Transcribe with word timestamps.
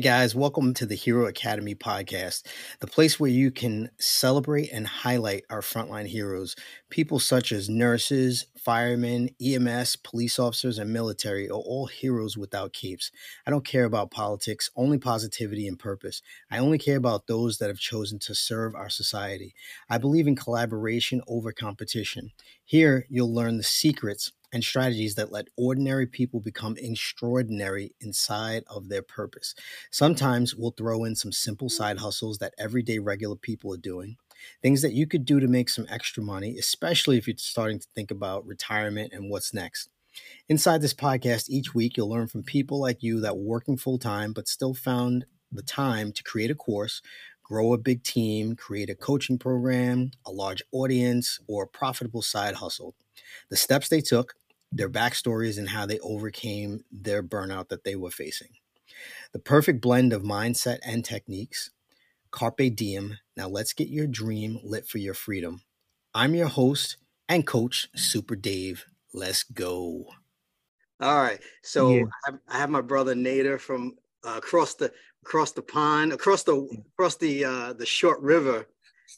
Hey 0.00 0.04
guys, 0.04 0.34
welcome 0.34 0.72
to 0.72 0.86
the 0.86 0.94
Hero 0.94 1.26
Academy 1.26 1.74
podcast, 1.74 2.46
the 2.78 2.86
place 2.86 3.20
where 3.20 3.28
you 3.28 3.50
can 3.50 3.90
celebrate 3.98 4.70
and 4.72 4.86
highlight 4.86 5.44
our 5.50 5.60
frontline 5.60 6.06
heroes. 6.06 6.56
People 6.88 7.18
such 7.18 7.52
as 7.52 7.68
nurses, 7.68 8.46
firemen, 8.58 9.28
EMS, 9.44 9.96
police 9.96 10.38
officers, 10.38 10.78
and 10.78 10.90
military 10.90 11.50
are 11.50 11.52
all 11.52 11.84
heroes 11.84 12.38
without 12.38 12.72
capes. 12.72 13.10
I 13.46 13.50
don't 13.50 13.66
care 13.66 13.84
about 13.84 14.10
politics, 14.10 14.70
only 14.74 14.96
positivity 14.96 15.68
and 15.68 15.78
purpose. 15.78 16.22
I 16.50 16.56
only 16.56 16.78
care 16.78 16.96
about 16.96 17.26
those 17.26 17.58
that 17.58 17.68
have 17.68 17.78
chosen 17.78 18.18
to 18.20 18.34
serve 18.34 18.74
our 18.74 18.88
society. 18.88 19.54
I 19.90 19.98
believe 19.98 20.26
in 20.26 20.34
collaboration 20.34 21.20
over 21.28 21.52
competition. 21.52 22.30
Here, 22.64 23.04
you'll 23.10 23.34
learn 23.34 23.58
the 23.58 23.62
secrets 23.62 24.32
and 24.52 24.64
strategies 24.64 25.14
that 25.14 25.32
let 25.32 25.48
ordinary 25.56 26.06
people 26.06 26.40
become 26.40 26.76
extraordinary 26.78 27.94
inside 28.00 28.64
of 28.68 28.88
their 28.88 29.02
purpose. 29.02 29.54
Sometimes 29.90 30.54
we'll 30.54 30.72
throw 30.72 31.04
in 31.04 31.14
some 31.14 31.32
simple 31.32 31.68
mm. 31.68 31.72
side 31.72 31.98
hustles 31.98 32.38
that 32.38 32.54
everyday 32.58 32.98
regular 32.98 33.36
people 33.36 33.72
are 33.72 33.78
doing, 33.78 34.16
things 34.62 34.82
that 34.82 34.92
you 34.92 35.06
could 35.06 35.24
do 35.24 35.40
to 35.40 35.48
make 35.48 35.68
some 35.68 35.86
extra 35.88 36.22
money, 36.22 36.56
especially 36.58 37.18
if 37.18 37.26
you're 37.26 37.36
starting 37.38 37.78
to 37.78 37.86
think 37.94 38.10
about 38.10 38.46
retirement 38.46 39.12
and 39.12 39.30
what's 39.30 39.54
next. 39.54 39.88
Inside 40.48 40.82
this 40.82 40.94
podcast, 40.94 41.48
each 41.48 41.74
week 41.74 41.96
you'll 41.96 42.10
learn 42.10 42.26
from 42.26 42.42
people 42.42 42.80
like 42.80 43.02
you 43.02 43.20
that 43.20 43.36
were 43.36 43.42
working 43.42 43.76
full 43.76 43.98
time 43.98 44.32
but 44.32 44.48
still 44.48 44.74
found 44.74 45.26
the 45.52 45.62
time 45.62 46.12
to 46.12 46.22
create 46.22 46.50
a 46.50 46.54
course, 46.54 47.02
grow 47.50 47.72
a 47.72 47.78
big 47.78 48.04
team, 48.04 48.54
create 48.54 48.88
a 48.88 48.94
coaching 48.94 49.36
program, 49.36 50.12
a 50.24 50.30
large 50.30 50.62
audience, 50.70 51.40
or 51.48 51.64
a 51.64 51.66
profitable 51.66 52.22
side 52.22 52.54
hustle. 52.54 52.94
The 53.48 53.56
steps 53.56 53.88
they 53.88 54.00
took, 54.00 54.34
their 54.70 54.88
backstories 54.88 55.58
and 55.58 55.68
how 55.68 55.84
they 55.84 55.98
overcame 55.98 56.84
their 56.92 57.24
burnout 57.24 57.68
that 57.68 57.82
they 57.82 57.96
were 57.96 58.12
facing. 58.12 58.50
The 59.32 59.40
perfect 59.40 59.80
blend 59.80 60.12
of 60.12 60.22
mindset 60.22 60.78
and 60.84 61.04
techniques. 61.04 61.72
Carpe 62.30 62.72
diem. 62.72 63.18
Now 63.36 63.48
let's 63.48 63.72
get 63.72 63.88
your 63.88 64.06
dream 64.06 64.60
lit 64.62 64.86
for 64.86 64.98
your 64.98 65.14
freedom. 65.14 65.62
I'm 66.14 66.36
your 66.36 66.46
host 66.46 66.98
and 67.28 67.44
coach, 67.44 67.88
Super 67.96 68.36
Dave. 68.36 68.84
Let's 69.12 69.42
go. 69.42 70.06
All 71.00 71.20
right. 71.20 71.40
So 71.62 71.90
yeah. 71.90 72.02
I, 72.04 72.30
have, 72.30 72.40
I, 72.48 72.58
have, 72.58 72.70
my 72.70 72.80
brother 72.80 73.16
Nader 73.16 73.58
from 73.58 73.96
uh, 74.24 74.34
across 74.36 74.74
the 74.74 74.92
across 75.24 75.52
the 75.52 75.62
pond, 75.62 76.12
across 76.12 76.42
the 76.42 76.68
across 76.94 77.16
the 77.16 77.44
uh, 77.44 77.72
the 77.74 77.86
short 77.86 78.20
river. 78.20 78.66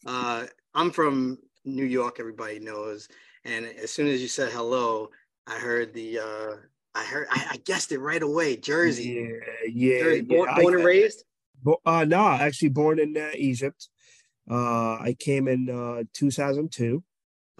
Uh, 0.06 0.46
I'm 0.74 0.90
from 0.90 1.38
New 1.64 1.84
York. 1.84 2.16
Everybody 2.18 2.58
knows. 2.58 3.08
And 3.44 3.66
as 3.66 3.90
soon 3.90 4.06
as 4.08 4.20
you 4.22 4.28
said 4.28 4.52
hello, 4.52 5.10
I 5.46 5.58
heard 5.58 5.92
the 5.92 6.18
uh 6.18 6.56
I 6.94 7.04
heard 7.04 7.26
I, 7.30 7.46
I 7.52 7.56
guessed 7.58 7.92
it 7.92 7.98
right 7.98 8.22
away. 8.22 8.56
Jersey. 8.56 9.30
Yeah, 9.30 9.68
yeah. 9.68 10.02
Jersey, 10.02 10.20
born, 10.22 10.48
yeah. 10.48 10.60
born 10.60 10.74
I, 10.74 10.76
and 10.76 10.86
raised? 10.86 11.24
Uh 11.84 12.04
no, 12.04 12.26
actually 12.26 12.68
born 12.68 12.98
in 12.98 13.16
uh, 13.16 13.30
Egypt. 13.34 13.88
Uh 14.50 14.94
I 14.94 15.16
came 15.18 15.48
in 15.48 15.70
uh 15.70 16.04
2002. 16.12 17.02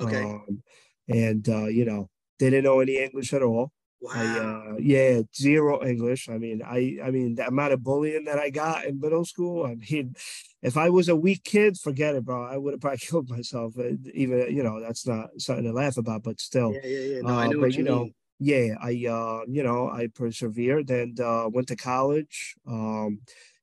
Okay. 0.01 0.23
Um, 0.23 0.63
and 1.09 1.49
uh 1.49 1.67
you 1.67 1.85
know, 1.85 2.09
didn't 2.39 2.65
know 2.65 2.81
any 2.81 2.99
English 2.99 3.33
at 3.33 3.43
all. 3.43 3.73
Wow. 4.03 4.13
I, 4.15 4.73
uh, 4.73 4.77
yeah, 4.81 5.21
zero 5.33 5.87
English. 5.87 6.29
I 6.29 6.37
mean, 6.37 6.61
I, 6.61 6.99
I 7.05 7.13
mean, 7.13 7.37
the 7.37 7.47
amount 7.47 7.73
of 7.73 7.85
bullying 7.85 8.25
that 8.25 8.37
I 8.37 8.51
got 8.51 8.85
in 8.85 8.99
middle 8.99 9.25
school. 9.25 9.65
I 9.65 9.77
mean, 9.77 10.17
if 10.63 10.77
I 10.77 10.91
was 10.91 11.09
a 11.09 11.15
weak 11.15 11.45
kid, 11.45 11.79
forget 11.79 12.17
it, 12.17 12.25
bro. 12.25 12.45
I 12.45 12.57
would 12.57 12.75
have 12.75 12.81
probably 12.81 12.99
killed 13.01 13.31
myself. 13.31 13.79
Uh, 13.79 13.95
even, 14.13 14.55
you 14.55 14.65
know, 14.65 14.81
that's 14.81 15.07
not 15.07 15.29
something 15.39 15.65
to 15.65 15.73
laugh 15.73 15.99
about, 15.99 16.25
but 16.25 16.41
still. 16.41 16.73
Yeah, 16.75 16.87
yeah, 16.87 17.15
yeah. 17.15 17.21
No, 17.21 17.35
uh, 17.35 17.39
I 17.39 17.47
know 17.47 17.61
but, 17.61 17.75
you, 17.75 17.85
know, 17.85 18.05
mean. 18.05 18.15
yeah, 18.41 18.75
I, 18.83 18.89
uh, 19.09 19.45
you 19.49 19.63
know, 19.63 19.89
I 19.89 20.09
persevered 20.13 20.91
and 20.91 21.21
uh, 21.21 21.49
went 21.53 21.69
to 21.69 21.77
college. 21.77 22.57
Um, 22.67 23.21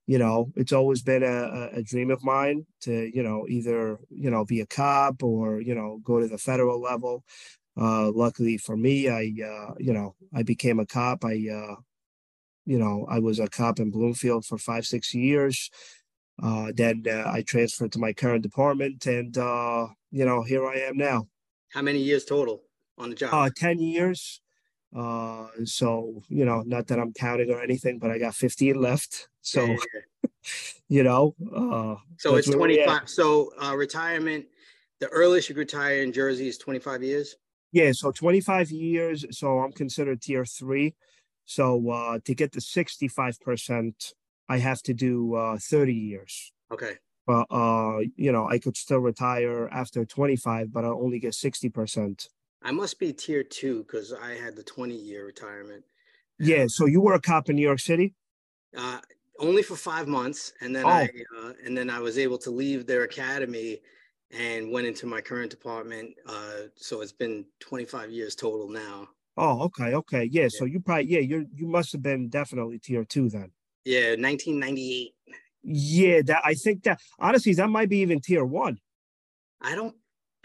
you 0.07 0.17
know, 0.17 0.51
it's 0.55 0.73
always 0.73 1.03
been 1.03 1.21
a, 1.21 1.69
a 1.71 1.83
dream 1.83 2.09
of 2.09 2.23
mine 2.23 2.65
to, 2.81 3.15
you 3.15 3.21
know, 3.21 3.45
either, 3.47 3.99
you 4.09 4.31
know, 4.31 4.43
be 4.43 4.59
a 4.59 4.65
cop 4.65 5.21
or, 5.21 5.61
you 5.61 5.75
know, 5.75 5.99
go 6.03 6.19
to 6.19 6.27
the 6.27 6.39
federal 6.39 6.81
level. 6.81 7.23
Uh, 7.79 8.11
luckily 8.11 8.57
for 8.57 8.75
me, 8.75 9.07
I, 9.07 9.31
uh, 9.45 9.73
you 9.77 9.93
know, 9.93 10.15
I 10.33 10.43
became 10.43 10.79
a 10.79 10.85
cop. 10.85 11.23
I, 11.23 11.47
uh, 11.51 11.75
you 12.65 12.77
know, 12.77 13.07
I 13.09 13.19
was 13.19 13.39
a 13.39 13.47
cop 13.47 13.79
in 13.79 13.89
Bloomfield 13.89 14.45
for 14.45 14.57
five, 14.57 14.85
six 14.85 15.13
years. 15.13 15.69
Uh, 16.41 16.71
then 16.73 17.03
uh, 17.07 17.23
I 17.25 17.41
transferred 17.41 17.91
to 17.93 17.99
my 17.99 18.13
current 18.13 18.43
department, 18.43 19.05
and 19.05 19.37
uh, 19.37 19.87
you 20.11 20.25
know, 20.25 20.43
here 20.43 20.65
I 20.67 20.75
am 20.75 20.97
now. 20.97 21.27
How 21.73 21.81
many 21.81 21.99
years 21.99 22.25
total 22.25 22.63
on 22.97 23.09
the 23.09 23.15
job? 23.15 23.33
Uh, 23.33 23.49
ten 23.55 23.79
years. 23.79 24.41
Uh, 24.95 25.47
so 25.65 26.21
you 26.29 26.45
know, 26.45 26.63
not 26.65 26.87
that 26.87 26.99
I'm 26.99 27.13
counting 27.13 27.51
or 27.51 27.61
anything, 27.61 27.99
but 27.99 28.09
I 28.09 28.17
got 28.17 28.35
15 28.35 28.75
left. 28.75 29.27
So, 29.41 29.65
yeah, 29.65 29.75
yeah. 30.23 30.29
you 30.87 31.03
know, 31.03 31.35
uh, 31.55 31.95
so 32.17 32.35
it's 32.35 32.49
25. 32.49 33.09
So 33.09 33.51
uh, 33.61 33.75
retirement, 33.75 34.45
the 34.99 35.07
earliest 35.09 35.49
you 35.49 35.55
retire 35.55 36.01
in 36.01 36.11
Jersey 36.11 36.47
is 36.47 36.57
25 36.57 37.03
years. 37.03 37.35
Yeah, 37.71 37.91
so 37.91 38.11
25 38.11 38.71
years. 38.71 39.25
So 39.31 39.59
I'm 39.59 39.71
considered 39.71 40.21
tier 40.21 40.45
three. 40.45 40.95
So 41.45 41.89
uh, 41.89 42.19
to 42.25 42.35
get 42.35 42.51
the 42.51 42.59
65%, 42.59 44.13
I 44.47 44.57
have 44.57 44.81
to 44.83 44.93
do 44.93 45.35
uh, 45.35 45.57
30 45.59 45.93
years. 45.93 46.51
Okay. 46.71 46.93
But, 47.25 47.45
uh, 47.51 47.99
you 48.15 48.31
know, 48.31 48.47
I 48.47 48.57
could 48.57 48.75
still 48.75 48.99
retire 48.99 49.67
after 49.71 50.05
25, 50.05 50.73
but 50.73 50.83
I'll 50.83 51.01
only 51.01 51.19
get 51.19 51.33
60%. 51.33 52.27
I 52.61 52.71
must 52.71 52.99
be 52.99 53.13
tier 53.13 53.43
two 53.43 53.83
because 53.83 54.13
I 54.13 54.31
had 54.31 54.55
the 54.55 54.63
20 54.63 54.95
year 54.95 55.25
retirement. 55.25 55.83
Yeah. 56.39 56.65
So 56.67 56.85
you 56.85 57.01
were 57.01 57.13
a 57.13 57.21
cop 57.21 57.49
in 57.49 57.55
New 57.55 57.61
York 57.61 57.79
City? 57.79 58.15
Uh, 58.75 58.99
only 59.39 59.61
for 59.61 59.75
five 59.75 60.07
months. 60.07 60.53
And 60.61 60.75
then 60.75 60.85
oh. 60.85 60.89
I, 60.89 61.09
uh, 61.39 61.53
and 61.63 61.77
then 61.77 61.89
I 61.89 61.99
was 61.99 62.17
able 62.17 62.37
to 62.39 62.51
leave 62.51 62.85
their 62.85 63.03
academy 63.03 63.79
and 64.31 64.71
went 64.71 64.87
into 64.87 65.05
my 65.05 65.21
current 65.21 65.49
department. 65.49 66.15
Uh, 66.25 66.67
so 66.75 67.01
it's 67.01 67.11
been 67.11 67.45
25 67.59 68.11
years 68.11 68.35
total 68.35 68.69
now. 68.69 69.07
Oh, 69.37 69.61
okay, 69.63 69.95
okay, 69.95 70.23
yeah. 70.31 70.43
yeah. 70.43 70.47
So 70.49 70.65
you 70.65 70.79
probably 70.79 71.05
yeah 71.05 71.19
you 71.19 71.47
you 71.55 71.65
must 71.65 71.93
have 71.93 72.01
been 72.01 72.27
definitely 72.27 72.77
tier 72.77 73.05
two 73.05 73.29
then. 73.29 73.51
Yeah, 73.85 74.09
1998. 74.11 75.13
Yeah, 75.63 76.21
that 76.25 76.41
I 76.43 76.53
think 76.53 76.83
that 76.83 76.99
honestly 77.19 77.53
that 77.53 77.69
might 77.69 77.89
be 77.89 77.99
even 77.99 78.19
tier 78.19 78.45
one. 78.45 78.79
I 79.61 79.75
don't. 79.75 79.95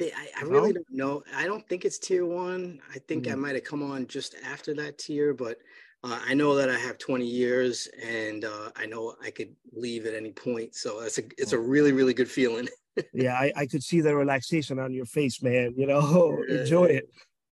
I, 0.01 0.29
I 0.39 0.43
really 0.43 0.73
don't 0.73 0.91
know. 0.91 1.23
I 1.35 1.45
don't 1.45 1.67
think 1.69 1.85
it's 1.85 1.99
tier 1.99 2.27
one. 2.27 2.81
I 2.93 2.99
think 2.99 3.25
mm-hmm. 3.25 3.33
I 3.33 3.37
might 3.37 3.55
have 3.55 3.65
come 3.65 3.83
on 3.83 4.09
just 4.09 4.35
after 4.45 4.75
that 4.75 4.99
tier, 4.99 5.33
but 5.35 5.59
uh, 6.05 6.21
I 6.27 6.35
know 6.35 6.55
that 6.55 6.69
I 6.69 6.79
have 6.79 6.99
20 6.99 7.25
years, 7.25 7.89
and 8.03 8.45
uh, 8.45 8.71
I 8.77 8.85
know 8.85 9.15
I 9.23 9.31
could 9.31 9.55
leave 9.73 10.05
at 10.05 10.15
any 10.15 10.33
point. 10.33 10.75
So 10.75 11.01
it's 11.01 11.19
a 11.19 11.23
it's 11.39 11.53
a 11.53 11.59
really 11.59 11.93
really 11.93 12.13
good 12.13 12.31
feeling. 12.31 12.69
yeah, 13.15 13.35
I, 13.35 13.53
I 13.57 13.67
could 13.67 13.83
see 13.83 14.03
the 14.03 14.15
relaxation 14.15 14.79
on 14.79 14.93
your 14.93 15.07
face, 15.07 15.43
man. 15.43 15.73
You 15.77 15.87
know, 15.87 16.45
yeah. 16.49 16.61
enjoy 16.61 16.85
it. 16.87 17.11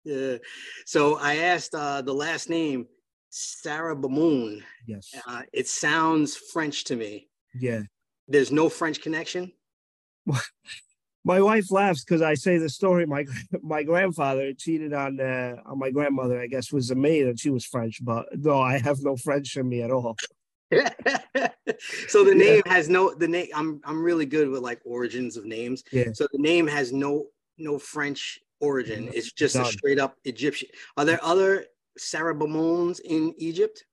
Yeah. 0.06 0.38
So 0.86 1.18
I 1.18 1.36
asked 1.36 1.76
uh, 1.76 2.02
the 2.02 2.14
last 2.14 2.50
name, 2.50 2.88
Sarabamoun. 3.32 4.64
Yes. 4.88 5.14
Uh, 5.28 5.42
it 5.52 5.68
sounds 5.68 6.38
French 6.38 6.86
to 6.86 6.96
me. 6.96 7.28
Yeah. 7.54 7.82
There's 8.30 8.52
no 8.52 8.70
French 8.70 9.02
connection. 9.02 9.52
My 11.28 11.42
wife 11.42 11.72
laughs 11.72 12.06
because 12.06 12.22
I 12.22 12.36
say 12.36 12.58
the 12.58 12.70
story. 12.70 13.06
My 13.06 13.26
my 13.62 13.84
grandfather 13.84 14.54
cheated 14.54 14.94
on 14.94 15.20
uh, 15.20 15.58
on 15.66 15.78
my 15.78 15.92
grandmother. 15.92 16.40
I 16.40 16.48
guess 16.48 16.72
was 16.72 16.90
a 16.90 16.96
maid, 16.96 17.28
and 17.28 17.40
she 17.40 17.50
was 17.50 17.66
French. 17.66 18.04
But 18.04 18.26
no, 18.32 18.62
I 18.62 18.80
have 18.80 19.04
no 19.04 19.18
French 19.18 19.58
in 19.58 19.68
me 19.68 19.82
at 19.82 19.92
all. 19.92 20.16
so 22.08 22.24
the 22.24 22.34
name 22.34 22.62
yeah. 22.66 22.74
has 22.74 22.90
no 22.90 23.14
the 23.14 23.28
name. 23.28 23.50
I'm 23.54 23.82
I'm 23.84 24.02
really 24.02 24.26
good 24.26 24.50
with 24.50 24.62
like 24.62 24.80
origins 24.86 25.36
of 25.36 25.46
names. 25.46 25.84
Yeah. 25.92 26.14
So 26.14 26.28
the 26.32 26.40
name 26.40 26.66
has 26.66 26.94
no 26.94 27.28
no 27.58 27.78
French 27.78 28.40
origin. 28.62 29.10
It's 29.14 29.32
just 29.34 29.56
Done. 29.56 29.66
a 29.66 29.70
straight 29.70 30.00
up 30.00 30.16
Egyptian. 30.24 30.70
Are 30.96 31.06
there 31.06 31.24
other 31.24 31.66
Sarah 31.98 32.36
in 32.36 33.34
Egypt? 33.38 33.84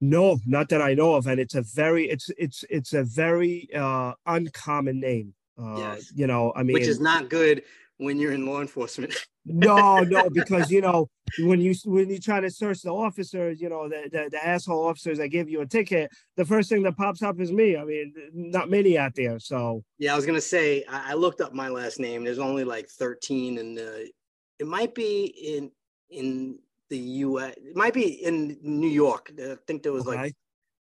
No, 0.00 0.38
not 0.44 0.68
that 0.68 0.82
I 0.82 0.92
know 0.92 1.14
of, 1.14 1.26
and 1.26 1.40
it's 1.40 1.54
a 1.54 1.62
very 1.62 2.10
it's 2.10 2.30
it's 2.36 2.62
it's 2.68 2.92
a 2.92 3.04
very 3.04 3.68
uh 3.74 4.12
uncommon 4.26 5.00
name. 5.00 5.34
Uh, 5.60 5.76
yes. 5.76 6.12
you 6.14 6.26
know, 6.26 6.52
I 6.56 6.62
mean, 6.62 6.74
which 6.74 6.86
is 6.86 7.00
not 7.00 7.28
good 7.28 7.62
when 7.98 8.18
you're 8.18 8.32
in 8.32 8.46
law 8.46 8.60
enforcement. 8.60 9.14
no, 9.44 10.00
no, 10.00 10.28
because 10.30 10.70
you 10.70 10.80
know 10.80 11.08
when 11.40 11.60
you 11.60 11.74
when 11.84 12.08
you 12.08 12.18
try 12.18 12.40
to 12.40 12.50
search 12.50 12.82
the 12.82 12.90
officers, 12.90 13.60
you 13.60 13.68
know 13.68 13.88
the, 13.88 14.08
the, 14.10 14.28
the 14.30 14.46
asshole 14.46 14.86
officers 14.86 15.18
that 15.18 15.28
give 15.28 15.48
you 15.48 15.60
a 15.60 15.66
ticket, 15.66 16.10
the 16.36 16.44
first 16.44 16.68
thing 16.68 16.82
that 16.82 16.96
pops 16.96 17.22
up 17.22 17.40
is 17.40 17.52
me. 17.52 17.76
I 17.76 17.84
mean, 17.84 18.14
not 18.32 18.68
many 18.68 18.98
out 18.98 19.14
there. 19.14 19.38
So 19.38 19.84
yeah, 19.98 20.12
I 20.12 20.16
was 20.16 20.26
gonna 20.26 20.40
say 20.40 20.84
I, 20.88 21.12
I 21.12 21.14
looked 21.14 21.40
up 21.40 21.52
my 21.52 21.68
last 21.68 22.00
name. 22.00 22.24
There's 22.24 22.38
only 22.38 22.64
like 22.64 22.88
13, 22.88 23.58
and 23.58 23.78
it 23.78 24.66
might 24.66 24.94
be 24.94 25.24
in 25.24 25.70
in 26.10 26.58
the 26.90 26.98
U.S. 26.98 27.54
It 27.56 27.76
might 27.76 27.94
be 27.94 28.24
in 28.24 28.58
New 28.62 28.88
York. 28.88 29.32
I 29.38 29.56
think 29.66 29.82
there 29.82 29.92
was 29.92 30.06
okay. 30.06 30.16
like 30.16 30.34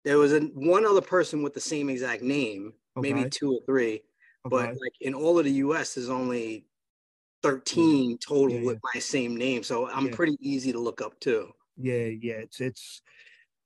there 0.05 0.19
was 0.19 0.33
a, 0.33 0.41
one 0.41 0.85
other 0.87 1.01
person 1.01 1.43
with 1.43 1.55
the 1.55 1.61
same 1.61 1.91
exact 1.91 2.23
name, 2.23 2.73
okay. 2.97 3.13
maybe 3.13 3.29
two 3.29 3.55
or 3.55 3.61
three. 3.67 4.03
Okay. 4.47 4.57
But 4.57 4.69
like 4.81 4.95
in 5.01 5.15
all 5.15 5.39
of 5.39 5.45
the 5.45 5.53
U.S., 5.53 5.95
there's 5.95 6.09
only 6.09 6.67
13 7.43 8.19
total 8.19 8.51
yeah, 8.51 8.61
yeah. 8.61 8.67
with 8.67 8.81
my 8.95 9.01
same 9.01 9.37
name. 9.37 9.63
So 9.63 9.89
I'm 9.89 10.07
yeah. 10.07 10.15
pretty 10.15 10.37
easy 10.41 10.73
to 10.73 10.79
look 10.79 11.01
up 11.01 11.19
too. 11.21 11.53
Yeah, 11.77 12.07
yeah. 12.07 12.35
It's 12.35 12.61
it's 12.61 13.03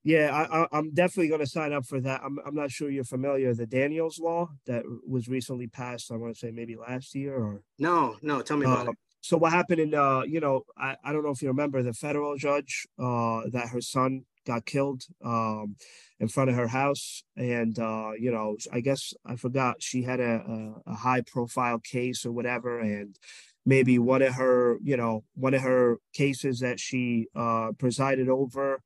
yeah, 0.04 0.66
I, 0.72 0.78
am 0.78 0.92
definitely 0.92 1.28
going 1.28 1.40
to 1.40 1.46
sign 1.46 1.72
up 1.72 1.86
for 1.86 2.00
that. 2.00 2.22
I'm, 2.24 2.38
I'm 2.44 2.56
not 2.56 2.72
sure 2.72 2.90
you're 2.90 3.04
familiar 3.04 3.48
with 3.48 3.58
the 3.58 3.66
Daniels 3.66 4.18
law 4.18 4.50
that 4.66 4.82
was 5.06 5.28
recently 5.28 5.68
passed. 5.68 6.10
I 6.10 6.16
want 6.16 6.34
to 6.34 6.38
say 6.38 6.50
maybe 6.50 6.74
last 6.76 7.14
year 7.14 7.36
or 7.36 7.62
no, 7.78 8.16
no. 8.20 8.42
Tell 8.42 8.56
me 8.56 8.66
about 8.66 8.88
uh, 8.88 8.90
it. 8.90 8.98
So 9.20 9.36
what 9.36 9.52
happened 9.52 9.80
in 9.80 9.94
uh, 9.94 10.22
you 10.22 10.40
know, 10.40 10.62
I, 10.76 10.96
I 11.04 11.12
don't 11.12 11.22
know 11.22 11.30
if 11.30 11.40
you 11.40 11.48
remember 11.48 11.82
the 11.82 11.92
federal 11.92 12.36
judge 12.36 12.86
uh 12.98 13.42
that 13.52 13.68
her 13.68 13.80
son 13.80 14.24
got 14.46 14.66
killed 14.66 15.02
um 15.24 15.76
in 16.20 16.28
front 16.28 16.50
of 16.50 16.56
her 16.56 16.68
house 16.68 17.22
and 17.36 17.78
uh 17.78 18.10
you 18.18 18.30
know 18.30 18.56
i 18.72 18.80
guess 18.80 19.14
i 19.24 19.36
forgot 19.36 19.76
she 19.80 20.02
had 20.02 20.20
a, 20.20 20.42
a, 20.86 20.92
a 20.92 20.94
high 20.94 21.20
profile 21.20 21.78
case 21.78 22.26
or 22.26 22.32
whatever 22.32 22.80
and 22.80 23.18
maybe 23.64 23.98
one 23.98 24.22
of 24.22 24.34
her, 24.34 24.78
you 24.82 24.96
know, 24.96 25.24
one 25.34 25.54
of 25.54 25.62
her 25.62 25.98
cases 26.14 26.60
that 26.60 26.80
she 26.80 27.26
uh, 27.34 27.72
presided 27.78 28.28
over. 28.28 28.82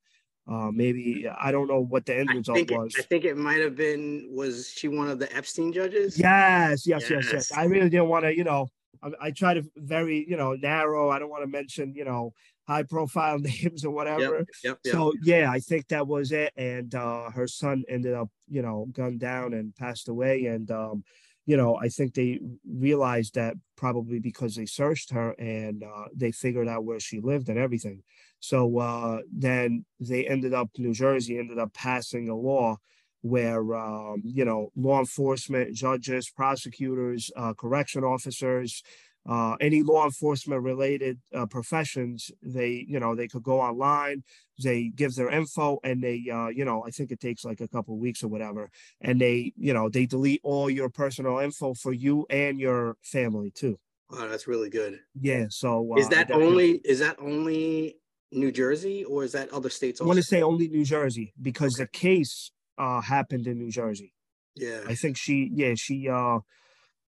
Uh, 0.49 0.71
maybe 0.71 1.27
I 1.29 1.51
don't 1.51 1.67
know 1.67 1.81
what 1.81 2.07
the 2.07 2.17
end 2.17 2.31
result 2.31 2.59
it, 2.59 2.71
was. 2.71 2.95
I 2.97 3.03
think 3.03 3.25
it 3.25 3.37
might 3.37 3.61
have 3.61 3.75
been. 3.75 4.29
Was 4.31 4.71
she 4.71 4.87
one 4.87 5.09
of 5.09 5.19
the 5.19 5.35
Epstein 5.37 5.73
judges? 5.73 6.17
Yes, 6.17 6.87
yes, 6.87 7.11
yes, 7.11 7.25
yes. 7.25 7.33
yes. 7.33 7.53
I 7.53 7.65
really 7.65 7.91
didn't 7.91 8.09
want 8.09 8.27
to, 8.27 8.37
you 8.37 8.45
know. 8.45 8.69
I, 9.03 9.27
I, 9.27 9.31
try 9.33 9.55
to 9.55 9.63
very, 9.77 10.25
you 10.29 10.37
know, 10.37 10.55
narrow. 10.55 11.11
I 11.11 11.19
don't 11.19 11.31
want 11.31 11.43
to 11.43 11.49
mention, 11.49 11.95
you 11.95 12.05
know, 12.05 12.33
high 12.67 12.83
profile 12.83 13.39
names 13.63 13.85
or 13.85 13.91
whatever. 13.91 14.39
Yep, 14.39 14.47
yep, 14.65 14.79
yep. 14.85 14.93
So 14.93 15.13
yeah, 15.23 15.51
I 15.51 15.61
think 15.61 15.89
that 15.89 16.07
was 16.07 16.33
it. 16.33 16.53
And 16.57 16.95
uh, 16.95 17.31
her 17.31 17.47
son 17.47 17.85
ended 17.89 18.15
up, 18.15 18.29
you 18.49 18.63
know, 18.63 18.87
gunned 18.93 19.21
down 19.21 19.55
and 19.55 19.75
passed 19.75 20.09
away. 20.09 20.47
And 20.47 20.71
um, 20.71 21.05
you 21.47 21.57
know, 21.57 21.77
I 21.77 21.89
think 21.89 22.15
they 22.15 22.41
realized 22.69 23.37
that 23.37 23.55
probably 23.77 24.19
because 24.19 24.57
they 24.57 24.67
searched 24.67 25.13
her 25.13 25.31
and 25.39 25.85
uh, 25.85 26.07
they 26.15 26.33
figured 26.33 26.69
out 26.69 26.85
where 26.85 26.99
she 26.99 27.21
lived 27.21 27.49
and 27.49 27.59
everything. 27.59 28.03
So 28.41 28.79
uh, 28.79 29.21
then 29.33 29.85
they 30.01 30.27
ended 30.27 30.55
up, 30.55 30.71
New 30.77 30.93
Jersey 30.93 31.39
ended 31.39 31.59
up 31.59 31.73
passing 31.73 32.29
a 32.29 32.35
law 32.35 32.79
where, 33.23 33.75
um, 33.75 34.23
you 34.25 34.45
know, 34.45 34.71
law 34.77 34.99
enforcement, 34.99 35.75
judges, 35.75 36.29
prosecutors, 36.31 37.31
uh, 37.37 37.55
correction 37.55 38.03
officers, 38.03 38.83
uh, 39.29 39.57
any 39.61 39.83
law 39.83 40.05
enforcement 40.05 40.63
related 40.63 41.19
uh, 41.35 41.47
professions, 41.47 42.31
they, 42.43 42.85
you 42.89 43.01
know, 43.01 43.15
they 43.15 43.27
could 43.27 43.43
go 43.43 43.61
online, 43.61 44.23
they 44.63 44.89
give 44.95 45.15
their 45.15 45.29
info 45.29 45.79
and 45.83 46.03
they, 46.03 46.25
uh, 46.33 46.49
you 46.49 46.65
know, 46.65 46.85
I 46.87 46.91
think 46.91 47.11
it 47.11 47.21
takes 47.21 47.45
like 47.45 47.61
a 47.61 47.69
couple 47.69 47.99
weeks 47.99 48.23
or 48.23 48.29
whatever. 48.29 48.71
And 49.01 49.21
they, 49.21 49.53
you 49.57 49.75
know, 49.75 49.89
they 49.89 50.07
delete 50.07 50.41
all 50.45 50.71
your 50.71 50.89
personal 50.89 51.39
info 51.39 51.75
for 51.75 51.93
you 51.93 52.27
and 52.31 52.61
your 52.61 52.97
family 53.03 53.51
too. 53.51 53.79
Oh, 54.11 54.29
that's 54.29 54.47
really 54.47 54.71
good. 54.71 55.01
Yeah. 55.21 55.47
So 55.51 55.97
is 55.99 56.07
uh, 56.07 56.11
that 56.11 56.31
only, 56.31 56.81
is 56.85 57.01
that 57.01 57.17
only 57.19 57.97
New 58.31 58.53
Jersey 58.53 59.03
or 59.05 59.25
is 59.25 59.33
that 59.33 59.51
other 59.51 59.71
states? 59.71 60.01
Also? 60.01 60.07
I 60.07 60.09
want 60.09 60.19
to 60.19 60.23
say 60.23 60.43
only 60.43 60.69
New 60.69 60.85
Jersey 60.85 61.35
because 61.43 61.75
okay. 61.75 61.85
the 61.85 61.99
case 61.99 62.53
uh, 62.79 63.01
happened 63.01 63.49
in 63.49 63.59
New 63.59 63.71
Jersey. 63.71 64.13
Yeah. 64.55 64.83
I 64.87 64.95
think 64.95 65.17
she, 65.17 65.51
yeah, 65.53 65.75
she, 65.77 66.09
uh, 66.09 66.39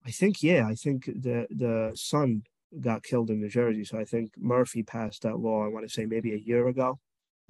I 0.06 0.10
think 0.10 0.42
yeah, 0.42 0.66
I 0.66 0.74
think 0.74 1.06
the 1.06 1.46
the 1.50 1.92
son 1.94 2.42
got 2.80 3.02
killed 3.02 3.30
in 3.30 3.40
New 3.40 3.48
Jersey, 3.48 3.84
so 3.84 3.98
I 3.98 4.04
think 4.04 4.32
Murphy 4.38 4.82
passed 4.82 5.22
that 5.22 5.38
law. 5.38 5.64
I 5.64 5.68
want 5.68 5.86
to 5.86 5.92
say 5.92 6.06
maybe 6.06 6.32
a 6.32 6.38
year 6.38 6.68
ago, 6.68 6.98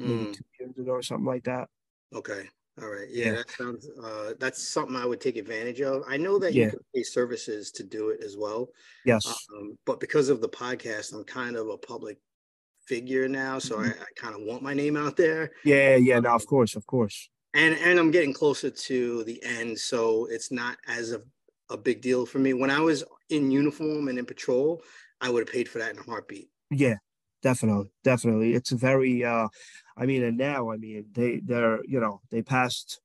mm. 0.00 0.06
maybe 0.06 0.24
hmm. 0.24 0.32
two 0.32 0.44
years 0.58 0.78
ago 0.78 0.92
or 0.92 1.02
something 1.02 1.26
like 1.26 1.44
that. 1.44 1.68
Okay, 2.14 2.48
all 2.82 2.88
right, 2.88 3.08
yeah, 3.10 3.26
yeah. 3.26 3.32
that 3.32 3.50
sounds. 3.50 3.88
Uh, 4.02 4.32
that's 4.38 4.66
something 4.66 4.96
I 4.96 5.06
would 5.06 5.20
take 5.20 5.36
advantage 5.36 5.80
of. 5.80 6.02
I 6.08 6.16
know 6.16 6.38
that 6.38 6.54
you 6.54 6.70
can 6.70 6.80
pay 6.94 7.02
services 7.02 7.70
to 7.72 7.84
do 7.84 8.08
it 8.08 8.22
as 8.24 8.36
well. 8.36 8.68
Yes, 9.04 9.26
um, 9.54 9.78
but 9.86 10.00
because 10.00 10.28
of 10.28 10.40
the 10.40 10.48
podcast, 10.48 11.12
I'm 11.12 11.24
kind 11.24 11.56
of 11.56 11.68
a 11.68 11.76
public 11.78 12.18
figure 12.86 13.28
now, 13.28 13.58
so 13.58 13.76
mm-hmm. 13.76 13.90
I, 13.90 14.02
I 14.02 14.06
kind 14.16 14.34
of 14.34 14.42
want 14.42 14.62
my 14.62 14.74
name 14.74 14.96
out 14.96 15.16
there. 15.16 15.52
Yeah, 15.64 15.96
yeah, 15.96 16.16
um, 16.16 16.24
no, 16.24 16.34
of 16.34 16.46
course, 16.46 16.74
of 16.74 16.86
course. 16.86 17.28
And 17.54 17.76
and 17.76 17.98
I'm 17.98 18.10
getting 18.10 18.32
closer 18.32 18.70
to 18.70 19.24
the 19.24 19.42
end, 19.44 19.78
so 19.78 20.26
it's 20.30 20.50
not 20.50 20.76
as 20.88 21.10
of 21.10 21.22
a 21.70 21.76
big 21.76 22.00
deal 22.00 22.26
for 22.26 22.38
me. 22.38 22.52
When 22.52 22.70
I 22.70 22.80
was 22.80 23.04
in 23.28 23.50
uniform 23.50 24.08
and 24.08 24.18
in 24.18 24.26
patrol, 24.26 24.82
I 25.20 25.30
would 25.30 25.40
have 25.46 25.52
paid 25.52 25.68
for 25.68 25.78
that 25.78 25.92
in 25.92 25.98
a 25.98 26.02
heartbeat. 26.02 26.50
Yeah, 26.70 26.96
definitely, 27.42 27.92
definitely. 28.04 28.54
It's 28.54 28.70
very 28.70 29.24
uh 29.24 29.48
I 29.96 30.06
mean, 30.06 30.22
and 30.24 30.36
now 30.36 30.70
I 30.70 30.76
mean 30.76 31.06
they 31.12 31.40
they're 31.44 31.80
you 31.84 32.00
know, 32.00 32.20
they 32.30 32.42
passed 32.42 33.00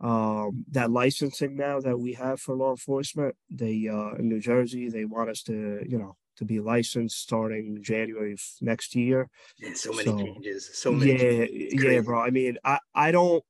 um 0.00 0.64
that 0.70 0.90
licensing 0.90 1.56
now 1.56 1.80
that 1.80 1.98
we 1.98 2.14
have 2.14 2.40
for 2.40 2.54
law 2.54 2.70
enforcement. 2.70 3.36
They 3.50 3.88
uh 3.88 4.14
in 4.18 4.28
New 4.28 4.40
Jersey, 4.40 4.88
they 4.88 5.04
want 5.04 5.30
us 5.30 5.42
to, 5.44 5.84
you 5.88 5.98
know, 5.98 6.16
to 6.36 6.44
be 6.44 6.60
licensed 6.60 7.18
starting 7.20 7.82
January 7.82 8.36
next 8.60 8.94
year. 8.94 9.28
Yeah, 9.58 9.74
so 9.74 9.92
many 9.92 10.10
so, 10.10 10.16
changes. 10.16 10.70
So 10.74 10.92
many 10.92 11.12
Yeah, 11.12 11.46
yeah, 11.94 12.00
bro. 12.00 12.20
I 12.20 12.30
mean, 12.30 12.58
I 12.64 12.78
I 12.94 13.12
don't 13.12 13.44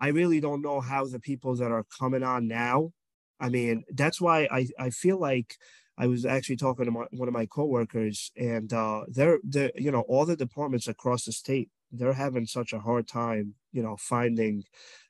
I 0.00 0.08
really 0.08 0.40
don't 0.40 0.62
know 0.62 0.80
how 0.80 1.04
the 1.04 1.20
people 1.20 1.54
that 1.56 1.70
are 1.70 1.84
coming 1.98 2.22
on 2.22 2.48
now 2.48 2.92
I 3.40 3.48
mean, 3.48 3.84
that's 3.90 4.20
why 4.20 4.48
I, 4.50 4.68
I 4.78 4.90
feel 4.90 5.18
like 5.18 5.56
I 5.98 6.06
was 6.06 6.24
actually 6.24 6.56
talking 6.56 6.84
to 6.84 6.90
my, 6.90 7.04
one 7.10 7.28
of 7.28 7.34
my 7.34 7.46
coworkers, 7.46 8.30
and 8.36 8.72
uh, 8.72 9.02
they're, 9.08 9.38
they're, 9.42 9.72
you 9.74 9.90
know, 9.90 10.02
all 10.02 10.24
the 10.24 10.36
departments 10.36 10.88
across 10.88 11.24
the 11.24 11.32
state, 11.32 11.70
they're 11.90 12.12
having 12.12 12.46
such 12.46 12.72
a 12.72 12.78
hard 12.78 13.08
time, 13.08 13.54
you 13.72 13.82
know, 13.82 13.96
finding, 13.98 14.62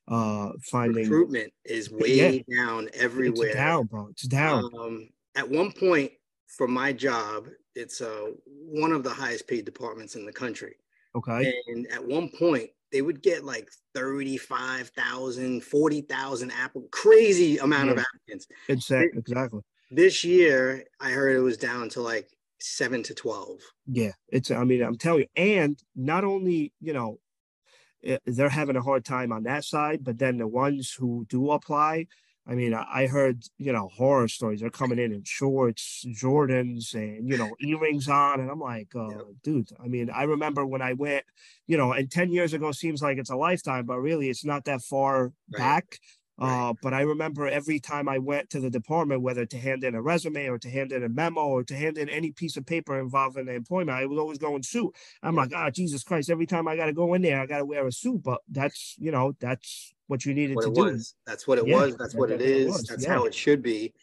uh, 0.08 0.50
finding 0.62 1.02
recruitment 1.02 1.52
is 1.64 1.90
way 1.90 2.42
yeah, 2.48 2.56
down 2.56 2.88
everywhere. 2.94 3.48
It's 3.48 3.56
down, 3.56 3.86
bro. 3.86 4.08
It's 4.08 4.26
down. 4.26 4.70
Um, 4.78 5.08
at 5.36 5.48
one 5.48 5.72
point, 5.72 6.12
for 6.46 6.66
my 6.66 6.92
job, 6.92 7.46
it's 7.76 8.00
uh 8.00 8.32
one 8.44 8.90
of 8.90 9.04
the 9.04 9.10
highest 9.10 9.46
paid 9.46 9.64
departments 9.64 10.16
in 10.16 10.26
the 10.26 10.32
country. 10.32 10.74
Okay. 11.14 11.54
And 11.68 11.86
at 11.92 12.04
one 12.04 12.28
point, 12.28 12.70
they 12.92 13.02
would 13.02 13.22
get 13.22 13.44
like 13.44 13.68
35,000, 13.94 15.62
40,000 15.62 16.50
apple, 16.50 16.88
crazy 16.90 17.58
amount 17.58 17.86
yeah. 17.86 17.92
of 17.92 17.98
applicants. 17.98 18.46
Exactly. 18.68 19.18
exactly. 19.18 19.60
This 19.90 20.24
year, 20.24 20.84
I 21.00 21.10
heard 21.10 21.36
it 21.36 21.40
was 21.40 21.56
down 21.56 21.88
to 21.90 22.00
like 22.00 22.28
seven 22.60 23.02
to 23.04 23.14
12. 23.14 23.58
Yeah. 23.86 24.12
It's, 24.28 24.50
I 24.50 24.64
mean, 24.64 24.82
I'm 24.82 24.96
telling 24.96 25.22
you, 25.22 25.26
and 25.36 25.78
not 25.96 26.24
only, 26.24 26.72
you 26.80 26.92
know, 26.92 27.18
eh, 28.04 28.18
they're 28.26 28.48
having 28.48 28.76
a 28.76 28.82
hard 28.82 29.04
time 29.04 29.32
on 29.32 29.44
that 29.44 29.64
side, 29.64 30.04
but 30.04 30.18
then 30.18 30.38
the 30.38 30.46
ones 30.46 30.92
who 30.92 31.26
do 31.28 31.50
apply, 31.50 32.06
I 32.50 32.54
mean, 32.54 32.74
I 32.74 33.06
heard, 33.06 33.44
you 33.58 33.72
know, 33.72 33.88
horror 33.96 34.26
stories. 34.26 34.60
They're 34.60 34.70
coming 34.70 34.98
in 34.98 35.12
in 35.12 35.22
shorts, 35.22 36.04
Jordans, 36.08 36.94
and, 36.94 37.28
you 37.28 37.38
know, 37.38 37.54
earrings 37.60 38.08
on. 38.08 38.40
And 38.40 38.50
I'm 38.50 38.58
like, 38.58 38.88
uh, 38.96 39.08
yeah. 39.08 39.22
dude, 39.44 39.68
I 39.82 39.86
mean, 39.86 40.10
I 40.10 40.24
remember 40.24 40.66
when 40.66 40.82
I 40.82 40.94
went, 40.94 41.24
you 41.68 41.76
know, 41.76 41.92
and 41.92 42.10
10 42.10 42.32
years 42.32 42.52
ago 42.52 42.72
seems 42.72 43.02
like 43.02 43.18
it's 43.18 43.30
a 43.30 43.36
lifetime, 43.36 43.86
but 43.86 44.00
really 44.00 44.30
it's 44.30 44.44
not 44.44 44.64
that 44.64 44.82
far 44.82 45.26
right. 45.26 45.58
back. 45.58 46.00
Uh, 46.40 46.72
but 46.82 46.94
I 46.94 47.02
remember 47.02 47.46
every 47.46 47.78
time 47.78 48.08
I 48.08 48.18
went 48.18 48.50
to 48.50 48.60
the 48.60 48.70
department, 48.70 49.20
whether 49.20 49.44
to 49.44 49.58
hand 49.58 49.84
in 49.84 49.94
a 49.94 50.00
resume 50.00 50.48
or 50.48 50.58
to 50.58 50.70
hand 50.70 50.90
in 50.90 51.04
a 51.04 51.08
memo 51.08 51.42
or 51.42 51.62
to 51.64 51.76
hand 51.76 51.98
in 51.98 52.08
any 52.08 52.32
piece 52.32 52.56
of 52.56 52.64
paper 52.64 52.98
involving 52.98 53.44
the 53.44 53.52
employment, 53.52 53.90
I 53.98 54.06
was 54.06 54.18
always 54.18 54.38
going 54.38 54.62
suit. 54.62 54.92
I'm 55.22 55.36
like, 55.36 55.52
ah, 55.54 55.66
oh, 55.66 55.70
Jesus 55.70 56.02
Christ! 56.02 56.30
Every 56.30 56.46
time 56.46 56.66
I 56.66 56.76
got 56.76 56.86
to 56.86 56.94
go 56.94 57.12
in 57.12 57.20
there, 57.20 57.42
I 57.42 57.46
got 57.46 57.58
to 57.58 57.66
wear 57.66 57.86
a 57.86 57.92
suit. 57.92 58.22
But 58.22 58.40
that's 58.48 58.96
you 58.98 59.10
know 59.10 59.34
that's 59.38 59.92
what 60.10 60.24
you 60.26 60.34
needed 60.34 60.56
what 60.56 60.64
to 60.66 60.72
do. 60.72 60.84
Was. 60.84 61.14
That's 61.26 61.46
what 61.46 61.58
it 61.58 61.66
yeah, 61.66 61.76
was. 61.76 61.96
That's 61.96 62.14
what 62.14 62.30
it 62.30 62.40
is. 62.40 62.82
That's 62.82 63.04
yeah. 63.04 63.14
how 63.14 63.24
it 63.24 63.34
should 63.34 63.62
be. 63.62 63.94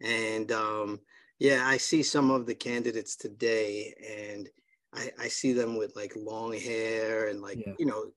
And 0.00 0.52
um, 0.52 1.00
yeah, 1.38 1.64
I 1.66 1.76
see 1.76 2.02
some 2.02 2.30
of 2.30 2.46
the 2.46 2.54
candidates 2.54 3.16
today, 3.16 3.94
and 4.08 4.48
I, 4.94 5.10
I 5.18 5.28
see 5.28 5.52
them 5.52 5.76
with 5.76 5.96
like 5.96 6.12
long 6.16 6.52
hair 6.52 7.28
and 7.28 7.42
like 7.42 7.58
yeah. 7.66 7.72
you 7.78 7.86
know 7.86 8.12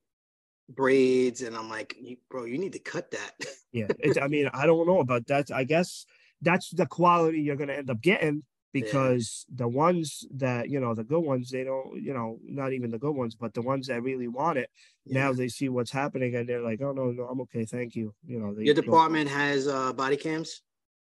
braids 0.72 1.42
and 1.42 1.56
i'm 1.56 1.68
like 1.68 1.96
bro 2.30 2.44
you 2.44 2.56
need 2.56 2.72
to 2.72 2.78
cut 2.78 3.10
that 3.10 3.32
yeah 3.72 3.88
i 4.22 4.28
mean 4.28 4.48
i 4.54 4.66
don't 4.66 4.86
know 4.86 5.00
about 5.00 5.26
that 5.26 5.50
i 5.50 5.64
guess 5.64 6.06
that's 6.42 6.70
the 6.70 6.86
quality 6.86 7.40
you're 7.40 7.56
going 7.56 7.68
to 7.68 7.76
end 7.76 7.90
up 7.90 8.00
getting 8.00 8.44
because 8.72 9.46
yeah. 9.48 9.56
the 9.58 9.68
ones 9.68 10.24
that 10.34 10.68
you 10.68 10.78
know 10.78 10.94
the 10.94 11.04
good 11.04 11.20
ones 11.20 11.50
they 11.50 11.64
don't 11.64 12.00
you 12.00 12.14
know 12.14 12.38
not 12.44 12.72
even 12.72 12.90
the 12.90 12.98
good 12.98 13.14
ones 13.14 13.34
but 13.34 13.52
the 13.54 13.62
ones 13.62 13.88
that 13.88 14.02
really 14.02 14.28
want 14.28 14.58
it 14.58 14.70
yeah. 15.04 15.24
now 15.24 15.32
they 15.32 15.48
see 15.48 15.68
what's 15.68 15.90
happening 15.90 16.36
and 16.36 16.48
they're 16.48 16.62
like 16.62 16.80
oh 16.80 16.92
no 16.92 17.10
no 17.10 17.24
i'm 17.24 17.40
okay 17.40 17.64
thank 17.64 17.96
you 17.96 18.14
you 18.24 18.38
know 18.38 18.54
your 18.58 18.74
department 18.74 19.28
has 19.28 19.66
uh 19.66 19.92
body 19.92 20.16
cams 20.16 20.62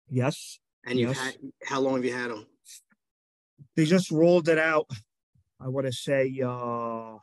yes 0.10 0.60
and 0.86 1.00
you've 1.00 1.10
yes. 1.10 1.20
had 1.20 1.36
how 1.66 1.80
long 1.80 1.96
have 1.96 2.06
you 2.06 2.14
had 2.14 2.30
them 2.30 2.46
they 3.76 3.86
just 3.86 4.12
rolled 4.12 4.50
it 4.50 4.58
out. 4.58 4.88
I 5.60 5.68
want 5.70 5.88
to 5.88 5.94
say 5.94 6.42
uh 6.46 7.18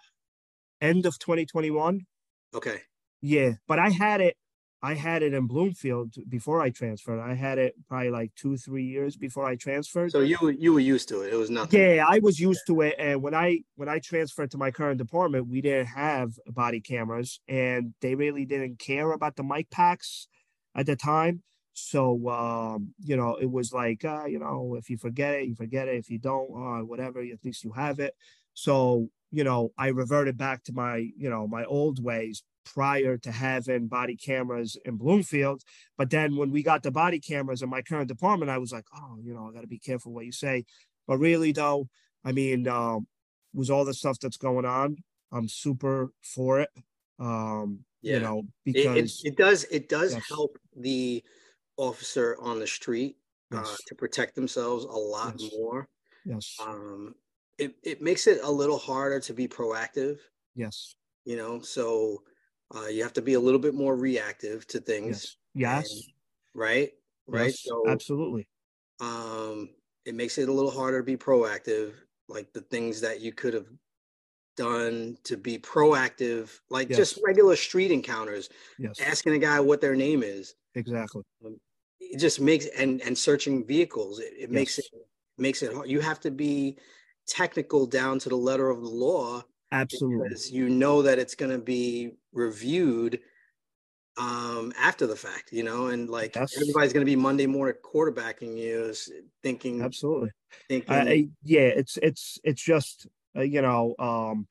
end 0.81 1.07
of 1.07 1.19
2021. 1.19 2.07
Okay. 2.55 2.81
Yeah, 3.23 3.53
but 3.69 3.79
I 3.79 3.91
had 3.91 4.21
it. 4.21 4.37
I 4.83 4.95
had 4.95 5.23
it 5.23 5.35
in 5.35 5.47
Bloomfield 5.47 6.15
before 6.29 6.63
I 6.63 6.71
transferred. 6.71 7.21
I 7.21 7.35
had 7.35 7.59
it 7.59 7.75
probably 7.87 8.11
like 8.11 8.35
two, 8.35 8.57
three 8.57 8.85
years 8.85 9.15
before 9.15 9.45
I 9.45 9.57
transferred. 9.57 10.13
So 10.13 10.21
you 10.21 10.39
you 10.59 10.73
were 10.73 10.81
used 10.81 11.09
to 11.11 11.21
it. 11.21 11.33
It 11.33 11.37
was 11.37 11.51
nothing. 11.51 11.81
Yeah, 11.81 12.07
I 12.09 12.21
was 12.21 12.41
used 12.41 12.67
to 12.69 12.81
it. 12.81 12.95
And 12.99 13.23
when 13.23 13.35
I 13.35 13.61
when 13.77 13.91
I 13.91 13.99
transferred 13.99 14.51
to 14.53 14.59
my 14.59 14.71
current 14.71 14.97
department, 14.97 15.49
we 15.49 15.61
didn't 15.61 15.87
have 15.87 16.33
body 16.47 16.81
cameras, 16.81 17.41
and 17.47 17.93
they 18.01 18.15
really 18.15 18.47
didn't 18.47 18.79
care 18.79 19.13
about 19.13 19.37
the 19.37 19.43
mic 19.43 19.71
packs 19.71 20.29
at 20.75 20.87
the 20.87 20.97
time. 20.97 21.43
So 21.75 22.31
um, 22.31 22.95
you 23.05 23.19
know, 23.19 23.37
it 23.37 23.51
was 23.51 23.75
like 23.75 24.05
uh, 24.05 24.25
you 24.25 24.39
know, 24.39 24.77
if 24.79 24.89
you 24.89 24.97
forget 24.97 25.35
it, 25.35 25.47
you 25.47 25.55
forget 25.55 25.89
it. 25.89 25.97
If 25.97 26.09
you 26.09 26.19
don't, 26.19 26.51
uh, 26.55 26.85
whatever, 26.85 27.21
at 27.21 27.45
least 27.45 27.65
you 27.65 27.73
have 27.73 27.99
it. 27.99 28.15
So 28.55 29.11
you 29.31 29.45
know, 29.45 29.73
I 29.77 29.89
reverted 29.89 30.39
back 30.39 30.65
to 30.65 30.73
my 30.73 30.97
you 30.97 31.29
know 31.29 31.47
my 31.47 31.65
old 31.65 32.03
ways 32.03 32.43
prior 32.65 33.17
to 33.19 33.33
having 33.33 33.89
body 33.89 34.17
cameras 34.17 34.77
in 34.85 34.97
Bloomfield. 34.97 35.63
But 35.97 36.11
then 36.11 36.37
when 36.37 36.51
we 36.51 36.63
got 36.63 36.83
the 36.83 36.91
body 36.91 37.21
cameras 37.21 37.63
in 37.63 37.71
my 37.71 37.83
current 37.83 38.09
department, 38.09 38.51
I 38.51 38.59
was 38.59 38.73
like, 38.73 38.87
oh, 38.95 39.19
you 39.23 39.35
know, 39.35 39.49
I 39.49 39.53
got 39.53 39.63
to 39.63 39.67
be 39.67 39.79
careful 39.79 40.13
what 40.13 40.27
you 40.27 40.33
say. 40.33 40.65
But 41.07 41.19
really, 41.19 41.53
though, 41.53 41.89
I 42.25 42.33
mean, 42.33 42.69
um, 42.69 43.07
was 43.53 43.71
all 43.71 43.85
the 43.85 43.95
stuff 43.95 44.19
that's 44.21 44.37
going 44.37 44.65
on, 44.65 44.97
I'm 45.33 45.49
super 45.49 46.13
for 46.23 46.61
it. 46.61 46.71
Um, 47.19 47.81
yeah. 48.03 48.15
you 48.15 48.21
know, 48.21 48.43
because 48.65 48.97
it, 48.97 49.27
it, 49.27 49.33
it 49.33 49.37
does 49.37 49.65
it 49.65 49.89
does 49.89 50.15
yes. 50.15 50.29
help 50.29 50.57
the 50.77 51.23
officer 51.77 52.37
on 52.41 52.59
the 52.59 52.67
street 52.67 53.17
uh, 53.53 53.59
yes. 53.59 53.73
uh, 53.73 53.77
to 53.89 53.95
protect 53.95 54.35
themselves 54.35 54.85
a 54.85 54.89
lot 54.89 55.35
yes. 55.39 55.51
more. 55.53 55.89
Yes. 56.25 56.57
Um, 56.65 57.15
it, 57.59 57.75
it 57.83 58.01
makes 58.01 58.27
it 58.27 58.41
a 58.43 58.51
little 58.51 58.79
harder 58.79 59.21
to 59.21 59.35
be 59.35 59.47
proactive. 59.47 60.19
Yes. 60.55 60.95
You 61.25 61.37
know, 61.37 61.61
so 61.61 62.23
uh, 62.75 62.87
you 62.87 63.03
have 63.03 63.13
to 63.15 63.23
be 63.23 63.35
a 63.35 63.41
little 63.41 63.61
bit 63.61 63.75
more 63.75 63.97
reactive 63.97 64.67
to 64.69 64.81
things. 64.81 65.37
Yes. 65.55 65.85
yes. 65.85 65.93
And, 65.93 66.03
right. 66.55 66.91
Right. 67.27 67.47
Yes, 67.47 67.63
so 67.63 67.85
absolutely. 67.89 68.49
Um, 69.01 69.71
it 70.05 70.15
makes 70.15 70.39
it 70.39 70.49
a 70.49 70.53
little 70.53 70.71
harder 70.71 70.99
to 70.99 71.05
be 71.05 71.17
proactive. 71.17 71.93
Like 72.29 72.53
the 72.53 72.61
things 72.61 73.01
that 73.01 73.21
you 73.21 73.33
could 73.33 73.55
have 73.55 73.67
done 74.57 75.17
to 75.25 75.37
be 75.37 75.59
proactive, 75.59 76.61
like 76.71 76.89
yes. 76.89 76.99
just 76.99 77.21
regular 77.25 77.57
street 77.57 77.91
encounters. 77.91 78.49
Yes. 78.79 79.01
Asking 79.01 79.35
a 79.35 79.39
guy 79.39 79.59
what 79.59 79.81
their 79.81 79.97
name 79.97 80.23
is. 80.23 80.55
Exactly. 80.75 81.23
Um, 81.45 81.59
it 81.99 82.19
just 82.19 82.41
makes 82.41 82.67
and 82.67 83.01
and 83.03 83.17
searching 83.17 83.67
vehicles. 83.67 84.21
It, 84.21 84.33
it 84.39 84.51
makes 84.51 84.79
it 84.79 84.87
makes 85.39 85.63
it 85.63 85.75
hard. 85.75 85.89
You 85.89 86.01
have 86.01 86.21
to 86.21 86.31
be 86.31 86.79
technical 87.27 87.87
down 87.87 88.19
to 88.21 88.29
the 88.29 88.37
letter 88.37 88.71
of 88.71 88.81
the 88.81 88.89
law 88.89 89.43
Absolutely. 89.73 90.29
Because 90.29 90.51
you 90.51 90.69
know 90.69 91.03
that 91.03 91.19
it's 91.19 91.35
going 91.35 91.53
to 91.53 91.59
be 91.59 92.13
reviewed 92.33 93.21
um 94.19 94.73
after 94.79 95.07
the 95.07 95.17
fact 95.17 95.53
you 95.53 95.63
know 95.63 95.87
and 95.87 96.11
like 96.11 96.33
That's, 96.33 96.57
everybody's 96.61 96.93
going 96.93 97.05
to 97.05 97.11
be 97.11 97.17
monday 97.17 97.47
morning 97.47 97.77
quarterbacking 97.83 98.57
you 98.57 98.93
thinking 99.43 99.83
absolutely 99.83 100.31
thinking, 100.69 100.93
I, 100.93 101.29
yeah 101.45 101.61
it's 101.61 101.97
it's 102.03 102.39
it's 102.43 102.63
just 102.63 103.07
uh, 103.37 103.43
you 103.43 103.63
know 103.63 103.95
um 103.99 104.47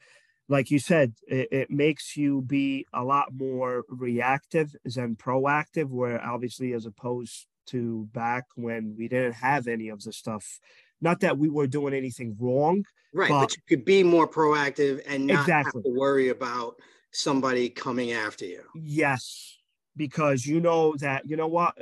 like 0.47 0.71
you 0.71 0.79
said 0.79 1.13
it, 1.27 1.47
it, 1.51 1.69
makes 1.69 2.17
you 2.17 2.41
be 2.41 2.87
a 2.91 3.03
lot 3.03 3.27
more 3.33 3.83
reactive 3.89 4.75
than 4.83 5.15
proactive 5.15 5.89
where 5.89 6.23
obviously 6.25 6.73
as 6.73 6.85
opposed 6.85 7.45
to 7.67 8.07
back 8.13 8.45
when 8.55 8.95
we 8.97 9.07
didn't 9.07 9.33
have 9.33 9.67
any 9.67 9.89
of 9.89 10.01
the 10.01 10.13
stuff 10.13 10.59
not 11.01 11.21
that 11.21 11.37
we 11.37 11.49
were 11.49 11.67
doing 11.67 11.93
anything 11.93 12.35
wrong. 12.39 12.83
Right, 13.13 13.29
but, 13.29 13.41
but 13.41 13.55
you 13.55 13.61
could 13.67 13.85
be 13.85 14.03
more 14.03 14.27
proactive 14.27 15.01
and 15.07 15.27
not 15.27 15.41
exactly. 15.41 15.71
have 15.75 15.83
to 15.83 15.99
worry 15.99 16.29
about 16.29 16.75
somebody 17.11 17.69
coming 17.69 18.11
after 18.11 18.45
you. 18.45 18.63
Yes, 18.75 19.57
because 19.95 20.45
you 20.45 20.59
know 20.59 20.95
that 20.97 21.27
you 21.27 21.37
know 21.37 21.47
what, 21.47 21.77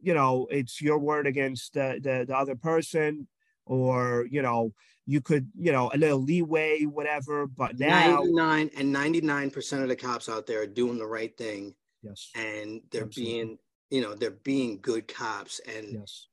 you 0.00 0.14
know 0.14 0.46
it's 0.50 0.80
your 0.80 0.98
word 0.98 1.26
against 1.26 1.74
the 1.74 2.00
the, 2.02 2.24
the 2.26 2.36
other 2.36 2.56
person, 2.56 3.26
or 3.66 4.26
you 4.30 4.42
know 4.42 4.72
you 5.06 5.20
could 5.20 5.48
you 5.58 5.72
know 5.72 5.90
a 5.94 5.98
little 5.98 6.22
leeway, 6.22 6.82
whatever. 6.82 7.46
But 7.46 7.78
now, 7.78 8.16
ninety 8.16 8.32
nine 8.32 8.70
and 8.76 8.92
ninety 8.92 9.20
nine 9.20 9.50
percent 9.50 9.82
of 9.82 9.88
the 9.88 9.96
cops 9.96 10.28
out 10.28 10.46
there 10.46 10.62
are 10.62 10.66
doing 10.66 10.98
the 10.98 11.06
right 11.06 11.36
thing. 11.36 11.74
Yes, 12.02 12.30
and 12.34 12.80
they're 12.90 13.04
Absolutely. 13.04 13.32
being 13.32 13.58
you 13.90 14.02
know 14.02 14.14
they're 14.14 14.30
being 14.30 14.78
good 14.82 15.08
cops 15.08 15.60
and 15.60 15.94
yes 15.94 16.26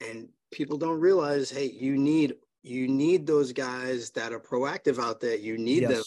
and 0.00 0.28
people 0.50 0.78
don't 0.78 1.00
realize 1.00 1.50
hey 1.50 1.70
you 1.70 1.96
need 1.96 2.34
you 2.62 2.88
need 2.88 3.26
those 3.26 3.52
guys 3.52 4.10
that 4.10 4.32
are 4.32 4.40
proactive 4.40 5.02
out 5.02 5.20
there 5.20 5.36
you 5.36 5.56
need 5.58 5.82
yes. 5.82 5.90
them 5.90 6.02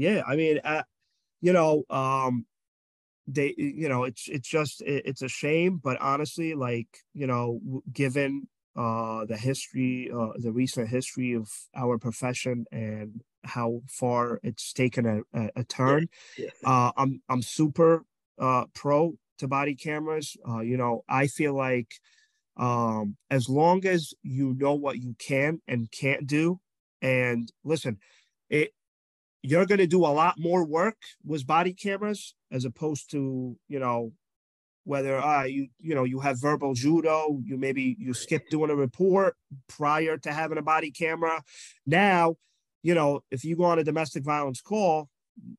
yeah 0.00 0.22
i 0.26 0.34
mean 0.34 0.58
uh, 0.64 0.82
you 1.40 1.52
know 1.52 1.84
um 1.90 2.46
they 3.26 3.54
you 3.58 3.88
know 3.88 4.04
it's 4.04 4.28
it's 4.28 4.48
just 4.48 4.80
it, 4.82 5.02
it's 5.04 5.22
a 5.22 5.28
shame 5.28 5.78
but 5.82 6.00
honestly 6.00 6.54
like 6.54 6.88
you 7.12 7.26
know 7.26 7.60
given 7.92 8.48
uh 8.76 9.24
the 9.26 9.36
history 9.36 10.10
uh 10.12 10.32
the 10.36 10.50
recent 10.50 10.88
history 10.88 11.34
of 11.34 11.48
our 11.76 11.98
profession 11.98 12.64
and 12.72 13.20
how 13.44 13.80
far 13.88 14.40
it's 14.42 14.72
taken 14.72 15.04
a, 15.06 15.38
a, 15.38 15.50
a 15.56 15.64
turn 15.64 16.08
yeah. 16.38 16.46
Yeah. 16.62 16.70
uh 16.70 16.92
i'm 16.96 17.22
i'm 17.28 17.42
super 17.42 18.04
uh 18.38 18.64
pro 18.74 19.14
to 19.38 19.48
body 19.48 19.74
cameras 19.74 20.36
uh 20.48 20.60
you 20.60 20.76
know 20.76 21.04
i 21.08 21.26
feel 21.26 21.54
like 21.54 21.92
um, 22.56 23.16
as 23.30 23.48
long 23.48 23.86
as 23.86 24.12
you 24.22 24.54
know 24.58 24.74
what 24.74 24.98
you 24.98 25.16
can 25.18 25.62
and 25.66 25.90
can't 25.90 26.26
do, 26.26 26.60
and 27.00 27.50
listen, 27.64 27.98
it 28.50 28.72
you're 29.42 29.66
going 29.66 29.78
to 29.78 29.86
do 29.86 30.04
a 30.04 30.08
lot 30.08 30.34
more 30.38 30.64
work 30.64 30.96
with 31.24 31.46
body 31.46 31.72
cameras 31.72 32.34
as 32.50 32.64
opposed 32.64 33.10
to 33.10 33.56
you 33.68 33.78
know 33.78 34.12
whether 34.84 35.18
uh, 35.18 35.44
you 35.44 35.68
you 35.78 35.94
know 35.94 36.04
you 36.04 36.20
have 36.20 36.40
verbal 36.40 36.74
judo, 36.74 37.40
you 37.44 37.56
maybe 37.56 37.96
you 37.98 38.14
skip 38.14 38.48
doing 38.50 38.70
a 38.70 38.76
report 38.76 39.36
prior 39.68 40.16
to 40.18 40.32
having 40.32 40.58
a 40.58 40.62
body 40.62 40.90
camera. 40.90 41.42
Now, 41.86 42.36
you 42.82 42.94
know 42.94 43.22
if 43.30 43.44
you 43.44 43.56
go 43.56 43.64
on 43.64 43.78
a 43.78 43.84
domestic 43.84 44.24
violence 44.24 44.60
call, 44.60 45.08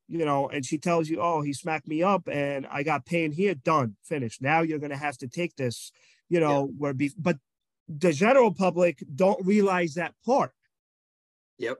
you 0.08 0.24
know, 0.24 0.48
and 0.48 0.64
she 0.64 0.78
tells 0.78 1.08
you, 1.08 1.20
oh, 1.20 1.42
he 1.42 1.52
smacked 1.52 1.88
me 1.88 2.02
up 2.02 2.28
and 2.28 2.66
I 2.70 2.82
got 2.82 3.06
pain 3.06 3.32
here, 3.32 3.54
done, 3.54 3.96
finished. 4.04 4.42
Now 4.42 4.60
you're 4.60 4.78
going 4.78 4.90
to 4.90 4.96
have 4.96 5.18
to 5.18 5.28
take 5.28 5.56
this 5.56 5.92
you 6.32 6.40
know, 6.40 6.66
yeah. 6.66 6.74
where 6.78 6.94
be 6.94 7.12
but 7.18 7.36
the 7.88 8.10
general 8.10 8.54
public 8.54 9.04
don't 9.14 9.44
realize 9.44 9.94
that 9.94 10.14
part. 10.24 10.52
Yep. 11.58 11.76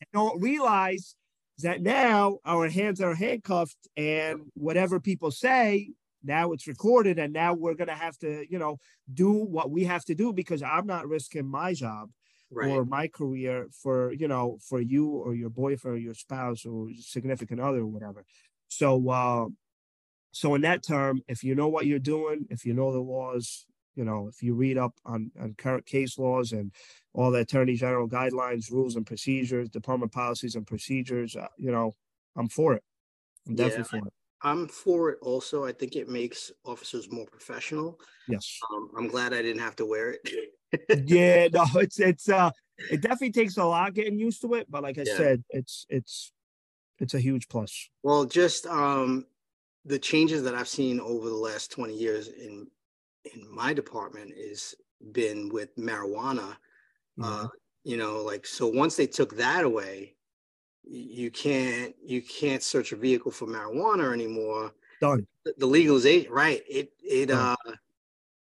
They 0.00 0.06
don't 0.12 0.42
realize 0.42 1.14
that 1.58 1.82
now 1.82 2.38
our 2.44 2.68
hands 2.68 3.00
are 3.00 3.14
handcuffed 3.14 3.88
and 3.96 4.40
whatever 4.54 4.98
people 5.00 5.30
say, 5.30 5.90
now 6.24 6.52
it's 6.52 6.66
recorded 6.66 7.18
and 7.18 7.32
now 7.32 7.54
we're 7.54 7.74
going 7.74 7.88
to 7.88 7.94
have 7.94 8.18
to, 8.18 8.44
you 8.50 8.58
know, 8.58 8.78
do 9.12 9.30
what 9.30 9.70
we 9.70 9.84
have 9.84 10.04
to 10.06 10.14
do 10.14 10.32
because 10.32 10.62
I'm 10.62 10.86
not 10.86 11.06
risking 11.06 11.46
my 11.46 11.74
job 11.74 12.10
right. 12.50 12.70
or 12.70 12.84
my 12.84 13.08
career 13.08 13.68
for, 13.82 14.12
you 14.12 14.26
know, 14.26 14.58
for 14.66 14.80
you 14.80 15.08
or 15.10 15.34
your 15.34 15.50
boyfriend 15.50 15.96
or 15.96 16.00
your 16.00 16.14
spouse 16.14 16.64
or 16.64 16.88
significant 16.98 17.60
other 17.60 17.80
or 17.80 17.86
whatever. 17.86 18.24
So, 18.68 19.08
uh, 19.10 19.46
so 20.32 20.54
in 20.54 20.62
that 20.62 20.82
term, 20.82 21.22
if 21.28 21.44
you 21.44 21.54
know 21.54 21.68
what 21.68 21.86
you're 21.86 21.98
doing, 21.98 22.46
if 22.50 22.64
you 22.64 22.74
know 22.74 22.90
the 22.92 22.98
laws, 22.98 23.66
you 23.94 24.04
know, 24.04 24.28
if 24.28 24.42
you 24.42 24.54
read 24.54 24.78
up 24.78 24.94
on, 25.04 25.30
on 25.40 25.54
current 25.56 25.86
case 25.86 26.18
laws 26.18 26.52
and 26.52 26.72
all 27.12 27.30
the 27.30 27.40
attorney 27.40 27.74
general 27.74 28.08
guidelines, 28.08 28.70
rules 28.70 28.96
and 28.96 29.06
procedures, 29.06 29.68
department 29.68 30.12
policies 30.12 30.56
and 30.56 30.66
procedures, 30.66 31.36
uh, 31.36 31.46
you 31.56 31.70
know, 31.70 31.94
I'm 32.36 32.48
for 32.48 32.74
it. 32.74 32.82
I'm 33.46 33.54
definitely 33.54 33.98
yeah, 33.98 34.00
for 34.00 34.06
it. 34.08 34.12
I'm 34.42 34.68
for 34.68 35.10
it 35.10 35.18
also. 35.22 35.64
I 35.64 35.72
think 35.72 35.96
it 35.96 36.08
makes 36.08 36.52
officers 36.64 37.10
more 37.10 37.26
professional. 37.26 37.98
Yes. 38.28 38.58
Um, 38.72 38.90
I'm 38.96 39.08
glad 39.08 39.32
I 39.32 39.42
didn't 39.42 39.62
have 39.62 39.76
to 39.76 39.86
wear 39.86 40.10
it. 40.22 40.28
yeah, 41.06 41.48
no, 41.52 41.64
it's 41.76 42.00
it's 42.00 42.28
uh 42.28 42.50
it 42.90 43.00
definitely 43.00 43.32
takes 43.32 43.56
a 43.56 43.64
lot 43.64 43.94
getting 43.94 44.18
used 44.18 44.40
to 44.42 44.54
it, 44.54 44.66
but 44.68 44.82
like 44.82 44.98
I 44.98 45.04
yeah. 45.06 45.16
said, 45.16 45.44
it's 45.50 45.86
it's 45.88 46.32
it's 46.98 47.14
a 47.14 47.20
huge 47.20 47.48
plus. 47.48 47.88
Well, 48.02 48.24
just 48.24 48.66
um 48.66 49.26
the 49.84 49.98
changes 49.98 50.42
that 50.42 50.54
I've 50.54 50.68
seen 50.68 51.00
over 51.00 51.28
the 51.28 51.34
last 51.34 51.70
20 51.70 51.94
years 51.94 52.28
in 52.28 52.66
in 53.32 53.46
my 53.54 53.72
department 53.72 54.32
is 54.36 54.74
been 55.12 55.48
with 55.48 55.74
marijuana. 55.76 56.56
Mm-hmm. 57.18 57.24
Uh, 57.24 57.48
you 57.84 57.96
know, 57.96 58.22
like 58.22 58.46
so 58.46 58.66
once 58.66 58.96
they 58.96 59.06
took 59.06 59.36
that 59.36 59.64
away, 59.64 60.14
you 60.82 61.30
can't 61.30 61.94
you 62.04 62.22
can't 62.22 62.62
search 62.62 62.92
a 62.92 62.96
vehicle 62.96 63.30
for 63.30 63.46
marijuana 63.46 64.12
anymore. 64.12 64.72
Done. 65.00 65.26
The, 65.44 65.54
the 65.58 65.66
legalization, 65.66 66.32
right? 66.32 66.62
It 66.68 66.92
it 67.00 67.26
Done. 67.26 67.56
uh 67.66 67.72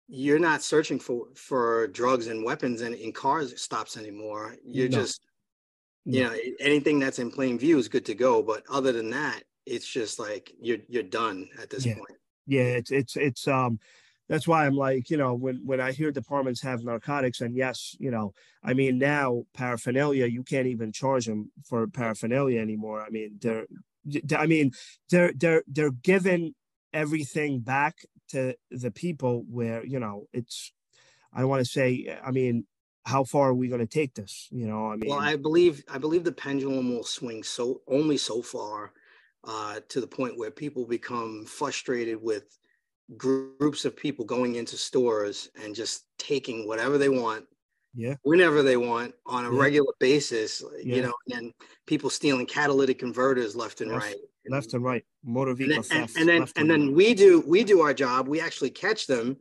you're 0.07 0.39
not 0.39 0.61
searching 0.61 0.99
for 0.99 1.27
for 1.35 1.87
drugs 1.87 2.27
and 2.27 2.43
weapons 2.43 2.81
and 2.81 2.93
in 2.95 3.13
cars 3.13 3.59
stops 3.61 3.97
anymore. 3.97 4.55
You're 4.65 4.89
no. 4.89 4.99
just 4.99 5.21
you 6.05 6.23
know 6.23 6.35
anything 6.59 6.99
that's 6.99 7.19
in 7.19 7.31
plain 7.31 7.57
view 7.57 7.77
is 7.77 7.87
good 7.87 8.05
to 8.05 8.15
go. 8.15 8.41
But 8.41 8.63
other 8.69 8.91
than 8.91 9.09
that, 9.11 9.43
it's 9.65 9.87
just 9.87 10.19
like 10.19 10.51
you're 10.59 10.79
you're 10.87 11.03
done 11.03 11.47
at 11.61 11.69
this 11.69 11.85
yeah. 11.85 11.95
point. 11.95 12.17
Yeah, 12.45 12.63
it's 12.63 12.91
it's 12.91 13.15
it's 13.15 13.47
um 13.47 13.79
that's 14.31 14.47
why 14.47 14.65
I'm 14.65 14.77
like, 14.77 15.09
you 15.09 15.17
know, 15.17 15.33
when 15.33 15.61
when 15.65 15.81
I 15.81 15.91
hear 15.91 16.09
departments 16.09 16.61
have 16.61 16.85
narcotics, 16.85 17.41
and 17.41 17.53
yes, 17.53 17.97
you 17.99 18.11
know, 18.11 18.33
I 18.63 18.73
mean 18.73 18.97
now 18.97 19.43
paraphernalia, 19.53 20.25
you 20.25 20.41
can't 20.41 20.67
even 20.67 20.93
charge 20.93 21.25
them 21.25 21.51
for 21.65 21.85
paraphernalia 21.87 22.61
anymore. 22.61 23.01
I 23.01 23.09
mean, 23.09 23.39
they're, 23.41 23.65
I 24.37 24.45
mean, 24.45 24.71
they're 25.09 25.33
they're 25.35 25.63
they're 25.67 25.91
giving 25.91 26.55
everything 26.93 27.59
back 27.59 28.05
to 28.29 28.55
the 28.71 28.89
people 28.89 29.43
where 29.49 29.85
you 29.85 29.99
know 29.99 30.27
it's. 30.31 30.71
I 31.33 31.43
want 31.43 31.65
to 31.65 31.69
say, 31.69 32.17
I 32.25 32.31
mean, 32.31 32.65
how 33.05 33.25
far 33.25 33.49
are 33.49 33.53
we 33.53 33.67
going 33.67 33.81
to 33.81 33.85
take 33.85 34.13
this? 34.13 34.47
You 34.49 34.65
know, 34.65 34.93
I 34.93 34.95
mean, 34.95 35.09
well, 35.09 35.19
I 35.19 35.35
believe 35.35 35.83
I 35.89 35.97
believe 35.97 36.23
the 36.23 36.31
pendulum 36.31 36.89
will 36.89 37.03
swing 37.03 37.43
so 37.43 37.81
only 37.85 38.15
so 38.15 38.41
far 38.41 38.93
uh, 39.43 39.81
to 39.89 39.99
the 39.99 40.07
point 40.07 40.37
where 40.37 40.51
people 40.51 40.85
become 40.85 41.43
frustrated 41.45 42.21
with 42.21 42.57
groups 43.17 43.85
of 43.85 43.95
people 43.95 44.25
going 44.25 44.55
into 44.55 44.77
stores 44.77 45.49
and 45.63 45.75
just 45.75 46.05
taking 46.17 46.67
whatever 46.67 46.97
they 46.97 47.09
want 47.09 47.45
yeah 47.93 48.15
whenever 48.23 48.63
they 48.63 48.77
want 48.77 49.13
on 49.25 49.45
a 49.45 49.53
yeah. 49.53 49.59
regular 49.59 49.93
basis 49.99 50.63
yeah. 50.81 50.95
you 50.95 51.01
know 51.01 51.13
and 51.31 51.53
people 51.85 52.09
stealing 52.09 52.45
catalytic 52.45 52.99
converters 52.99 53.55
left 53.55 53.81
and 53.81 53.91
left, 53.91 54.05
right 54.05 54.15
left 54.49 54.73
and 54.73 54.83
right 54.83 55.03
motor 55.23 55.53
vehicle 55.53 55.83
and, 55.91 56.01
and, 56.01 56.17
and 56.17 56.29
then 56.29 56.41
and, 56.41 56.53
and 56.55 56.69
then 56.69 56.87
right. 56.87 56.95
we 56.95 57.13
do 57.13 57.43
we 57.45 57.63
do 57.63 57.81
our 57.81 57.93
job 57.93 58.27
we 58.27 58.39
actually 58.39 58.69
catch 58.69 59.07
them 59.07 59.35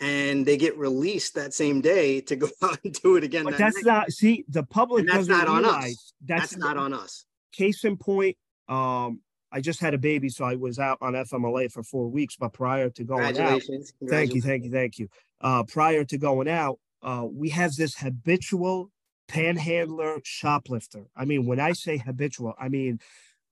and 0.00 0.46
they 0.46 0.56
get 0.56 0.76
released 0.78 1.34
that 1.34 1.52
same 1.52 1.82
day 1.82 2.22
to 2.22 2.36
go 2.36 2.48
out 2.62 2.78
and 2.84 2.94
do 3.02 3.16
it 3.16 3.24
again 3.24 3.44
but 3.44 3.52
that 3.52 3.58
that's 3.58 3.84
night. 3.84 3.92
not 3.92 4.10
see 4.10 4.44
the 4.48 4.62
public 4.62 5.06
that's 5.06 5.28
not 5.28 5.46
on 5.46 5.64
us 5.64 6.12
that's, 6.24 6.52
that's 6.52 6.56
not 6.56 6.76
on 6.78 6.94
us 6.94 7.26
case 7.52 7.84
in 7.84 7.96
point 7.96 8.36
um 8.68 9.20
I 9.52 9.60
just 9.60 9.80
had 9.80 9.94
a 9.94 9.98
baby, 9.98 10.28
so 10.28 10.44
I 10.44 10.54
was 10.54 10.78
out 10.78 10.98
on 11.00 11.14
FMLA 11.14 11.72
for 11.72 11.82
four 11.82 12.08
weeks. 12.08 12.36
But 12.36 12.52
prior 12.52 12.90
to 12.90 13.04
going 13.04 13.38
out, 13.38 13.62
thank 14.08 14.34
you, 14.34 14.40
thank 14.40 14.64
you, 14.64 14.70
thank 14.70 14.98
you. 14.98 15.08
Uh, 15.40 15.64
prior 15.64 16.04
to 16.04 16.18
going 16.18 16.48
out, 16.48 16.78
uh, 17.02 17.26
we 17.30 17.50
have 17.50 17.74
this 17.74 17.96
habitual 17.96 18.90
panhandler 19.28 20.20
shoplifter. 20.24 21.06
I 21.16 21.24
mean, 21.24 21.46
when 21.46 21.60
I 21.60 21.72
say 21.72 21.98
habitual, 21.98 22.54
I 22.58 22.68
mean, 22.68 23.00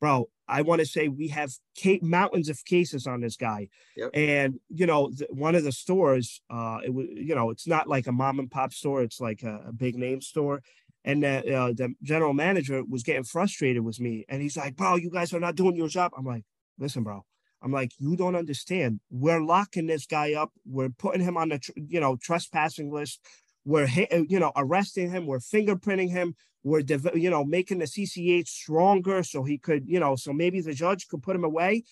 bro, 0.01 0.29
I 0.47 0.63
want 0.63 0.81
to 0.81 0.87
say 0.87 1.09
we 1.09 1.29
have 1.29 1.53
ca- 1.81 2.01
mountains 2.03 2.49
of 2.49 2.65
cases 2.65 3.07
on 3.07 3.21
this 3.21 3.37
guy. 3.37 3.69
Yep. 3.97 4.11
And 4.15 4.61
you 4.69 4.87
know, 4.87 5.11
the, 5.11 5.27
one 5.31 5.55
of 5.55 5.65
the 5.65 5.73
stores, 5.73 6.41
uh, 6.51 6.79
it 6.85 6.93
was, 6.93 7.07
you 7.13 7.35
know, 7.35 7.51
it's 7.51 7.67
not 7.67 7.89
like 7.89 8.07
a 8.07 8.13
mom 8.13 8.39
and 8.39 8.51
pop 8.51 8.73
store; 8.73 9.03
it's 9.03 9.21
like 9.21 9.43
a, 9.43 9.65
a 9.69 9.73
big 9.73 9.97
name 9.97 10.21
store 10.21 10.63
and 11.09 11.25
uh, 11.25 11.73
the 11.75 11.95
general 12.03 12.35
manager 12.35 12.83
was 12.89 13.03
getting 13.03 13.25
frustrated 13.25 13.83
with 13.83 13.99
me 13.99 14.25
and 14.29 14.43
he's 14.43 14.57
like 14.57 14.77
bro 14.77 14.95
you 14.97 15.11
guys 15.11 15.33
are 15.35 15.41
not 15.41 15.57
doing 15.57 15.75
your 15.75 15.89
job. 15.89 16.13
I'm 16.17 16.25
like 16.35 16.45
listen 16.79 17.03
bro 17.03 17.25
i'm 17.63 17.73
like 17.73 17.93
you 17.99 18.15
don't 18.15 18.37
understand. 18.37 19.01
We're 19.11 19.43
locking 19.43 19.87
this 19.89 20.07
guy 20.07 20.35
up. 20.35 20.53
We're 20.65 20.91
putting 20.91 21.23
him 21.23 21.37
on 21.37 21.49
the 21.49 21.59
tr- 21.59 21.73
you 21.77 21.99
know 22.01 22.17
trespassing 22.17 22.93
list. 22.93 23.21
We're 23.65 23.89
uh, 24.13 24.23
you 24.29 24.39
know 24.39 24.53
arresting 24.55 25.11
him. 25.11 25.27
We're 25.27 25.41
fingerprinting 25.41 26.11
him. 26.11 26.37
We're 26.63 26.83
dev- 26.83 27.17
you 27.25 27.31
know 27.31 27.45
making 27.45 27.79
the 27.79 27.87
cch 27.87 28.47
stronger 28.49 29.23
so 29.23 29.43
he 29.45 29.59
could 29.59 29.83
you 29.89 29.99
know 29.99 30.15
so 30.17 30.33
maybe 30.33 30.61
the 30.61 30.75
judge 30.75 31.09
could 31.09 31.23
put 31.23 31.35
him 31.37 31.45
away. 31.45 31.85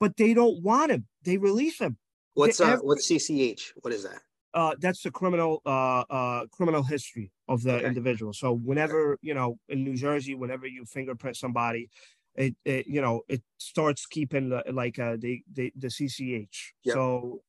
But 0.00 0.16
they 0.16 0.34
don't 0.34 0.62
want 0.62 0.90
him. 0.92 1.06
They 1.22 1.36
release 1.38 1.78
him. 1.80 1.96
What's 2.34 2.60
uh, 2.60 2.64
every- 2.72 2.86
what's 2.86 3.10
cch 3.10 3.60
what 3.82 3.92
is 3.94 4.02
that 4.02 4.20
uh, 4.54 4.74
that's 4.78 5.02
the 5.02 5.10
criminal 5.10 5.60
uh, 5.66 6.04
uh, 6.08 6.46
criminal 6.52 6.82
history 6.82 7.32
of 7.48 7.62
the 7.62 7.74
okay. 7.74 7.86
individual. 7.86 8.32
So 8.32 8.52
whenever 8.54 9.18
you 9.20 9.34
know 9.34 9.58
in 9.68 9.82
New 9.82 9.96
Jersey, 9.96 10.34
whenever 10.34 10.66
you 10.66 10.84
fingerprint 10.84 11.36
somebody, 11.36 11.90
it, 12.36 12.54
it 12.64 12.86
you 12.86 13.02
know 13.02 13.22
it 13.28 13.42
starts 13.58 14.06
keeping 14.06 14.50
the, 14.50 14.62
like 14.72 14.98
uh, 14.98 15.16
the, 15.18 15.42
the 15.52 15.72
the 15.76 15.88
CCH. 15.88 16.72
Yep. 16.84 16.94
So 16.94 17.42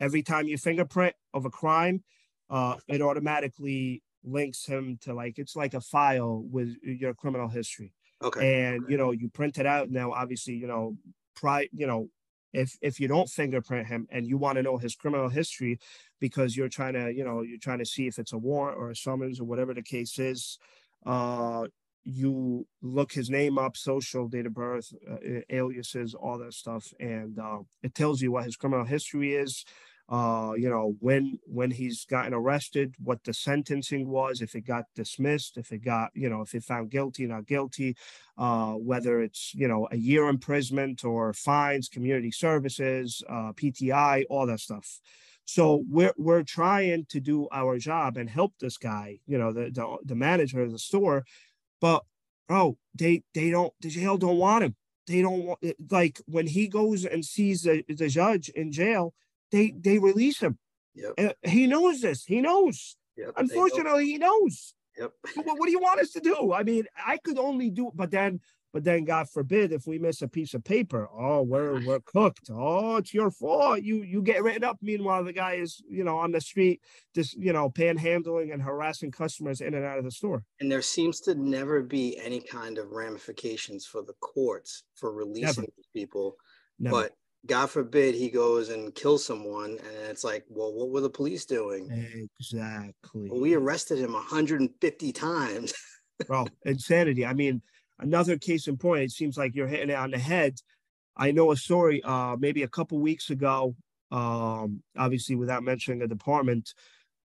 every 0.00 0.22
time 0.22 0.46
you 0.46 0.56
fingerprint 0.56 1.14
of 1.34 1.44
a 1.44 1.50
crime, 1.50 2.04
uh, 2.48 2.76
it 2.86 3.02
automatically 3.02 4.02
links 4.22 4.64
him 4.64 4.98
to 5.02 5.12
like 5.12 5.38
it's 5.38 5.56
like 5.56 5.74
a 5.74 5.80
file 5.80 6.44
with 6.50 6.76
your 6.82 7.14
criminal 7.14 7.48
history. 7.48 7.92
Okay. 8.22 8.64
And 8.64 8.84
you 8.88 8.96
know 8.96 9.10
you 9.10 9.28
print 9.28 9.58
it 9.58 9.66
out 9.66 9.90
now. 9.90 10.12
Obviously, 10.12 10.54
you 10.54 10.68
know, 10.68 10.96
pri 11.34 11.68
you 11.72 11.88
know 11.88 12.08
if 12.54 12.78
if 12.80 12.98
you 13.00 13.08
don't 13.08 13.28
fingerprint 13.28 13.86
him 13.86 14.06
and 14.10 14.26
you 14.26 14.38
want 14.38 14.56
to 14.56 14.62
know 14.62 14.78
his 14.78 14.94
criminal 14.94 15.28
history 15.28 15.78
because 16.20 16.56
you're 16.56 16.68
trying 16.68 16.94
to 16.94 17.12
you 17.12 17.24
know 17.24 17.42
you're 17.42 17.58
trying 17.58 17.80
to 17.80 17.84
see 17.84 18.06
if 18.06 18.18
it's 18.18 18.32
a 18.32 18.38
warrant 18.38 18.78
or 18.78 18.90
a 18.90 18.96
summons 18.96 19.40
or 19.40 19.44
whatever 19.44 19.74
the 19.74 19.82
case 19.82 20.18
is 20.18 20.58
uh 21.04 21.66
you 22.04 22.66
look 22.82 23.12
his 23.12 23.30
name 23.30 23.58
up 23.58 23.76
social 23.76 24.28
date 24.28 24.46
of 24.46 24.54
birth 24.54 24.92
uh, 25.10 25.40
aliases 25.50 26.14
all 26.14 26.38
that 26.38 26.52
stuff 26.52 26.92
and 27.00 27.38
uh, 27.38 27.58
it 27.82 27.94
tells 27.94 28.20
you 28.20 28.30
what 28.30 28.44
his 28.44 28.56
criminal 28.56 28.84
history 28.84 29.34
is 29.34 29.64
uh 30.08 30.52
you 30.56 30.68
know 30.68 30.94
when 31.00 31.38
when 31.46 31.70
he's 31.70 32.04
gotten 32.04 32.34
arrested 32.34 32.94
what 33.02 33.24
the 33.24 33.32
sentencing 33.32 34.08
was 34.08 34.42
if 34.42 34.54
it 34.54 34.66
got 34.66 34.84
dismissed 34.94 35.56
if 35.56 35.72
it 35.72 35.78
got 35.78 36.10
you 36.14 36.28
know 36.28 36.42
if 36.42 36.54
it 36.54 36.62
found 36.62 36.90
guilty 36.90 37.26
not 37.26 37.46
guilty 37.46 37.96
uh 38.36 38.72
whether 38.72 39.22
it's 39.22 39.54
you 39.54 39.66
know 39.66 39.88
a 39.92 39.96
year 39.96 40.28
imprisonment 40.28 41.04
or 41.04 41.32
fines 41.32 41.88
community 41.88 42.30
services 42.30 43.22
uh 43.28 43.52
pti 43.52 44.24
all 44.28 44.46
that 44.46 44.60
stuff. 44.60 45.00
So 45.46 45.84
we're 45.90 46.14
we're 46.16 46.42
trying 46.42 47.04
to 47.10 47.20
do 47.20 47.48
our 47.52 47.78
job 47.78 48.16
and 48.16 48.28
help 48.28 48.54
this 48.60 48.76
guy 48.76 49.18
you 49.26 49.38
know 49.38 49.52
the 49.52 49.70
the, 49.70 49.96
the 50.04 50.14
manager 50.14 50.62
of 50.62 50.72
the 50.72 50.78
store 50.78 51.24
but 51.80 52.02
oh 52.48 52.76
they 52.94 53.22
they 53.34 53.50
don't 53.50 53.72
the 53.80 53.88
jail 53.88 54.16
don't 54.16 54.38
want 54.38 54.64
him. 54.64 54.76
They 55.06 55.20
don't 55.20 55.44
want 55.44 55.60
like 55.90 56.20
when 56.26 56.46
he 56.46 56.68
goes 56.68 57.04
and 57.04 57.24
sees 57.24 57.62
the, 57.62 57.84
the 57.88 58.08
judge 58.08 58.48
in 58.50 58.72
jail 58.72 59.12
they 59.54 59.70
they 59.70 59.98
release 59.98 60.40
him. 60.40 60.58
Yep. 60.94 61.36
he 61.44 61.66
knows 61.66 62.00
this. 62.00 62.24
He 62.24 62.40
knows. 62.40 62.96
Yep, 63.16 63.34
Unfortunately, 63.36 64.06
he 64.06 64.18
knows. 64.18 64.74
Yep. 64.98 65.12
What, 65.36 65.58
what 65.58 65.66
do 65.66 65.72
you 65.72 65.80
want 65.80 66.00
us 66.00 66.10
to 66.12 66.20
do? 66.20 66.52
I 66.52 66.62
mean, 66.62 66.84
I 67.04 67.18
could 67.18 67.38
only 67.38 67.70
do, 67.70 67.90
but 67.94 68.10
then, 68.10 68.40
but 68.72 68.84
then, 68.84 69.04
God 69.04 69.28
forbid, 69.28 69.72
if 69.72 69.86
we 69.86 69.98
miss 69.98 70.22
a 70.22 70.28
piece 70.28 70.54
of 70.54 70.64
paper, 70.64 71.08
oh, 71.16 71.42
we're 71.42 71.80
we're 71.86 72.00
cooked. 72.00 72.50
Oh, 72.50 72.96
it's 72.96 73.14
your 73.14 73.30
fault. 73.30 73.82
You 73.82 74.02
you 74.02 74.22
get 74.22 74.42
written 74.42 74.64
up. 74.64 74.78
Meanwhile, 74.82 75.22
the 75.24 75.32
guy 75.32 75.54
is 75.54 75.80
you 75.88 76.02
know 76.02 76.18
on 76.18 76.32
the 76.32 76.40
street, 76.40 76.80
just 77.14 77.36
you 77.36 77.52
know 77.52 77.70
panhandling 77.70 78.52
and 78.52 78.62
harassing 78.62 79.12
customers 79.12 79.60
in 79.60 79.74
and 79.74 79.84
out 79.84 79.98
of 79.98 80.04
the 80.04 80.10
store. 80.10 80.42
And 80.58 80.70
there 80.70 80.82
seems 80.82 81.20
to 81.20 81.34
never 81.36 81.82
be 81.82 82.18
any 82.18 82.40
kind 82.40 82.78
of 82.78 82.90
ramifications 82.90 83.86
for 83.86 84.02
the 84.02 84.14
courts 84.20 84.82
for 84.96 85.12
releasing 85.12 85.70
people. 85.92 86.36
Never. 86.80 87.02
But 87.02 87.12
God 87.46 87.66
forbid 87.66 88.14
he 88.14 88.30
goes 88.30 88.70
and 88.70 88.94
kills 88.94 89.24
someone, 89.24 89.72
and 89.72 89.96
it's 90.08 90.24
like, 90.24 90.44
well, 90.48 90.72
what 90.72 90.90
were 90.90 91.00
the 91.00 91.10
police 91.10 91.44
doing? 91.44 91.90
Exactly. 92.40 93.28
Well, 93.30 93.40
we 93.40 93.54
arrested 93.54 93.98
him 93.98 94.14
150 94.14 95.12
times. 95.12 95.74
Bro, 96.26 96.46
insanity. 96.64 97.26
I 97.26 97.34
mean, 97.34 97.60
another 97.98 98.38
case 98.38 98.66
in 98.66 98.76
point. 98.76 99.02
It 99.02 99.10
seems 99.10 99.36
like 99.36 99.54
you're 99.54 99.66
hitting 99.66 99.90
it 99.90 99.96
on 99.96 100.10
the 100.10 100.18
head. 100.18 100.54
I 101.16 101.32
know 101.32 101.52
a 101.52 101.56
story. 101.56 102.02
Uh, 102.02 102.36
maybe 102.38 102.62
a 102.62 102.68
couple 102.68 102.98
weeks 102.98 103.30
ago. 103.30 103.76
Um, 104.10 104.82
obviously, 104.96 105.34
without 105.34 105.64
mentioning 105.64 106.02
a 106.02 106.06
department, 106.06 106.72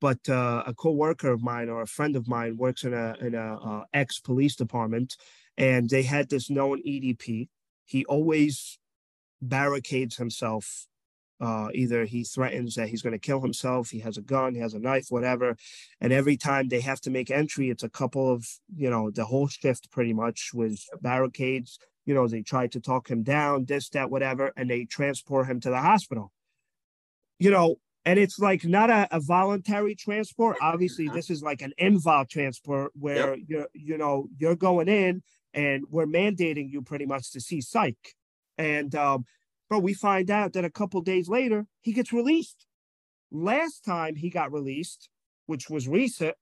but 0.01 0.19
uh, 0.29 0.63
a 0.67 0.75
co-worker 0.75 1.31
of 1.31 1.43
mine 1.43 1.69
or 1.69 1.83
a 1.83 1.87
friend 1.87 2.17
of 2.17 2.29
mine 2.29 2.57
works 2.57 2.85
in 2.85 2.95
a 2.95 3.15
in 3.21 3.35
a 3.35 3.57
uh, 3.57 3.85
ex 3.93 4.21
police 4.21 4.57
department, 4.57 5.17
and 5.57 5.89
they 5.91 6.03
had 6.03 6.29
this 6.29 6.51
known 6.51 6.83
EDP. 6.83 7.49
He 7.85 8.05
always 8.07 8.79
barricades 9.41 10.17
himself. 10.17 10.87
Uh, 11.41 11.69
either 11.73 12.05
he 12.05 12.25
threatens 12.25 12.75
that 12.75 12.89
he's 12.89 13.03
going 13.03 13.13
to 13.13 13.19
kill 13.19 13.41
himself, 13.41 13.91
he 13.91 14.01
has 14.01 14.17
a 14.17 14.23
gun, 14.23 14.55
he 14.55 14.61
has 14.61 14.75
a 14.75 14.79
knife, 14.81 15.07
whatever. 15.09 15.57
And 16.01 16.13
every 16.13 16.37
time 16.37 16.67
they 16.67 16.81
have 16.81 17.01
to 17.03 17.11
make 17.11 17.31
entry, 17.31 17.71
it's 17.71 17.85
a 17.85 17.89
couple 17.89 18.33
of, 18.33 18.45
you 18.75 18.91
know, 18.91 19.11
the 19.13 19.25
whole 19.25 19.47
shift 19.47 19.91
pretty 19.93 20.13
much 20.13 20.51
was 20.53 20.89
barricades. 21.01 21.79
You 22.07 22.15
know, 22.15 22.27
they 22.27 22.43
try 22.43 22.67
to 22.69 22.81
talk 22.81 23.09
him 23.09 23.23
down, 23.23 23.67
this, 23.67 23.89
that, 23.91 24.11
whatever, 24.11 24.53
and 24.57 24.69
they 24.69 24.85
transport 24.85 25.47
him 25.47 25.61
to 25.61 25.71
the 25.71 25.79
hospital. 25.79 26.33
You 27.39 27.53
know, 27.53 27.77
and 28.05 28.19
it's 28.19 28.39
like 28.39 28.65
not 28.65 28.91
a, 28.91 29.07
a 29.13 29.21
voluntary 29.21 29.95
transport. 29.95 30.57
Obviously, 30.61 31.09
this 31.09 31.31
is 31.31 31.43
like 31.43 31.63
an 31.63 31.73
invol 31.81 32.29
transport 32.29 32.91
where 32.99 33.37
yep. 33.37 33.45
you're, 33.47 33.69
you 33.75 33.99
know, 33.99 34.27
you're 34.39 34.57
going 34.57 34.89
in 34.89 35.23
and 35.55 35.85
we're 35.91 36.07
mandating 36.07 36.71
you 36.71 36.83
pretty 36.83 37.07
much 37.07 37.31
to 37.33 37.41
see 37.41 37.61
psych. 37.61 38.15
And 38.59 38.95
um, 38.95 39.25
bro, 39.71 39.79
we 39.79 39.95
find 39.95 40.31
out 40.31 40.53
that 40.53 40.65
a 40.65 40.71
couple 40.71 41.01
days 41.01 41.29
later 41.29 41.67
he 41.81 41.93
gets 41.93 42.13
released. 42.13 42.67
Last 43.31 43.85
time 43.85 44.17
he 44.17 44.31
got 44.31 44.53
released, 44.53 45.09
which 45.47 45.71
was 45.71 45.89
recent, 45.89 46.35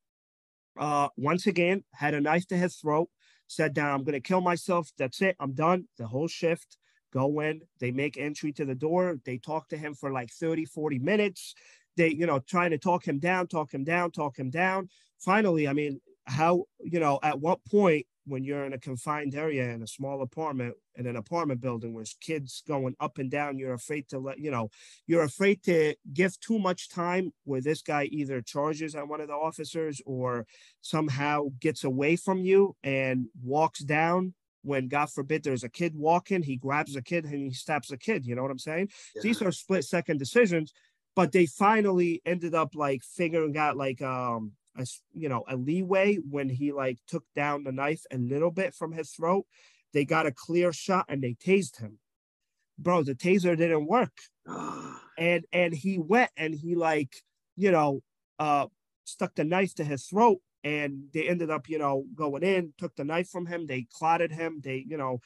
uh, 0.79 1.09
once 1.17 1.47
again 1.47 1.85
had 1.93 2.15
a 2.15 2.21
knife 2.21 2.47
to 2.49 2.57
his 2.57 2.77
throat, 2.77 3.09
said 3.49 3.75
down, 3.75 3.91
I'm 3.91 4.05
gonna 4.05 4.21
kill 4.21 4.41
myself. 4.41 4.91
That's 4.99 5.21
it, 5.21 5.37
I'm 5.39 5.53
done. 5.53 5.89
The 5.99 6.07
whole 6.07 6.29
shift. 6.29 6.79
Go 7.13 7.41
in, 7.41 7.63
they 7.81 7.93
make 7.93 8.19
entry 8.19 8.53
to 8.53 8.65
the 8.67 8.75
door, 8.75 9.19
they 9.25 9.39
talk 9.39 9.69
to 9.69 9.77
him 9.77 9.95
for 9.95 10.13
like 10.13 10.31
30, 10.31 10.65
40 10.67 10.99
minutes. 10.99 11.55
They, 11.97 12.09
you 12.09 12.27
know, 12.27 12.41
trying 12.41 12.73
to 12.73 12.79
talk 12.79 13.07
him 13.07 13.19
down, 13.19 13.47
talk 13.47 13.73
him 13.73 13.85
down, 13.85 14.11
talk 14.11 14.39
him 14.39 14.51
down. 14.51 14.91
Finally, 15.19 15.67
I 15.67 15.73
mean, 15.73 16.01
how, 16.27 16.65
you 16.81 17.01
know, 17.01 17.19
at 17.23 17.41
what 17.41 17.65
point 17.65 18.07
when 18.27 18.45
you're 18.45 18.65
in 18.65 18.73
a 18.73 18.79
confined 18.79 19.35
area 19.35 19.71
in 19.71 19.83
a 19.83 19.87
small 19.87 20.21
apartment 20.23 20.75
in 20.97 21.07
an 21.07 21.17
apartment 21.17 21.61
building 21.61 21.93
where 21.93 22.05
kids 22.21 22.63
going 22.67 22.95
up 23.01 23.19
and 23.19 23.31
down, 23.31 23.59
you're 23.59 23.75
afraid 23.75 24.09
to 24.09 24.19
let, 24.19 24.39
you 24.39 24.51
know, 24.51 24.69
you're 25.07 25.23
afraid 25.23 25.63
to 25.63 25.95
give 26.13 26.39
too 26.41 26.59
much 26.59 26.89
time 26.89 27.33
where 27.45 27.61
this 27.61 27.83
guy 27.83 28.05
either 28.05 28.41
charges 28.41 28.95
at 28.95 29.07
one 29.07 29.21
of 29.21 29.29
the 29.29 29.35
officers 29.35 30.01
or 30.07 30.47
somehow 30.81 31.47
gets 31.61 31.85
away 31.85 32.17
from 32.17 32.45
you 32.45 32.75
and 32.83 33.27
walks 33.43 33.81
down 33.81 34.35
when 34.63 34.89
God 34.89 35.11
forbid 35.11 35.45
there's 35.45 35.63
a 35.63 35.69
kid 35.69 35.95
walking, 35.95 36.43
he 36.43 36.57
grabs 36.57 36.97
a 36.97 37.03
kid 37.03 37.25
and 37.25 37.35
he 37.35 37.53
stabs 37.53 37.93
a 37.93 37.97
kid. 37.97 38.27
You 38.27 38.35
know 38.35 38.43
what 38.43 38.51
I'm 38.51 38.59
saying? 38.59 38.89
Yeah. 39.15 39.23
These 39.23 39.41
are 39.41 39.53
split 39.53 39.85
second 39.85 40.19
decisions, 40.19 40.73
but 41.15 41.31
they 41.31 41.47
finally 41.47 42.21
ended 42.27 42.55
up 42.55 42.75
like 42.75 43.03
figuring 43.05 43.57
out 43.57 43.77
like 43.77 44.03
um 44.03 44.53
a 44.79 44.87
you 45.13 45.29
know 45.29 45.45
a 45.49 45.57
leeway 45.57 46.17
when 46.17 46.49
he 46.49 46.73
like 46.73 46.99
took 47.07 47.25
down 47.35 47.65
the 47.65 47.73
knife 47.73 48.03
a 48.11 48.19
little 48.19 48.51
bit 48.51 48.75
from 48.75 48.93
his 48.93 49.11
throat. 49.11 49.47
They 49.93 50.05
got 50.05 50.27
a 50.27 50.33
clear 50.33 50.73
shot 50.73 51.07
and 51.09 51.23
they 51.23 51.35
tased 51.35 51.81
him. 51.81 51.99
Bro, 52.79 53.05
the 53.05 53.15
taser 53.15 53.57
didn't 53.57 53.87
work. 53.87 54.13
and 55.19 55.45
and 55.53 55.75
he 55.75 55.99
went 55.99 56.31
and 56.37 56.55
he 56.55 56.75
like, 56.75 57.23
you 57.57 57.71
know, 57.71 58.03
uh 58.39 58.67
stuck 59.05 59.35
the 59.35 59.45
knife 59.45 59.75
to 59.77 59.85
his 59.85 60.07
throat 60.07 60.39
and 60.65 61.05
they 61.15 61.29
ended 61.29 61.51
up, 61.51 61.69
you 61.69 61.79
know, 61.79 62.05
going 62.15 62.43
in, 62.43 62.73
took 62.77 62.95
the 62.97 63.05
knife 63.05 63.29
from 63.29 63.47
him, 63.47 63.67
they 63.67 63.87
clotted 63.93 64.33
him, 64.33 64.61
they, 64.65 64.85
you 64.87 64.97
know, 64.97 65.21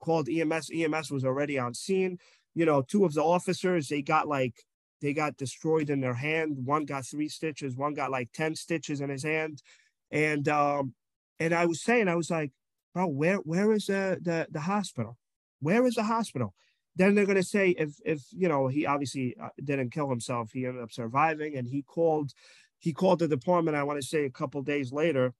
called 0.00 0.28
EMS. 0.28 0.70
EMS 0.72 1.10
was 1.10 1.24
already 1.24 1.58
on 1.58 1.74
scene. 1.74 2.18
You 2.54 2.64
know, 2.64 2.82
two 2.82 3.04
of 3.04 3.12
the 3.12 3.22
officers, 3.22 3.88
they 3.88 4.02
got 4.02 4.26
like 4.26 4.64
they 5.00 5.12
got 5.12 5.36
destroyed 5.36 5.90
in 5.90 6.00
their 6.00 6.14
hand. 6.14 6.56
One 6.64 6.84
got 6.84 7.06
three 7.06 7.28
stitches, 7.28 7.76
one 7.76 7.94
got 7.94 8.10
like 8.10 8.32
10 8.32 8.54
stitches 8.56 9.00
in 9.00 9.10
his 9.10 9.22
hand. 9.22 9.62
And 10.10 10.48
um, 10.48 10.94
and 11.38 11.54
I 11.54 11.66
was 11.66 11.82
saying, 11.82 12.08
I 12.08 12.16
was 12.16 12.30
like, 12.30 12.52
bro, 12.94 13.06
where 13.06 13.36
where 13.36 13.72
is 13.72 13.86
the 13.86 14.18
the, 14.20 14.46
the 14.50 14.60
hospital? 14.60 15.16
Where 15.60 15.86
is 15.86 15.94
the 15.94 16.02
hospital? 16.04 16.54
Then 16.96 17.14
they're 17.14 17.26
gonna 17.26 17.42
say 17.42 17.70
if 17.70 17.94
if 18.04 18.22
you 18.32 18.48
know 18.48 18.66
he 18.66 18.86
obviously 18.86 19.36
uh, 19.40 19.50
didn't 19.62 19.90
kill 19.90 20.08
himself, 20.08 20.50
he 20.52 20.66
ended 20.66 20.82
up 20.82 20.92
surviving, 20.92 21.56
and 21.56 21.68
he 21.68 21.82
called 21.82 22.32
he 22.78 22.92
called 22.92 23.20
the 23.20 23.28
department. 23.28 23.76
I 23.76 23.84
want 23.84 24.00
to 24.00 24.06
say 24.06 24.24
a 24.24 24.30
couple 24.30 24.62
days 24.62 24.92
later, 24.92 25.34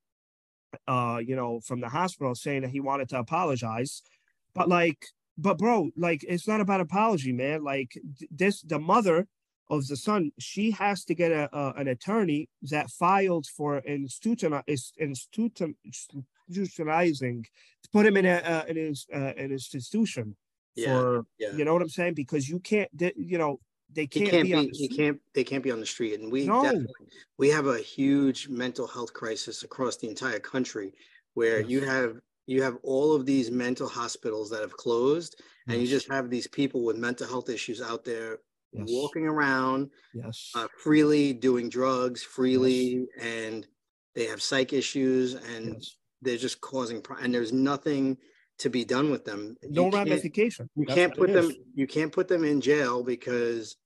uh, 0.87 1.21
you 1.25 1.35
know, 1.35 1.61
from 1.61 1.81
the 1.81 1.89
hospital 1.89 2.35
saying 2.35 2.63
that 2.63 2.71
he 2.71 2.81
wanted 2.81 3.09
to 3.11 3.19
apologize, 3.19 4.03
but 4.55 4.69
like, 4.69 5.07
but 5.37 5.59
bro, 5.59 5.91
like 5.97 6.25
it's 6.29 6.47
not 6.47 6.61
about 6.61 6.81
apology, 6.81 7.33
man. 7.33 7.65
Like 7.65 7.99
this, 8.31 8.63
the 8.63 8.79
mother 8.79 9.27
of 9.71 9.87
the 9.87 9.97
son, 9.97 10.33
she 10.39 10.71
has 10.73 11.05
to 11.05 11.15
get 11.15 11.33
a, 11.33 11.49
a 11.57 11.73
an 11.77 11.89
attorney 11.89 12.49
that 12.63 12.91
filed 12.91 13.47
for 13.47 13.79
institution, 13.79 14.59
institution, 14.67 15.77
institutionalizing 16.51 17.45
to 17.83 17.89
put 17.93 18.07
him 18.07 18.17
in 18.17 18.27
a 18.27 18.37
uh, 18.37 18.65
in 18.69 18.77
his 18.77 19.07
uh, 19.15 19.33
an 19.37 19.53
institution 19.53 20.37
yeah, 20.75 20.87
for 20.87 21.27
yeah. 21.39 21.53
you 21.53 21.65
know 21.65 21.73
what 21.73 21.83
I'm 21.83 21.89
saying 21.89 22.15
because 22.15 22.49
you 22.49 22.61
can't 22.61 22.91
you 22.99 23.39
know 23.39 23.61
they 23.93 24.07
can't, 24.07 24.31
can't 24.31 24.45
be, 24.45 24.53
be 24.53 24.71
he 24.73 24.89
can't 24.89 25.19
they 25.35 25.45
can't 25.45 25.65
be 25.65 25.71
on 25.71 25.81
the 25.81 25.87
street 25.87 26.19
and 26.21 26.31
we 26.31 26.47
no. 26.47 26.85
we 27.39 27.49
have 27.49 27.67
a 27.67 27.79
huge 27.79 28.49
mental 28.49 28.87
health 28.87 29.13
crisis 29.13 29.63
across 29.63 29.97
the 29.97 30.09
entire 30.09 30.39
country 30.39 30.93
where 31.35 31.61
yes. 31.61 31.71
you 31.71 31.81
have 31.85 32.17
you 32.47 32.63
have 32.63 32.79
all 32.83 33.15
of 33.15 33.27
these 33.27 33.51
mental 33.51 33.89
hospitals 33.89 34.51
that 34.51 34.61
have 34.61 34.77
closed 34.77 35.37
yes. 35.39 35.75
and 35.75 35.83
you 35.83 35.89
just 35.89 36.11
have 36.11 36.31
these 36.31 36.47
people 36.47 36.85
with 36.85 36.97
mental 36.97 37.27
health 37.27 37.49
issues 37.49 37.81
out 37.83 38.05
there 38.05 38.39
yes. 38.73 38.87
walking 38.91 39.27
around 39.27 39.91
yes. 40.15 40.53
uh, 40.55 40.67
freely 40.83 41.33
doing 41.33 41.69
drugs 41.69 42.23
freely 42.23 43.07
yes. 43.17 43.25
and 43.25 43.67
they 44.15 44.27
have 44.27 44.43
psych 44.43 44.73
issues 44.73 45.35
and 45.35 45.75
yes. 45.75 45.97
they're 46.23 46.37
just 46.37 46.61
causing 46.61 47.03
and 47.21 47.33
there's 47.33 47.53
nothing 47.53 48.19
to 48.59 48.69
be 48.69 48.85
done 48.85 49.11
with 49.11 49.25
them. 49.25 49.57
No 49.63 49.91
ramification. 49.91 50.69
you 50.75 50.85
That's 50.87 50.97
can't 50.97 51.17
put 51.17 51.33
them 51.33 51.53
you 51.75 51.87
can't 51.87 52.13
put 52.13 52.29
them 52.29 52.45
in 52.45 52.61
jail 52.61 53.03
because 53.03 53.77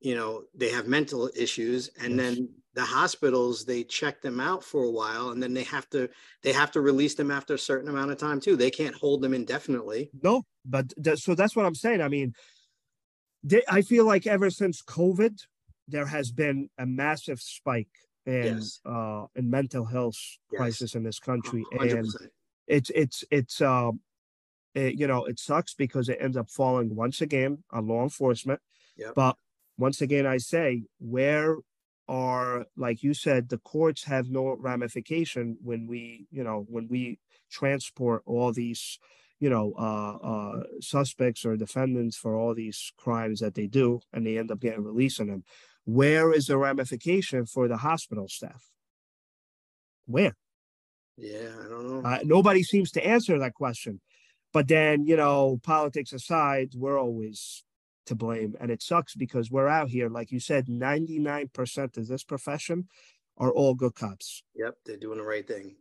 you 0.00 0.14
know 0.14 0.42
they 0.54 0.68
have 0.70 0.86
mental 0.86 1.30
issues 1.34 1.90
and 2.00 2.18
then 2.18 2.48
the 2.74 2.84
hospitals 2.84 3.64
they 3.64 3.84
check 3.84 4.22
them 4.22 4.40
out 4.40 4.64
for 4.64 4.84
a 4.84 4.90
while 4.90 5.30
and 5.30 5.42
then 5.42 5.54
they 5.54 5.62
have 5.62 5.88
to 5.90 6.08
they 6.42 6.52
have 6.52 6.70
to 6.72 6.80
release 6.80 7.14
them 7.14 7.30
after 7.30 7.54
a 7.54 7.58
certain 7.58 7.88
amount 7.88 8.10
of 8.10 8.18
time 8.18 8.40
too. 8.40 8.56
They 8.56 8.70
can't 8.70 8.94
hold 8.94 9.22
them 9.22 9.34
indefinitely. 9.34 10.10
No 10.22 10.44
but 10.64 10.92
so 11.18 11.34
that's 11.34 11.56
what 11.56 11.66
i'm 11.66 11.74
saying. 11.74 12.00
I 12.02 12.08
mean 12.08 12.34
I 13.68 13.82
feel 13.82 14.04
like 14.04 14.26
ever 14.26 14.50
since 14.50 14.82
COVID, 14.82 15.40
there 15.88 16.06
has 16.06 16.30
been 16.30 16.70
a 16.78 16.86
massive 16.86 17.40
spike 17.40 17.88
in 18.26 18.58
yes. 18.58 18.80
uh, 18.84 19.26
in 19.34 19.50
mental 19.50 19.84
health 19.84 20.18
yes. 20.50 20.58
crisis 20.58 20.94
in 20.94 21.02
this 21.02 21.18
country, 21.18 21.64
100%. 21.74 21.98
and 21.98 22.08
it's 22.68 22.90
it's 22.94 23.24
it's 23.30 23.60
um, 23.60 24.00
it, 24.74 24.94
you 24.94 25.06
know 25.06 25.24
it 25.24 25.38
sucks 25.38 25.74
because 25.74 26.08
it 26.08 26.18
ends 26.20 26.36
up 26.36 26.50
falling 26.50 26.94
once 26.94 27.20
again 27.20 27.64
on 27.70 27.88
law 27.88 28.02
enforcement. 28.02 28.60
Yep. 28.96 29.14
But 29.14 29.36
once 29.76 30.00
again, 30.00 30.26
I 30.26 30.38
say 30.38 30.84
where 31.00 31.56
are 32.08 32.66
like 32.76 33.02
you 33.02 33.14
said, 33.14 33.48
the 33.48 33.58
courts 33.58 34.04
have 34.04 34.28
no 34.30 34.56
ramification 34.58 35.56
when 35.62 35.86
we 35.86 36.26
you 36.30 36.44
know 36.44 36.64
when 36.68 36.88
we 36.88 37.18
transport 37.50 38.22
all 38.24 38.52
these 38.52 38.98
you 39.42 39.50
know, 39.50 39.74
uh, 39.76 40.18
uh, 40.24 40.62
suspects 40.80 41.44
or 41.44 41.56
defendants 41.56 42.16
for 42.16 42.36
all 42.36 42.54
these 42.54 42.92
crimes 42.96 43.40
that 43.40 43.56
they 43.56 43.66
do, 43.66 43.98
and 44.12 44.24
they 44.24 44.38
end 44.38 44.52
up 44.52 44.60
getting 44.60 44.84
released 44.84 45.20
on 45.20 45.26
them. 45.26 45.42
Where 45.84 46.32
is 46.32 46.46
the 46.46 46.56
ramification 46.56 47.46
for 47.46 47.66
the 47.66 47.78
hospital 47.78 48.28
staff? 48.28 48.64
Where? 50.06 50.36
Yeah, 51.16 51.48
I 51.58 51.68
don't 51.68 51.88
know. 51.88 52.08
Uh, 52.08 52.20
nobody 52.22 52.62
seems 52.62 52.92
to 52.92 53.04
answer 53.04 53.36
that 53.40 53.54
question. 53.54 54.00
But 54.52 54.68
then, 54.68 55.06
you 55.06 55.16
know, 55.16 55.58
politics 55.64 56.12
aside, 56.12 56.74
we're 56.76 57.00
always 57.00 57.64
to 58.06 58.14
blame. 58.14 58.54
And 58.60 58.70
it 58.70 58.80
sucks 58.80 59.16
because 59.16 59.50
we're 59.50 59.66
out 59.66 59.88
here, 59.88 60.08
like 60.08 60.30
you 60.30 60.38
said, 60.38 60.68
99% 60.68 61.96
of 61.96 62.06
this 62.06 62.22
profession 62.22 62.86
are 63.38 63.50
all 63.50 63.74
good 63.74 63.96
cops. 63.96 64.44
Yep, 64.54 64.76
they're 64.86 64.98
doing 64.98 65.18
the 65.18 65.24
right 65.24 65.48
thing. 65.48 65.74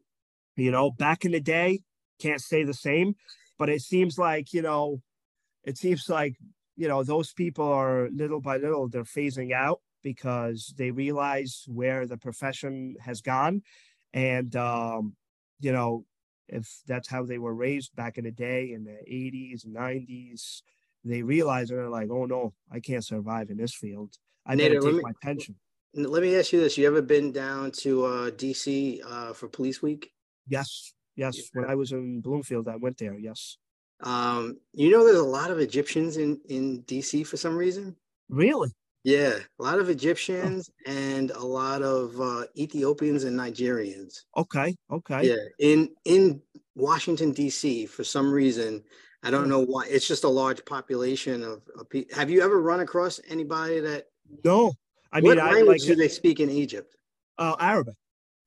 You 0.56 0.72
know, 0.72 0.90
back 0.90 1.26
in 1.26 1.32
the 1.32 1.40
day, 1.40 1.82
can't 2.20 2.42
say 2.42 2.64
the 2.64 2.74
same, 2.74 3.16
but 3.62 3.70
it 3.70 3.84
seems 3.84 4.18
like 4.18 4.54
you 4.54 4.64
know 4.64 5.00
it 5.64 5.78
seems 5.78 6.10
like 6.10 6.36
you 6.78 6.88
know 6.88 7.04
those 7.04 7.32
people 7.32 7.72
are 7.72 8.10
little 8.10 8.42
by 8.42 8.58
little 8.58 8.90
they're 8.90 9.04
phasing 9.04 9.54
out 9.54 9.82
because 10.02 10.74
they 10.80 10.90
realize 10.90 11.64
where 11.68 12.08
the 12.08 12.18
profession 12.18 12.96
has 13.00 13.22
gone. 13.22 13.62
And 14.16 14.56
um 14.56 15.16
you 15.60 15.72
know 15.72 16.06
if 16.48 16.66
that's 16.88 17.08
how 17.08 17.24
they 17.24 17.38
were 17.38 17.54
raised 17.54 17.96
back 17.96 18.18
in 18.18 18.24
the 18.24 18.32
day 18.32 18.72
in 18.72 18.84
the 18.84 18.98
80s 19.08 19.66
90s 19.68 20.64
they 21.06 21.22
realize 21.22 21.70
and 21.70 21.78
they're 21.78 21.88
like 21.88 22.10
oh 22.10 22.26
no 22.26 22.54
i 22.72 22.80
can't 22.80 23.06
survive 23.06 23.52
in 23.52 23.58
this 23.58 23.76
field. 23.76 24.18
I 24.44 24.56
need 24.56 24.70
to 24.70 24.82
take 24.82 24.96
me, 24.96 25.04
my 25.04 25.14
pension. 25.22 25.54
Let 25.94 26.24
me 26.24 26.36
ask 26.36 26.52
you 26.52 26.60
this. 26.62 26.80
You 26.80 26.88
ever 26.88 27.04
been 27.04 27.32
down 27.32 27.70
to 27.84 28.06
uh 28.06 28.32
dc 28.32 29.02
uh 29.06 29.34
for 29.34 29.48
police 29.48 29.84
week? 29.84 30.10
Yes 30.48 30.94
Yes, 31.16 31.38
yeah. 31.38 31.44
when 31.54 31.70
I 31.70 31.76
was 31.76 31.92
in 31.92 32.22
Bloomfield, 32.22 32.68
I 32.68 32.76
went 32.76 32.98
there. 32.98 33.18
Yes. 33.18 33.58
Um, 34.04 34.58
you 34.74 34.90
know, 34.90 35.04
there's 35.04 35.20
a 35.20 35.24
lot 35.24 35.52
of 35.52 35.60
Egyptians 35.60 36.18
in 36.18 36.40
in 36.50 36.84
DC 36.84 37.26
for 37.28 37.38
some 37.38 37.56
reason. 37.56 37.96
Really? 38.30 38.70
Yeah, 39.04 39.34
a 39.60 39.64
lot 39.64 39.80
of 39.80 39.90
Egyptians 39.90 40.70
oh. 40.88 40.92
and 40.92 41.32
a 41.32 41.44
lot 41.44 41.82
of 41.82 42.20
uh, 42.22 42.46
Ethiopians 42.56 43.24
and 43.24 43.38
Nigerians. 43.38 44.22
Okay. 44.38 44.76
Okay. 44.92 45.28
Yeah, 45.28 45.44
in 45.60 45.90
in 46.06 46.42
Washington 46.76 47.32
D.C. 47.32 47.88
for 47.88 48.04
some 48.04 48.32
reason, 48.32 48.84
I 49.24 49.32
don't 49.32 49.50
know 49.50 49.60
why. 49.60 49.86
It's 49.90 50.08
just 50.08 50.24
a 50.24 50.30
large 50.30 50.64
population 50.66 51.44
of, 51.44 51.62
of 51.78 51.90
people. 51.90 52.16
Have 52.16 52.30
you 52.30 52.42
ever 52.42 52.62
run 52.62 52.80
across 52.80 53.20
anybody 53.28 53.80
that? 53.80 54.06
No. 54.44 54.74
I 55.12 55.20
mean, 55.20 55.30
what 55.30 55.40
I 55.40 55.52
language 55.52 55.82
like, 55.82 55.88
do 55.88 55.96
they 55.96 56.08
speak 56.08 56.40
in 56.40 56.50
Egypt? 56.50 56.96
Uh, 57.38 57.56
Arabic. 57.60 57.96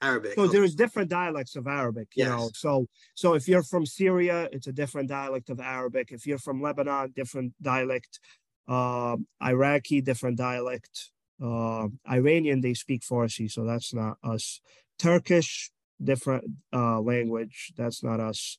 Arabic. 0.05 0.35
So 0.35 0.43
okay. 0.43 0.53
there's 0.53 0.75
different 0.75 1.09
dialects 1.11 1.57
of 1.57 1.67
Arabic, 1.67 2.09
you 2.15 2.25
yes. 2.25 2.31
know. 2.31 2.51
So 2.55 2.87
so 3.15 3.35
if 3.35 3.49
you're 3.49 3.63
from 3.63 3.87
Syria, 3.87 4.49
it's 4.53 4.67
a 4.67 4.73
different 4.73 5.09
dialect 5.09 5.51
of 5.51 5.61
Arabic. 5.61 6.13
If 6.13 6.27
you're 6.27 6.39
from 6.39 6.61
Lebanon, 6.61 7.13
different 7.15 7.55
dialect. 7.61 8.21
Uh, 8.67 9.17
Iraqi, 9.43 10.01
different 10.01 10.39
dialect. 10.39 11.11
Uh, 11.43 11.89
Iranian, 12.09 12.61
they 12.61 12.75
speak 12.75 13.03
Farsi, 13.03 13.51
so 13.51 13.65
that's 13.65 13.93
not 13.93 14.17
us. 14.23 14.61
Turkish, 14.99 15.71
different 16.03 16.45
uh, 16.73 17.01
language. 17.01 17.73
That's 17.77 18.03
not 18.03 18.21
us. 18.21 18.59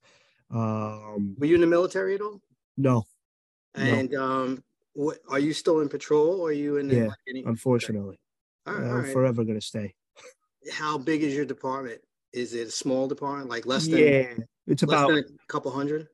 Um, 0.52 1.36
Were 1.40 1.48
you 1.48 1.56
in 1.56 1.62
the 1.62 1.68
military 1.68 2.16
at 2.16 2.22
all? 2.22 2.42
No. 2.78 3.06
And 3.74 4.12
no. 4.12 4.24
um, 4.24 4.64
what, 4.94 5.18
are 5.30 5.40
you 5.40 5.54
still 5.54 5.80
in 5.80 5.90
patrol? 5.90 6.42
Or 6.42 6.50
are 6.50 6.52
you 6.52 6.78
in? 6.78 6.88
The, 6.88 6.96
yeah, 6.96 7.10
any... 7.28 7.44
unfortunately. 7.44 8.20
I'm 8.68 9.06
forever 9.14 9.44
gonna 9.44 9.62
stay 9.62 9.94
how 10.72 10.98
big 10.98 11.24
is 11.24 11.34
your 11.34 11.46
department? 11.46 12.02
Is 12.34 12.54
it 12.54 12.68
a 12.68 12.72
small 12.72 13.08
department, 13.08 13.50
like 13.50 13.66
less 13.66 13.88
than? 13.88 14.00
Yeah, 14.00 14.34
it's 14.68 14.84
about 14.84 15.12
a 15.12 15.24
couple 15.48 15.72
hundred. 15.72 16.08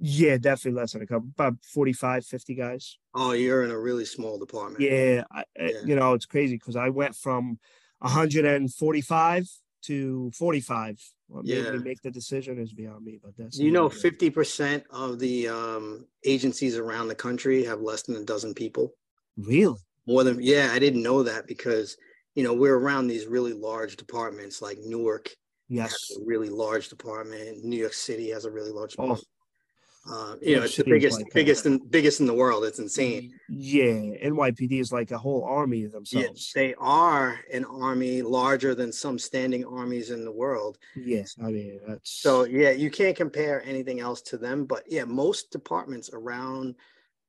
Yeah, 0.00 0.36
definitely 0.38 0.80
less 0.80 0.92
than 0.92 1.02
a 1.02 1.06
couple, 1.06 1.28
about 1.36 1.56
45, 1.64 2.24
50 2.24 2.54
guys. 2.54 2.98
Oh, 3.14 3.32
you're 3.32 3.64
in 3.64 3.72
a 3.72 3.78
really 3.78 4.04
small 4.04 4.38
department. 4.38 4.80
Yeah, 4.80 5.24
I, 5.32 5.44
yeah. 5.58 5.70
you 5.84 5.96
know 5.96 6.14
it's 6.14 6.26
crazy 6.26 6.54
because 6.54 6.76
I 6.76 6.88
went 6.88 7.16
from 7.16 7.58
145 7.98 9.48
to 9.82 10.30
45. 10.34 11.00
What 11.28 11.46
yeah. 11.46 11.70
me 11.70 11.78
make 11.78 12.02
the 12.02 12.10
decision 12.10 12.58
is 12.58 12.72
beyond 12.72 13.04
me, 13.04 13.18
but 13.22 13.32
that's 13.36 13.58
you 13.58 13.72
know, 13.72 13.88
50% 13.88 14.84
of 14.90 15.18
the 15.18 15.48
um, 15.48 16.06
agencies 16.24 16.76
around 16.76 17.08
the 17.08 17.14
country 17.14 17.64
have 17.64 17.80
less 17.80 18.02
than 18.02 18.16
a 18.16 18.24
dozen 18.24 18.54
people. 18.54 18.92
Really? 19.36 19.78
More 20.06 20.24
than 20.24 20.42
yeah, 20.42 20.70
I 20.72 20.78
didn't 20.78 21.02
know 21.02 21.22
that 21.22 21.46
because 21.46 21.96
you 22.34 22.42
know 22.42 22.54
we're 22.54 22.78
around 22.78 23.06
these 23.06 23.26
really 23.26 23.52
large 23.52 23.96
departments 23.96 24.62
like 24.62 24.78
Newark. 24.78 25.30
Yes, 25.68 25.94
a 26.16 26.24
really 26.24 26.50
large 26.50 26.88
department. 26.88 27.64
New 27.64 27.76
York 27.78 27.94
City 27.94 28.30
has 28.30 28.44
a 28.44 28.50
really 28.50 28.70
large 28.70 28.94
oh. 28.98 29.02
department. 29.02 29.26
Oh. 29.26 29.32
Uh, 30.04 30.34
you 30.42 30.56
know, 30.56 30.64
it's 30.64 30.76
the 30.76 30.82
biggest, 30.82 31.18
like 31.18 31.32
biggest, 31.32 31.64
and 31.64 31.88
biggest 31.88 32.18
in 32.18 32.26
the 32.26 32.34
world. 32.34 32.64
It's 32.64 32.80
insane. 32.80 33.32
Yeah, 33.48 33.92
NYPD 34.24 34.80
is 34.80 34.92
like 34.92 35.12
a 35.12 35.18
whole 35.18 35.44
army 35.44 35.86
themselves. 35.86 36.52
Yeah, 36.56 36.62
they 36.62 36.74
are 36.74 37.38
an 37.52 37.64
army 37.64 38.20
larger 38.20 38.74
than 38.74 38.90
some 38.90 39.16
standing 39.16 39.64
armies 39.64 40.10
in 40.10 40.24
the 40.24 40.32
world. 40.32 40.78
Yes, 40.96 41.36
I 41.40 41.52
mean 41.52 41.78
that's 41.86 42.10
so. 42.10 42.44
Yeah, 42.44 42.70
you 42.70 42.90
can't 42.90 43.16
compare 43.16 43.62
anything 43.64 44.00
else 44.00 44.22
to 44.22 44.38
them. 44.38 44.64
But 44.64 44.82
yeah, 44.88 45.04
most 45.04 45.52
departments 45.52 46.10
around 46.12 46.74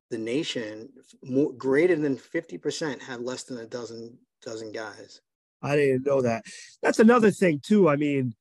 the 0.10 0.18
nation, 0.18 0.90
more, 1.24 1.54
greater 1.54 1.96
than 1.96 2.18
fifty 2.18 2.58
percent, 2.58 3.04
have 3.04 3.22
less 3.22 3.44
than 3.44 3.60
a 3.60 3.68
dozen 3.68 4.18
dozen 4.44 4.72
guys. 4.72 5.22
I 5.62 5.76
didn't 5.76 6.06
know 6.06 6.22
that. 6.22 6.44
That's 6.82 7.00
another 7.00 7.32
thing 7.32 7.62
too. 7.64 7.90
I 7.90 7.96
mean, 7.96 8.36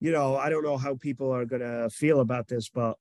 you 0.00 0.12
know, 0.12 0.36
I 0.36 0.48
don't 0.48 0.64
know 0.64 0.76
how 0.76 0.96
people 0.96 1.32
are 1.32 1.44
gonna 1.44 1.88
feel 1.90 2.20
about 2.20 2.48
this, 2.48 2.68
but 2.68 2.96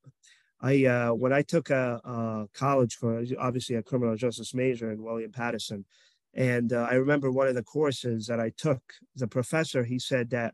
I 0.62 0.86
uh, 0.86 1.14
when 1.14 1.34
I 1.34 1.42
took 1.42 1.70
a, 1.70 2.02
a, 2.04 2.48
college 2.54 2.96
for 2.96 3.24
obviously 3.40 3.76
a 3.76 3.84
criminal 3.84 4.16
justice 4.16 4.54
major 4.54 4.92
in 4.92 5.04
William 5.04 5.32
Paterson, 5.32 5.86
and 6.34 6.74
uh, 6.74 6.88
I 6.90 6.96
remember 6.96 7.32
one 7.32 7.48
of 7.48 7.56
the 7.56 7.64
courses 7.64 8.28
that 8.28 8.40
I 8.40 8.52
took, 8.58 8.82
the 9.16 9.28
professor 9.28 9.84
he 9.84 10.00
said 10.00 10.32
that 10.32 10.54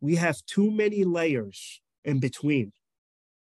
we 0.00 0.16
have 0.16 0.44
too 0.46 0.70
many 0.70 1.04
layers 1.04 1.80
in 2.04 2.20
between, 2.20 2.72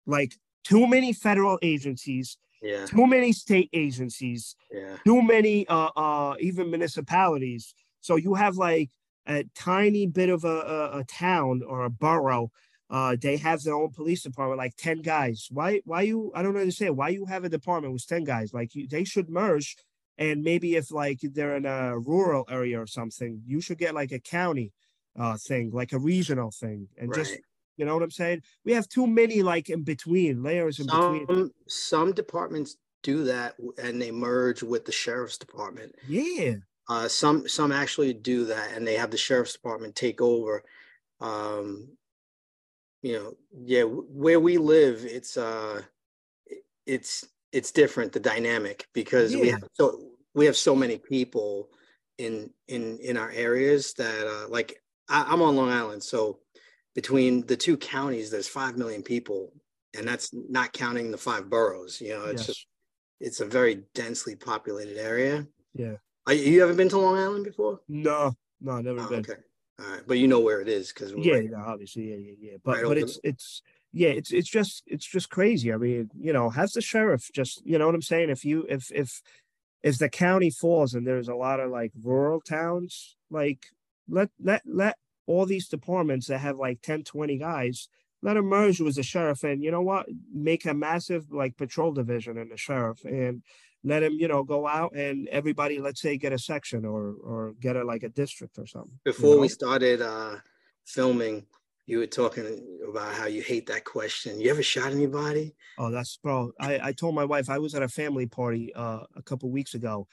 like 0.05 0.35
too 0.63 0.87
many 0.87 1.13
federal 1.13 1.59
agencies, 1.61 2.37
yeah. 2.65 2.85
too 2.85 3.07
many 3.07 3.31
state 3.31 3.69
agencies, 3.73 4.55
yeah. 4.71 4.97
too 5.05 5.21
many 5.21 5.67
uh, 5.67 5.89
uh, 5.95 6.35
even 6.39 6.69
municipalities. 6.69 7.73
So 8.01 8.15
you 8.15 8.33
have 8.33 8.57
like 8.57 8.89
a 9.27 9.45
tiny 9.55 10.07
bit 10.07 10.29
of 10.29 10.43
a, 10.43 10.47
a, 10.47 10.99
a 10.99 11.03
town 11.03 11.61
or 11.67 11.85
a 11.85 11.89
borough 11.89 12.51
uh, 12.89 13.15
they 13.19 13.37
have 13.37 13.63
their 13.63 13.73
own 13.73 13.89
police 13.91 14.23
department, 14.23 14.59
like 14.59 14.75
10 14.77 15.01
guys. 15.01 15.47
Why, 15.51 15.81
why 15.85 16.01
you, 16.01 16.31
I 16.35 16.43
don't 16.43 16.57
understand 16.57 16.95
why 16.95 17.09
you 17.09 17.25
have 17.25 17.43
a 17.43 17.49
department 17.49 17.93
with 17.93 18.05
10 18.05 18.23
guys. 18.23 18.53
Like 18.53 18.75
you, 18.75 18.87
they 18.87 19.03
should 19.03 19.29
merge. 19.29 19.75
And 20.17 20.43
maybe 20.43 20.75
if 20.75 20.91
like 20.91 21.19
they're 21.21 21.57
in 21.57 21.65
a 21.65 21.97
rural 21.97 22.45
area 22.49 22.79
or 22.79 22.87
something, 22.87 23.41
you 23.45 23.59
should 23.59 23.79
get 23.79 23.95
like 23.95 24.11
a 24.11 24.19
county 24.19 24.71
uh, 25.19 25.37
thing, 25.37 25.71
like 25.73 25.93
a 25.93 25.99
regional 25.99 26.51
thing. 26.51 26.87
And 26.97 27.09
right. 27.09 27.17
just, 27.17 27.37
you 27.77 27.85
know 27.85 27.93
what 27.93 28.03
I'm 28.03 28.11
saying? 28.11 28.43
We 28.63 28.73
have 28.73 28.87
too 28.87 29.07
many 29.07 29.41
like 29.41 29.69
in 29.69 29.83
between 29.83 30.43
layers 30.43 30.79
in 30.79 30.87
some, 30.87 31.19
between. 31.19 31.51
Some 31.67 32.13
departments 32.13 32.77
do 33.03 33.23
that 33.25 33.55
and 33.77 34.01
they 34.01 34.11
merge 34.11 34.63
with 34.63 34.85
the 34.85 34.91
sheriff's 34.91 35.37
department. 35.37 35.95
Yeah. 36.07 36.55
Uh, 36.87 37.07
some 37.07 37.47
some 37.47 37.71
actually 37.71 38.13
do 38.13 38.45
that 38.45 38.71
and 38.75 38.85
they 38.85 38.95
have 38.95 39.11
the 39.11 39.17
sheriff's 39.17 39.53
department 39.53 39.95
take 39.95 40.21
over 40.21 40.63
um, 41.19 41.87
you 43.05 43.13
know 43.13 43.35
yeah 43.63 43.83
where 43.83 44.39
we 44.39 44.57
live 44.57 45.05
it's 45.05 45.37
uh 45.37 45.79
it's 46.87 47.23
it's 47.51 47.71
different 47.71 48.11
the 48.11 48.19
dynamic 48.19 48.87
because 48.93 49.31
yeah. 49.31 49.41
we 49.41 49.49
have 49.49 49.63
so 49.73 50.01
we 50.33 50.47
have 50.47 50.57
so 50.57 50.75
many 50.75 50.97
people 50.97 51.69
in 52.17 52.49
in 52.67 52.97
in 52.97 53.15
our 53.15 53.29
areas 53.29 53.93
that 53.93 54.25
uh 54.25 54.49
like 54.49 54.81
I, 55.07 55.23
i'm 55.27 55.43
on 55.43 55.55
long 55.55 55.69
island 55.69 56.01
so 56.01 56.39
between 56.95 57.45
the 57.45 57.57
two 57.57 57.77
counties 57.77 58.31
there's 58.31 58.47
five 58.47 58.77
million 58.77 59.03
people 59.03 59.51
and 59.97 60.07
that's 60.07 60.33
not 60.33 60.73
counting 60.73 61.11
the 61.11 61.17
five 61.17 61.49
boroughs 61.49 62.01
you 62.01 62.09
know 62.09 62.25
it's 62.25 62.41
yes. 62.41 62.47
just 62.47 62.67
it's 63.19 63.39
a 63.39 63.45
very 63.45 63.83
densely 63.93 64.35
populated 64.35 64.97
area 64.97 65.45
yeah 65.73 65.95
Are, 66.25 66.33
you 66.33 66.63
ever 66.63 66.73
been 66.73 66.89
to 66.89 66.97
long 66.97 67.17
island 67.17 67.43
before 67.43 67.79
no 67.87 68.33
no 68.61 68.81
never 68.81 69.01
oh, 69.01 69.09
been 69.09 69.19
okay 69.19 69.41
all 69.79 69.91
right, 69.91 70.01
but 70.07 70.17
you 70.17 70.27
know 70.27 70.39
where 70.39 70.61
it 70.61 70.69
is 70.69 70.93
because 70.93 71.13
yeah, 71.17 71.33
right, 71.33 71.49
obviously, 71.53 72.09
yeah, 72.09 72.15
yeah, 72.15 72.51
yeah. 72.51 72.57
But 72.63 72.77
right 72.77 72.85
but 72.85 72.97
it's 72.97 73.19
it's 73.23 73.61
yeah, 73.91 74.09
it's 74.09 74.31
it's 74.31 74.49
just 74.49 74.83
it's 74.87 75.05
just 75.05 75.29
crazy. 75.29 75.73
I 75.73 75.77
mean, 75.77 76.09
you 76.17 76.31
know, 76.31 76.49
has 76.49 76.73
the 76.73 76.81
sheriff 76.81 77.29
just 77.33 77.65
you 77.65 77.77
know 77.77 77.85
what 77.85 77.95
I'm 77.95 78.01
saying? 78.01 78.29
If 78.29 78.45
you 78.45 78.65
if 78.69 78.89
if 78.93 79.21
if 79.83 79.97
the 79.97 80.09
county 80.09 80.49
falls 80.49 80.93
and 80.93 81.05
there's 81.05 81.27
a 81.27 81.35
lot 81.35 81.59
of 81.59 81.71
like 81.71 81.91
rural 82.03 82.39
towns, 82.39 83.17
like 83.29 83.65
let 84.09 84.29
let 84.41 84.61
let 84.65 84.97
all 85.27 85.45
these 85.45 85.67
departments 85.67 86.27
that 86.27 86.39
have 86.39 86.57
like 86.57 86.81
10, 86.81 87.03
20 87.03 87.37
guys, 87.37 87.87
let 88.21 88.37
him 88.37 88.45
merge 88.45 88.79
with 88.81 88.95
the 88.95 89.03
sheriff 89.03 89.43
and 89.43 89.63
you 89.63 89.71
know 89.71 89.81
what, 89.81 90.07
make 90.33 90.65
a 90.65 90.73
massive 90.73 91.31
like 91.31 91.57
patrol 91.57 91.91
division 91.91 92.37
in 92.37 92.49
the 92.49 92.57
sheriff 92.57 93.03
and 93.05 93.43
let 93.83 94.01
him, 94.01 94.13
you 94.13 94.27
know, 94.27 94.43
go 94.43 94.67
out 94.67 94.95
and 94.95 95.27
everybody, 95.27 95.79
let's 95.79 96.01
say, 96.01 96.17
get 96.17 96.33
a 96.33 96.39
section 96.39 96.85
or 96.85 97.13
or 97.23 97.53
get 97.59 97.75
a 97.75 97.83
like 97.83 98.03
a 98.03 98.09
district 98.09 98.57
or 98.57 98.65
something. 98.65 98.99
Before 99.03 99.29
you 99.29 99.35
know? 99.35 99.41
we 99.41 99.47
started 99.47 100.01
uh 100.01 100.37
filming, 100.85 101.45
you 101.85 101.99
were 101.99 102.07
talking 102.07 102.61
about 102.87 103.13
how 103.13 103.27
you 103.27 103.41
hate 103.41 103.67
that 103.67 103.85
question. 103.85 104.39
You 104.39 104.49
ever 104.49 104.63
shot 104.63 104.91
anybody? 104.91 105.53
Oh, 105.77 105.91
that's 105.91 106.17
bro. 106.17 106.51
I, 106.59 106.79
I 106.81 106.91
told 106.93 107.13
my 107.13 107.25
wife 107.25 107.49
I 107.49 107.59
was 107.59 107.75
at 107.75 107.83
a 107.83 107.87
family 107.87 108.25
party 108.25 108.73
uh, 108.73 109.01
a 109.15 109.21
couple 109.21 109.51
weeks 109.51 109.75
ago, 109.75 110.07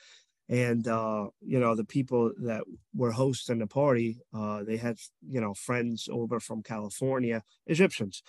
and 0.48 0.87
uh, 0.88 1.28
you 1.40 1.61
know 1.61 1.74
the 1.74 1.85
people 1.85 2.33
that 2.42 2.62
were 2.94 3.12
hosting 3.12 3.59
the 3.59 3.66
party, 3.66 4.18
uh, 4.35 4.62
they 4.64 4.76
had 4.76 4.98
you 5.28 5.40
know 5.40 5.55
friends 5.55 6.09
over 6.11 6.40
from 6.40 6.62
California, 6.62 7.42
Egyptians, 7.66 8.22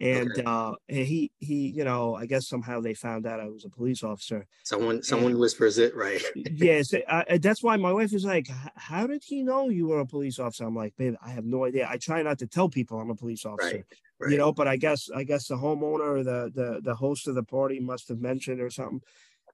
and 0.00 0.30
okay. 0.32 0.42
uh 0.46 0.72
he 0.88 1.30
he 1.38 1.68
you 1.68 1.84
know 1.84 2.14
i 2.14 2.24
guess 2.24 2.48
somehow 2.48 2.80
they 2.80 2.94
found 2.94 3.26
out 3.26 3.38
i 3.38 3.46
was 3.46 3.64
a 3.64 3.68
police 3.68 4.02
officer. 4.02 4.46
Someone 4.62 5.02
someone 5.02 5.32
and, 5.32 5.40
whispers 5.40 5.78
it 5.78 5.94
right? 5.94 6.22
yes 6.34 6.94
I, 7.08 7.38
that's 7.38 7.62
why 7.62 7.76
my 7.76 7.92
wife 7.92 8.14
is 8.14 8.24
like 8.24 8.48
how 8.76 9.06
did 9.06 9.22
he 9.24 9.42
know 9.42 9.68
you 9.68 9.88
were 9.88 10.00
a 10.00 10.06
police 10.06 10.38
officer? 10.38 10.64
I'm 10.64 10.74
like 10.74 10.94
babe 10.96 11.14
i 11.22 11.30
have 11.30 11.44
no 11.44 11.66
idea. 11.66 11.86
I 11.88 11.98
try 11.98 12.22
not 12.22 12.38
to 12.38 12.46
tell 12.46 12.68
people 12.68 12.98
i'm 12.98 13.10
a 13.10 13.14
police 13.14 13.44
officer. 13.44 13.76
Right, 13.76 13.84
right. 14.20 14.30
you 14.30 14.38
know 14.38 14.52
but 14.52 14.66
i 14.66 14.76
guess 14.76 15.10
i 15.14 15.22
guess 15.22 15.48
the 15.48 15.56
homeowner 15.56 16.18
or 16.18 16.24
the 16.24 16.50
the 16.54 16.80
the 16.82 16.94
host 16.94 17.28
of 17.28 17.34
the 17.34 17.44
party 17.44 17.78
must 17.78 18.08
have 18.08 18.20
mentioned 18.20 18.60
or 18.60 18.70
something 18.70 19.02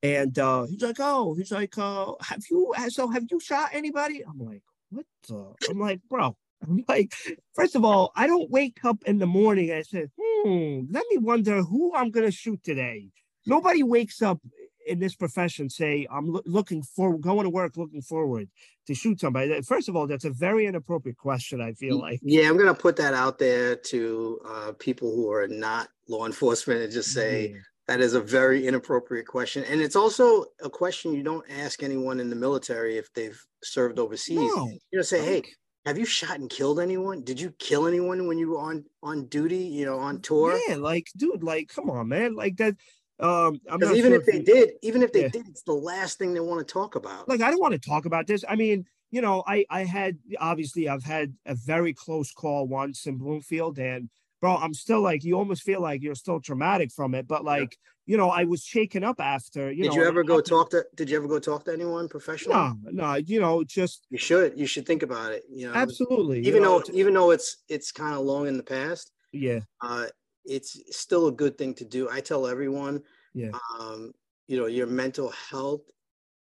and 0.02 0.38
uh 0.38 0.64
he's 0.64 0.82
like 0.82 0.96
oh 1.00 1.34
he's 1.34 1.52
like 1.52 1.76
uh 1.78 2.12
have 2.20 2.42
you 2.50 2.72
so 2.88 3.08
have 3.08 3.24
you 3.30 3.40
shot 3.40 3.70
anybody 3.72 4.22
i'm 4.28 4.38
like 4.38 4.62
what 4.90 5.06
the 5.28 5.54
i'm 5.70 5.78
like 5.78 6.00
bro 6.08 6.36
I'm 6.66 6.84
like, 6.88 7.14
first 7.54 7.76
of 7.76 7.84
all, 7.84 8.12
I 8.16 8.26
don't 8.26 8.50
wake 8.50 8.78
up 8.84 9.02
in 9.04 9.18
the 9.18 9.26
morning 9.26 9.70
and 9.70 9.86
say, 9.86 10.06
hmm, 10.18 10.80
let 10.90 11.04
me 11.10 11.18
wonder 11.18 11.62
who 11.62 11.94
I'm 11.94 12.10
going 12.10 12.26
to 12.26 12.32
shoot 12.32 12.62
today. 12.64 13.08
Nobody 13.46 13.82
wakes 13.82 14.22
up 14.22 14.40
in 14.86 14.98
this 14.98 15.14
profession 15.14 15.68
say, 15.68 16.06
I'm 16.10 16.32
lo- 16.32 16.42
looking 16.46 16.82
for 16.82 17.18
going 17.18 17.44
to 17.44 17.50
work, 17.50 17.76
looking 17.76 18.02
forward 18.02 18.48
to 18.86 18.94
shoot 18.94 19.20
somebody. 19.20 19.60
First 19.62 19.88
of 19.88 19.96
all, 19.96 20.06
that's 20.06 20.24
a 20.24 20.30
very 20.30 20.66
inappropriate 20.66 21.18
question, 21.18 21.60
I 21.60 21.72
feel 21.72 21.98
like. 21.98 22.20
Yeah, 22.22 22.48
I'm 22.48 22.56
going 22.56 22.66
to 22.66 22.74
put 22.74 22.96
that 22.96 23.14
out 23.14 23.38
there 23.38 23.76
to 23.76 24.40
uh, 24.48 24.72
people 24.78 25.14
who 25.14 25.30
are 25.30 25.48
not 25.48 25.88
law 26.08 26.26
enforcement 26.26 26.82
and 26.82 26.92
just 26.92 27.12
say, 27.12 27.50
yeah. 27.50 27.58
That 27.88 28.00
is 28.00 28.14
a 28.14 28.20
very 28.20 28.66
inappropriate 28.66 29.28
question. 29.28 29.62
And 29.64 29.80
it's 29.80 29.94
also 29.94 30.46
a 30.60 30.68
question 30.68 31.12
you 31.12 31.22
don't 31.22 31.44
ask 31.48 31.84
anyone 31.84 32.18
in 32.18 32.28
the 32.30 32.36
military 32.36 32.98
if 32.98 33.12
they've 33.12 33.40
served 33.62 33.98
overseas. 34.00 34.38
No. 34.38 34.66
You 34.90 34.98
know, 34.98 35.02
say, 35.02 35.24
hey, 35.24 35.42
have 35.84 35.96
you 35.96 36.04
shot 36.04 36.40
and 36.40 36.50
killed 36.50 36.80
anyone? 36.80 37.22
Did 37.22 37.40
you 37.40 37.54
kill 37.60 37.86
anyone 37.86 38.26
when 38.26 38.38
you 38.38 38.50
were 38.50 38.58
on 38.58 38.84
on 39.04 39.26
duty? 39.26 39.58
You 39.58 39.86
know, 39.86 39.98
on 39.98 40.20
tour? 40.20 40.58
Yeah, 40.68 40.76
like, 40.76 41.06
dude, 41.16 41.44
like, 41.44 41.68
come 41.68 41.88
on, 41.88 42.08
man, 42.08 42.34
like 42.34 42.56
that. 42.56 42.74
Um, 43.20 43.60
because 43.64 43.96
even 43.96 44.10
sure 44.10 44.20
if 44.20 44.26
they 44.26 44.40
did, 44.40 44.70
even 44.82 45.02
if 45.04 45.12
they 45.12 45.22
yeah. 45.22 45.28
did, 45.28 45.48
it's 45.48 45.62
the 45.62 45.72
last 45.72 46.18
thing 46.18 46.34
they 46.34 46.40
want 46.40 46.66
to 46.66 46.70
talk 46.70 46.96
about. 46.96 47.28
Like, 47.28 47.40
I 47.40 47.50
don't 47.50 47.60
want 47.60 47.72
to 47.72 47.88
talk 47.88 48.04
about 48.04 48.26
this. 48.26 48.44
I 48.48 48.56
mean, 48.56 48.84
you 49.12 49.20
know, 49.20 49.44
I 49.46 49.64
I 49.70 49.84
had 49.84 50.18
obviously 50.40 50.88
I've 50.88 51.04
had 51.04 51.34
a 51.46 51.54
very 51.54 51.94
close 51.94 52.32
call 52.32 52.66
once 52.66 53.06
in 53.06 53.16
Bloomfield, 53.16 53.78
and 53.78 54.10
bro, 54.40 54.56
I'm 54.56 54.74
still 54.74 55.00
like, 55.00 55.24
you 55.24 55.36
almost 55.36 55.62
feel 55.62 55.80
like 55.80 56.02
you're 56.02 56.14
still 56.14 56.40
traumatic 56.40 56.92
from 56.92 57.14
it, 57.14 57.26
but 57.26 57.44
like, 57.44 57.76
you 58.06 58.16
know, 58.16 58.30
I 58.30 58.44
was 58.44 58.62
shaken 58.62 59.02
up 59.02 59.20
after. 59.20 59.70
You 59.72 59.84
did 59.84 59.92
know, 59.92 59.96
you 59.98 60.04
ever 60.06 60.22
go 60.22 60.40
talk 60.40 60.70
to? 60.70 60.84
Did 60.94 61.10
you 61.10 61.16
ever 61.16 61.26
go 61.26 61.40
talk 61.40 61.64
to 61.64 61.72
anyone 61.72 62.08
professional? 62.08 62.54
No, 62.54 62.76
no. 62.92 63.14
You 63.14 63.40
know, 63.40 63.64
just 63.64 64.06
you 64.10 64.18
should. 64.18 64.56
You 64.56 64.66
should 64.66 64.86
think 64.86 65.02
about 65.02 65.32
it. 65.32 65.42
You 65.50 65.66
know, 65.66 65.74
absolutely. 65.74 66.40
Even 66.46 66.62
know, 66.62 66.78
though, 66.78 66.92
even 66.94 67.14
though 67.14 67.32
it's 67.32 67.64
it's 67.68 67.90
kind 67.90 68.14
of 68.14 68.20
long 68.20 68.46
in 68.46 68.56
the 68.56 68.62
past. 68.62 69.10
Yeah. 69.32 69.60
Uh, 69.80 70.06
it's 70.44 70.80
still 70.96 71.26
a 71.26 71.32
good 71.32 71.58
thing 71.58 71.74
to 71.74 71.84
do. 71.84 72.08
I 72.08 72.20
tell 72.20 72.46
everyone. 72.46 73.02
Yeah. 73.34 73.50
Um, 73.80 74.12
you 74.46 74.56
know, 74.56 74.66
your 74.66 74.86
mental 74.86 75.32
health. 75.50 75.82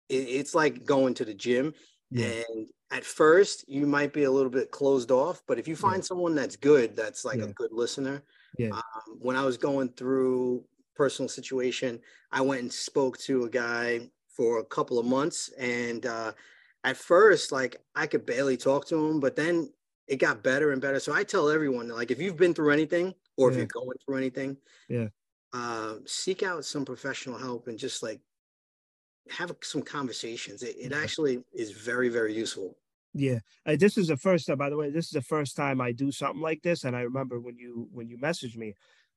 It, 0.09 0.29
it's 0.29 0.57
like 0.57 0.85
going 0.85 1.15
to 1.15 1.25
the 1.25 1.35
gym, 1.35 1.73
yeah. 2.15 2.43
and 2.49 2.69
at 2.91 3.05
first 3.05 3.65
you 3.69 3.87
might 3.87 4.13
be 4.13 4.25
a 4.25 4.31
little 4.31 4.51
bit 4.51 4.71
closed 4.71 5.11
off, 5.11 5.43
but 5.47 5.59
if 5.59 5.69
you 5.69 5.77
find 5.77 5.97
yeah. 5.97 6.03
someone 6.03 6.35
that's 6.35 6.57
good, 6.57 6.97
that's 6.97 7.25
like 7.25 7.39
yeah. 7.39 7.45
a 7.45 7.53
good 7.53 7.73
listener. 7.73 8.23
Yeah. 8.57 8.71
Um, 8.71 9.19
when 9.19 9.37
I 9.37 9.45
was 9.45 9.59
going 9.59 9.91
through 9.91 10.65
personal 10.95 11.29
situation. 11.29 12.01
I 12.33 12.41
went 12.41 12.63
and 12.63 12.73
spoke 12.73 13.19
to 13.19 13.45
a 13.45 13.51
guy 13.51 14.09
for 14.29 14.59
a 14.59 14.65
couple 14.65 14.99
of 14.99 15.07
months, 15.07 15.51
and 15.59 16.05
uh, 16.07 16.33
at 16.83 16.97
first, 16.97 17.53
like 17.53 17.77
I 17.95 18.07
could 18.07 18.27
barely 18.27 18.57
talk 18.57 18.87
to 18.89 19.07
him, 19.07 19.21
but 19.21 19.37
then 19.37 19.71
it 20.07 20.17
got 20.17 20.43
better 20.43 20.73
and 20.73 20.83
better. 20.83 21.01
So 21.01 21.15
I 21.15 21.25
tell 21.25 21.49
everyone, 21.49 21.89
like, 21.89 22.11
if 22.11 22.21
you've 22.21 22.37
been 22.37 22.55
through 22.55 22.73
anything 22.73 23.15
or 23.37 23.51
if 23.51 23.57
you're 23.57 23.67
going 23.67 23.97
through 24.05 24.17
anything, 24.17 24.57
yeah, 24.89 25.09
uh, 25.53 25.95
seek 26.07 26.43
out 26.43 26.65
some 26.65 26.85
professional 26.85 27.39
help 27.39 27.69
and 27.69 27.79
just 27.79 28.03
like 28.03 28.21
have 29.31 29.55
some 29.63 29.83
conversations. 29.83 30.63
It, 30.63 30.77
it 30.79 30.93
actually 30.93 31.43
is 31.53 31.73
very, 31.73 32.09
very 32.09 32.35
useful. 32.35 32.77
Yeah, 33.15 33.39
uh, 33.65 33.77
this 33.79 33.97
is 33.97 34.09
the 34.09 34.17
first 34.17 34.47
time. 34.47 34.59
By 34.59 34.71
the 34.71 34.77
way, 34.77 34.91
this 34.91 35.07
is 35.07 35.13
the 35.13 35.23
first 35.23 35.57
time 35.57 35.81
I 35.81 35.93
do 35.93 36.11
something 36.11 36.43
like 36.43 36.63
this, 36.63 36.83
and 36.83 36.97
I 36.97 37.03
remember 37.03 37.39
when 37.39 37.57
you 37.57 37.89
when 37.93 38.09
you 38.09 38.19
messaged 38.19 38.57
me, 38.57 38.75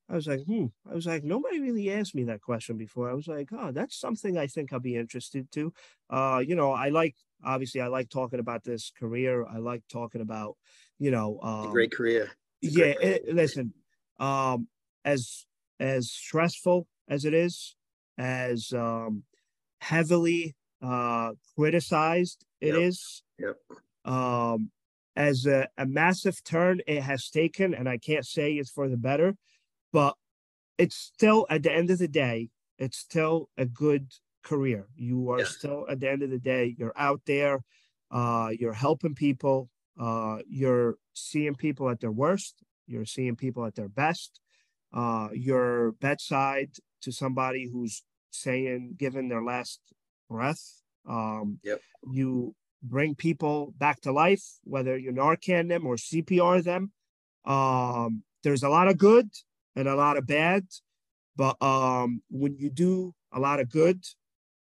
I 0.10 0.16
was 0.16 0.28
like, 0.28 0.46
hmm. 0.46 0.68
I 0.90 0.94
was 0.94 1.06
like, 1.06 1.24
nobody 1.24 1.60
really 1.60 1.92
asked 1.92 2.16
me 2.16 2.24
that 2.26 2.42
question 2.42 2.78
before. 2.78 3.10
I 3.10 3.14
was 3.14 3.28
like, 3.28 3.50
oh, 3.52 3.72
that's 3.72 4.00
something 4.00 4.38
I 4.38 4.48
think 4.48 4.72
I'll 4.72 4.80
be 4.80 4.96
interested 4.96 5.52
to. 5.54 5.74
Uh, 6.10 6.44
you 6.46 6.56
know, 6.56 6.72
I 6.72 6.90
like 6.90 7.16
obviously 7.44 7.82
I 7.82 7.88
like 7.88 8.10
talking 8.10 8.40
about 8.40 8.64
this 8.64 8.92
career. 8.98 9.46
I 9.46 9.58
like 9.58 9.84
talking 9.90 10.22
about, 10.22 10.58
you 10.98 11.12
know, 11.12 11.40
um, 11.42 11.72
great 11.72 11.92
career. 11.92 12.32
yeah, 12.62 12.94
great 12.94 13.02
It, 13.02 13.36
listen, 13.36 13.74
um, 14.20 14.68
as 15.04 15.46
as 15.80 16.12
stressful 16.12 16.88
as 17.10 17.26
it 17.26 17.34
is, 17.34 17.76
as 18.18 18.72
um, 18.74 19.24
heavily 19.80 20.56
uh, 20.82 21.32
criticized 21.56 22.46
it 22.62 22.74
yep. 22.74 22.82
is, 22.82 23.24
Yep. 23.40 23.58
Um, 24.06 24.72
as 25.16 25.46
a, 25.46 25.68
a 25.78 25.86
massive 25.86 26.44
turn 26.44 26.80
it 26.88 27.02
has 27.02 27.30
taken, 27.30 27.74
and 27.74 27.90
I 27.90 27.98
can't 27.98 28.26
say 28.26 28.54
it's 28.54 28.72
for 28.72 28.88
the 28.88 28.98
better 28.98 29.36
but 29.94 30.16
it's 30.78 30.96
still 30.96 31.46
at 31.50 31.64
the 31.64 31.72
end 31.72 31.90
of 31.90 31.98
the 31.98 32.08
day, 32.08 32.50
it's 32.78 32.98
still 32.98 33.50
a 33.58 33.66
good 33.66 34.14
career. 34.44 34.88
You 34.96 35.32
are 35.32 35.46
still 35.46 35.86
at 35.90 36.00
the 36.00 36.10
end 36.10 36.24
of 36.24 36.30
the 36.30 36.40
day, 36.40 36.76
you're 36.78 36.94
out 36.96 37.22
there, 37.26 37.64
uh, 38.12 38.50
you're 38.58 38.74
helping 38.74 39.16
people, 39.16 39.70
uh, 40.00 40.40
you're 40.48 40.96
seeing 41.14 41.56
people 41.56 41.90
at 41.90 42.00
their 42.00 42.12
worst, 42.12 42.62
you're 42.86 43.06
seeing 43.06 43.36
people 43.36 43.66
at 43.66 43.76
their 43.76 43.90
best. 43.90 44.40
Uh, 44.94 45.28
you're 45.34 45.92
bedside 45.94 46.72
to 47.02 47.12
somebody 47.12 47.70
who's 47.70 48.04
saying, 48.32 48.96
giving 48.98 49.30
their 49.30 49.44
last 49.44 49.80
breath. 50.30 50.82
Um, 51.08 51.60
yep. 51.64 51.82
You 52.12 52.56
bring 52.84 53.16
people 53.16 53.74
back 53.78 54.02
to 54.02 54.12
life, 54.12 54.44
whether 54.64 54.98
you 54.98 55.12
Narcan 55.12 55.70
them 55.70 55.86
or 55.86 55.96
CPR 55.96 56.64
them. 56.64 56.92
Um, 57.46 58.24
there's 58.44 58.64
a 58.64 58.70
lot 58.70 58.88
of 58.88 58.98
good 58.98 59.30
and 59.76 59.88
a 59.88 59.96
lot 59.96 60.18
of 60.18 60.28
bad. 60.28 60.66
But 61.36 61.62
um, 61.62 62.22
when 62.30 62.58
you 62.58 62.70
do 62.70 63.14
a 63.32 63.40
lot 63.40 63.60
of 63.60 63.70
good 63.70 64.04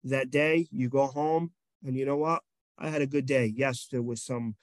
that 0.04 0.30
day, 0.30 0.68
you 0.72 0.90
go 0.90 1.08
home 1.08 1.52
and 1.84 1.96
you 1.96 2.06
know 2.06 2.18
what? 2.18 2.42
I 2.78 2.90
had 2.90 3.02
a 3.02 3.08
good 3.08 3.26
day. 3.26 3.52
Yes, 3.56 3.88
there 3.92 4.02
was 4.02 4.24
some, 4.24 4.56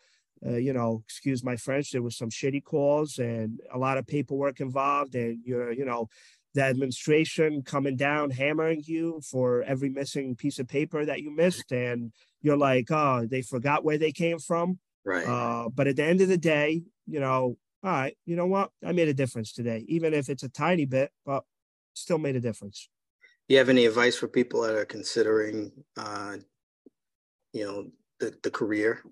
uh, 0.46 0.56
you 0.56 0.72
know, 0.72 1.02
excuse 1.06 1.42
my 1.42 1.56
French, 1.56 1.90
there 1.90 2.02
was 2.02 2.16
some 2.16 2.30
shitty 2.30 2.64
calls 2.64 3.18
and 3.18 3.60
a 3.72 3.78
lot 3.78 3.98
of 3.98 4.06
paperwork 4.06 4.60
involved, 4.60 5.14
and 5.14 5.40
you're, 5.44 5.72
you 5.72 5.84
know, 5.84 6.08
the 6.56 6.64
administration 6.64 7.62
coming 7.62 7.96
down 7.96 8.30
hammering 8.30 8.82
you 8.84 9.20
for 9.30 9.62
every 9.62 9.90
missing 9.90 10.34
piece 10.34 10.58
of 10.58 10.66
paper 10.66 11.04
that 11.04 11.20
you 11.20 11.30
missed, 11.30 11.70
and 11.70 12.12
you're 12.40 12.56
like, 12.56 12.90
oh, 12.90 13.26
they 13.30 13.42
forgot 13.42 13.84
where 13.84 13.98
they 13.98 14.10
came 14.10 14.38
from. 14.38 14.78
Right. 15.04 15.26
Uh, 15.26 15.68
but 15.68 15.86
at 15.86 15.96
the 15.96 16.04
end 16.04 16.22
of 16.22 16.28
the 16.28 16.38
day, 16.38 16.82
you 17.06 17.20
know, 17.20 17.58
all 17.84 17.92
right, 17.92 18.16
you 18.24 18.36
know 18.36 18.46
what? 18.46 18.70
I 18.84 18.92
made 18.92 19.08
a 19.08 19.14
difference 19.14 19.52
today, 19.52 19.84
even 19.86 20.14
if 20.14 20.28
it's 20.28 20.42
a 20.42 20.48
tiny 20.48 20.86
bit, 20.86 21.12
but 21.24 21.44
still 21.92 22.18
made 22.18 22.36
a 22.36 22.40
difference. 22.40 22.88
Do 23.48 23.54
you 23.54 23.58
have 23.58 23.68
any 23.68 23.84
advice 23.84 24.16
for 24.16 24.26
people 24.26 24.62
that 24.62 24.74
are 24.74 24.86
considering, 24.86 25.70
uh, 25.96 26.38
you 27.52 27.64
know, 27.64 27.86
the, 28.18 28.34
the 28.42 28.50
career? 28.50 29.02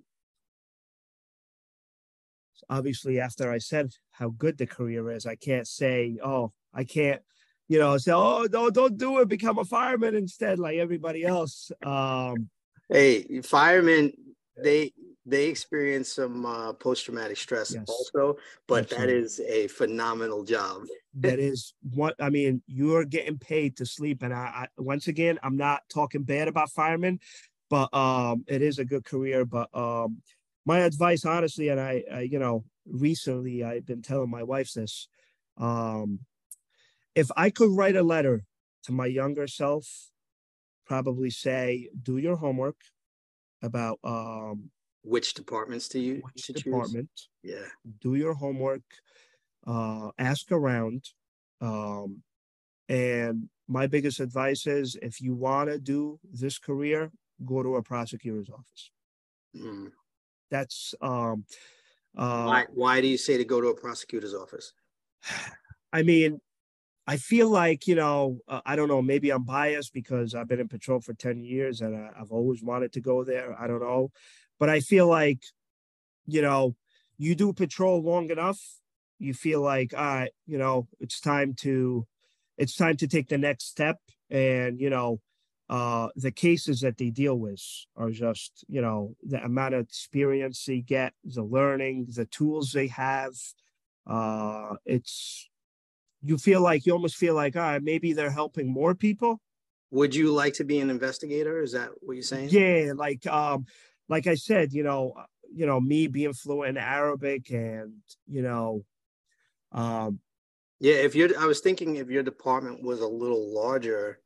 Obviously, 2.71 3.21
after 3.21 3.53
I 3.53 3.59
said 3.59 3.93
how 4.13 4.31
good 4.31 4.57
the 4.57 4.67
career 4.67 5.11
is, 5.11 5.27
I 5.27 5.37
can't 5.37 5.69
say, 5.69 6.17
oh, 6.25 6.53
I 6.73 6.85
can't, 6.85 7.21
you 7.69 7.79
know, 7.79 7.97
say, 7.99 8.13
oh, 8.13 8.47
no, 8.51 8.71
don't 8.71 8.99
do 8.99 9.21
it, 9.21 9.29
become 9.29 9.59
a 9.59 9.65
fireman 9.65 10.15
instead, 10.15 10.59
like 10.59 10.79
everybody 10.79 11.25
else. 11.25 11.73
Um, 11.85 12.51
hey, 12.89 13.41
firemen, 13.43 14.13
they 14.63 14.93
they 15.27 15.47
experience 15.47 16.13
some 16.13 16.45
uh, 16.45 16.73
post-traumatic 16.75 17.37
stress 17.37 17.75
yes. 17.75 17.85
also 17.89 18.37
but 18.69 18.85
Absolutely. 18.85 19.07
that 19.07 19.23
is 19.23 19.41
a 19.41 19.67
phenomenal 19.69 20.45
job 20.45 20.83
that 21.15 21.39
is 21.39 21.75
what 21.95 22.15
i 22.21 22.29
mean 22.29 22.63
you're 22.67 23.05
getting 23.05 23.39
paid 23.39 23.77
to 23.77 23.87
sleep 23.87 24.23
and 24.23 24.35
I, 24.35 24.37
I, 24.37 24.67
once 24.79 25.09
again 25.09 25.39
i'm 25.43 25.57
not 25.57 25.83
talking 25.89 26.23
bad 26.23 26.49
about 26.49 26.71
firemen 26.71 27.21
but 27.71 27.93
um 27.95 28.45
it 28.47 28.63
is 28.63 28.79
a 28.79 28.85
good 28.85 29.05
career 29.05 29.45
but 29.45 29.69
um 29.75 30.19
my 30.67 30.81
advice 30.81 31.25
honestly 31.25 31.69
and 31.69 31.81
I, 31.81 32.05
I 32.13 32.21
you 32.21 32.39
know 32.39 32.65
recently 32.87 33.65
i've 33.65 33.87
been 33.87 34.03
telling 34.03 34.31
my 34.31 34.43
wife 34.43 34.73
this 34.73 35.09
um 35.57 36.21
if 37.15 37.31
i 37.37 37.51
could 37.51 37.71
write 37.71 37.97
a 37.97 38.03
letter 38.03 38.45
to 38.83 38.93
my 38.93 39.07
younger 39.07 39.47
self 39.47 40.11
probably 40.87 41.31
say 41.31 41.89
do 42.03 42.19
your 42.19 42.37
homework 42.37 42.77
about 43.63 43.99
um 44.05 44.71
which 45.03 45.35
departments 45.35 45.89
do 45.89 46.01
you 46.01 46.23
which 46.23 46.47
department 46.47 47.09
choose? 47.15 47.29
yeah 47.43 47.67
do 48.01 48.15
your 48.15 48.35
homework 48.35 48.83
uh 49.67 50.11
ask 50.19 50.51
around 50.53 51.05
um 51.61 52.23
and 52.89 53.49
my 53.67 53.87
biggest 53.87 54.21
advice 54.21 54.67
is 54.67 54.97
if 55.01 55.21
you 55.21 55.35
want 55.35 55.71
to 55.71 55.79
do 55.79 56.19
this 56.33 56.59
career 56.59 57.11
go 57.45 57.63
to 57.63 57.77
a 57.77 57.83
prosecutor's 57.83 58.51
office 58.51 58.91
mm. 59.57 59.91
that's 60.51 60.95
um 61.01 61.45
uh, 62.17 62.45
why 62.45 62.65
why 62.75 63.01
do 63.01 63.07
you 63.07 63.17
say 63.19 63.37
to 63.37 63.45
go 63.45 63.61
to 63.61 63.69
a 63.69 63.75
prosecutor's 63.75 64.35
office 64.35 64.73
i 65.93 66.03
mean 66.03 66.41
I 67.07 67.19
feel 67.19 67.51
like, 67.51 67.87
you 67.87 67.95
know, 67.95 68.39
uh, 68.49 68.61
I 68.65 68.77
don't 68.77 68.89
know, 68.89 69.03
maybe 69.03 69.31
I'm 69.31 69.45
biased 69.45 69.93
because 69.93 70.35
I've 70.35 70.49
been 70.49 70.61
in 70.61 70.69
patrol 70.69 71.01
for 71.01 71.13
10 71.13 71.45
years 71.45 71.81
and 71.83 71.95
I, 71.95 72.11
I've 72.19 72.33
always 72.33 72.63
wanted 72.63 72.93
to 72.95 73.01
go 73.01 73.25
there. 73.25 73.55
I 73.61 73.67
don't 73.67 73.83
know. 73.83 74.11
But 74.59 74.71
I 74.71 74.81
feel 74.81 75.07
like, 75.07 75.43
you 76.27 76.41
know, 76.41 76.77
you 77.19 77.35
do 77.35 77.53
patrol 77.53 78.03
long 78.03 78.31
enough, 78.31 78.61
you 79.19 79.35
feel 79.35 79.61
like, 79.61 79.93
all 79.95 80.03
right, 80.03 80.33
you 80.47 80.57
know, 80.57 80.89
it's 80.99 81.21
time 81.21 81.55
to, 81.61 82.07
it's 82.57 82.75
time 82.75 82.97
to 82.97 83.07
take 83.07 83.29
the 83.29 83.39
next 83.39 83.69
step. 83.69 83.99
And, 84.31 84.81
you 84.81 84.89
know, 84.89 85.21
uh, 85.69 86.09
the 86.17 86.31
cases 86.31 86.81
that 86.81 86.97
they 86.97 87.11
deal 87.11 87.39
with 87.39 87.63
are 87.97 88.11
just, 88.11 88.65
you 88.69 88.81
know, 88.81 89.15
the 89.23 89.43
amount 89.45 89.75
of 89.75 89.81
experience 89.81 90.65
they 90.65 90.81
get, 90.81 91.13
the 91.25 91.43
learning, 91.43 92.07
the 92.15 92.27
tools 92.27 92.73
they 92.73 92.87
have. 92.89 93.35
Uh, 94.07 94.77
it's, 94.85 95.49
you 96.25 96.39
feel 96.39 96.63
like 96.63 96.87
you 96.87 96.93
almost 96.93 97.17
feel 97.17 97.35
like, 97.35 97.55
all 97.55 97.63
right, 97.63 97.83
maybe 97.83 98.13
they're 98.13 98.31
helping 98.31 98.73
more 98.73 98.95
people. 98.95 99.41
Would 99.91 100.15
you 100.15 100.33
like 100.33 100.55
to 100.55 100.65
be 100.65 100.81
an 100.81 100.91
investigator? 100.91 101.63
Is 101.63 101.73
that 101.73 101.91
what 102.01 102.15
you're 102.15 102.23
saying? 102.23 102.49
Yeah, 102.51 102.93
like 102.97 103.27
um, 103.27 103.67
like 104.09 104.27
I 104.27 104.35
said, 104.35 104.73
you 104.73 104.83
know, 104.83 105.13
uh, 105.17 105.25
you 105.55 105.67
know, 105.67 105.81
me 105.81 106.09
being 106.09 106.33
fluent 106.33 106.77
in 106.77 106.83
Arabic 106.83 107.51
and 107.51 107.93
you 108.27 108.43
know, 108.43 108.85
um, 109.71 110.19
yeah. 110.81 110.95
If 110.95 111.15
you're, 111.15 111.39
I 111.39 111.47
was 111.47 111.61
thinking 111.61 111.97
if 111.97 112.09
your 112.09 112.23
department 112.23 112.83
was 112.83 113.01
a 113.01 113.07
little 113.07 113.55
larger, 113.55 114.19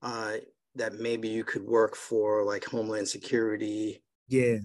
uh, 0.00 0.34
that 0.76 0.94
maybe 0.94 1.28
you 1.28 1.44
could 1.44 1.62
work 1.62 1.96
for 1.96 2.44
like 2.44 2.64
Homeland 2.64 3.08
Security. 3.08 4.02
Yeah. 4.28 4.58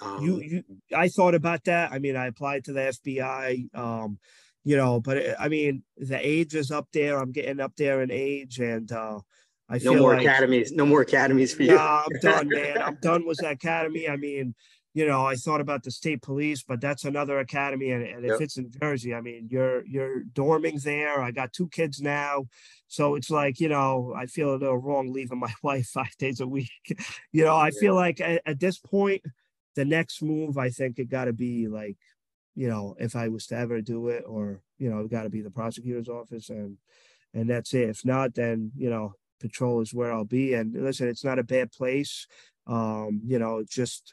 Um, 0.00 0.24
you, 0.24 0.40
you, 0.40 0.64
I 0.96 1.08
thought 1.08 1.34
about 1.34 1.64
that. 1.64 1.92
I 1.92 1.98
mean, 1.98 2.16
I 2.16 2.26
applied 2.26 2.64
to 2.64 2.72
the 2.72 2.80
FBI. 2.80 3.74
Um, 3.74 4.18
you 4.68 4.76
know, 4.76 5.00
but 5.00 5.16
it, 5.16 5.36
I 5.40 5.48
mean, 5.48 5.82
the 5.96 6.18
age 6.20 6.54
is 6.54 6.70
up 6.70 6.88
there. 6.92 7.18
I'm 7.18 7.32
getting 7.32 7.58
up 7.58 7.72
there 7.78 8.02
in 8.02 8.10
age, 8.10 8.58
and 8.58 8.92
uh, 8.92 9.18
I 9.66 9.78
no 9.78 9.94
more 9.94 10.12
like, 10.12 10.26
academies. 10.26 10.72
No 10.72 10.84
more 10.84 11.00
academies 11.00 11.54
for 11.54 11.62
you. 11.62 11.74
Nah, 11.74 12.02
I'm 12.04 12.20
done, 12.20 12.48
man. 12.50 12.82
I'm 12.82 12.98
done 13.00 13.26
with 13.26 13.38
the 13.38 13.48
academy. 13.48 14.10
I 14.10 14.16
mean, 14.16 14.54
you 14.92 15.06
know, 15.06 15.24
I 15.24 15.36
thought 15.36 15.62
about 15.62 15.84
the 15.84 15.90
state 15.90 16.20
police, 16.20 16.62
but 16.62 16.82
that's 16.82 17.06
another 17.06 17.38
academy, 17.38 17.92
and, 17.92 18.04
and 18.04 18.26
if 18.26 18.42
it's 18.42 18.58
in 18.58 18.70
Jersey, 18.78 19.14
I 19.14 19.22
mean, 19.22 19.48
you're 19.50 19.86
you're 19.86 20.24
dorming 20.34 20.82
there. 20.82 21.22
I 21.22 21.30
got 21.30 21.54
two 21.54 21.68
kids 21.70 22.02
now, 22.02 22.44
so 22.88 23.14
it's 23.14 23.30
like 23.30 23.60
you 23.60 23.70
know, 23.70 24.12
I 24.14 24.26
feel 24.26 24.50
a 24.50 24.56
little 24.60 24.76
wrong 24.76 25.14
leaving 25.14 25.38
my 25.38 25.54
wife 25.62 25.86
five 25.86 26.14
days 26.18 26.40
a 26.40 26.46
week. 26.46 26.68
you 27.32 27.42
know, 27.42 27.56
I 27.56 27.68
yeah. 27.68 27.80
feel 27.80 27.94
like 27.94 28.20
at, 28.20 28.42
at 28.44 28.60
this 28.60 28.78
point, 28.78 29.22
the 29.76 29.86
next 29.86 30.20
move, 30.20 30.58
I 30.58 30.68
think 30.68 30.98
it 30.98 31.08
got 31.08 31.24
to 31.24 31.32
be 31.32 31.68
like, 31.68 31.96
you 32.58 32.68
know, 32.68 32.96
if 32.98 33.14
I 33.14 33.28
was 33.28 33.46
to 33.46 33.56
ever 33.56 33.80
do 33.80 34.08
it, 34.08 34.24
or 34.26 34.62
you 34.78 34.90
know, 34.90 35.06
got 35.06 35.22
to 35.22 35.30
be 35.30 35.42
the 35.42 35.50
prosecutor's 35.50 36.08
office, 36.08 36.50
and 36.50 36.76
and 37.32 37.48
that's 37.48 37.72
it. 37.72 37.88
If 37.88 38.04
not, 38.04 38.34
then 38.34 38.72
you 38.76 38.90
know, 38.90 39.12
patrol 39.38 39.80
is 39.80 39.94
where 39.94 40.12
I'll 40.12 40.24
be. 40.24 40.54
And 40.54 40.74
listen, 40.74 41.06
it's 41.06 41.24
not 41.24 41.38
a 41.38 41.44
bad 41.44 41.70
place. 41.70 42.26
Um, 42.66 43.20
you 43.24 43.38
know, 43.38 43.62
just 43.68 44.12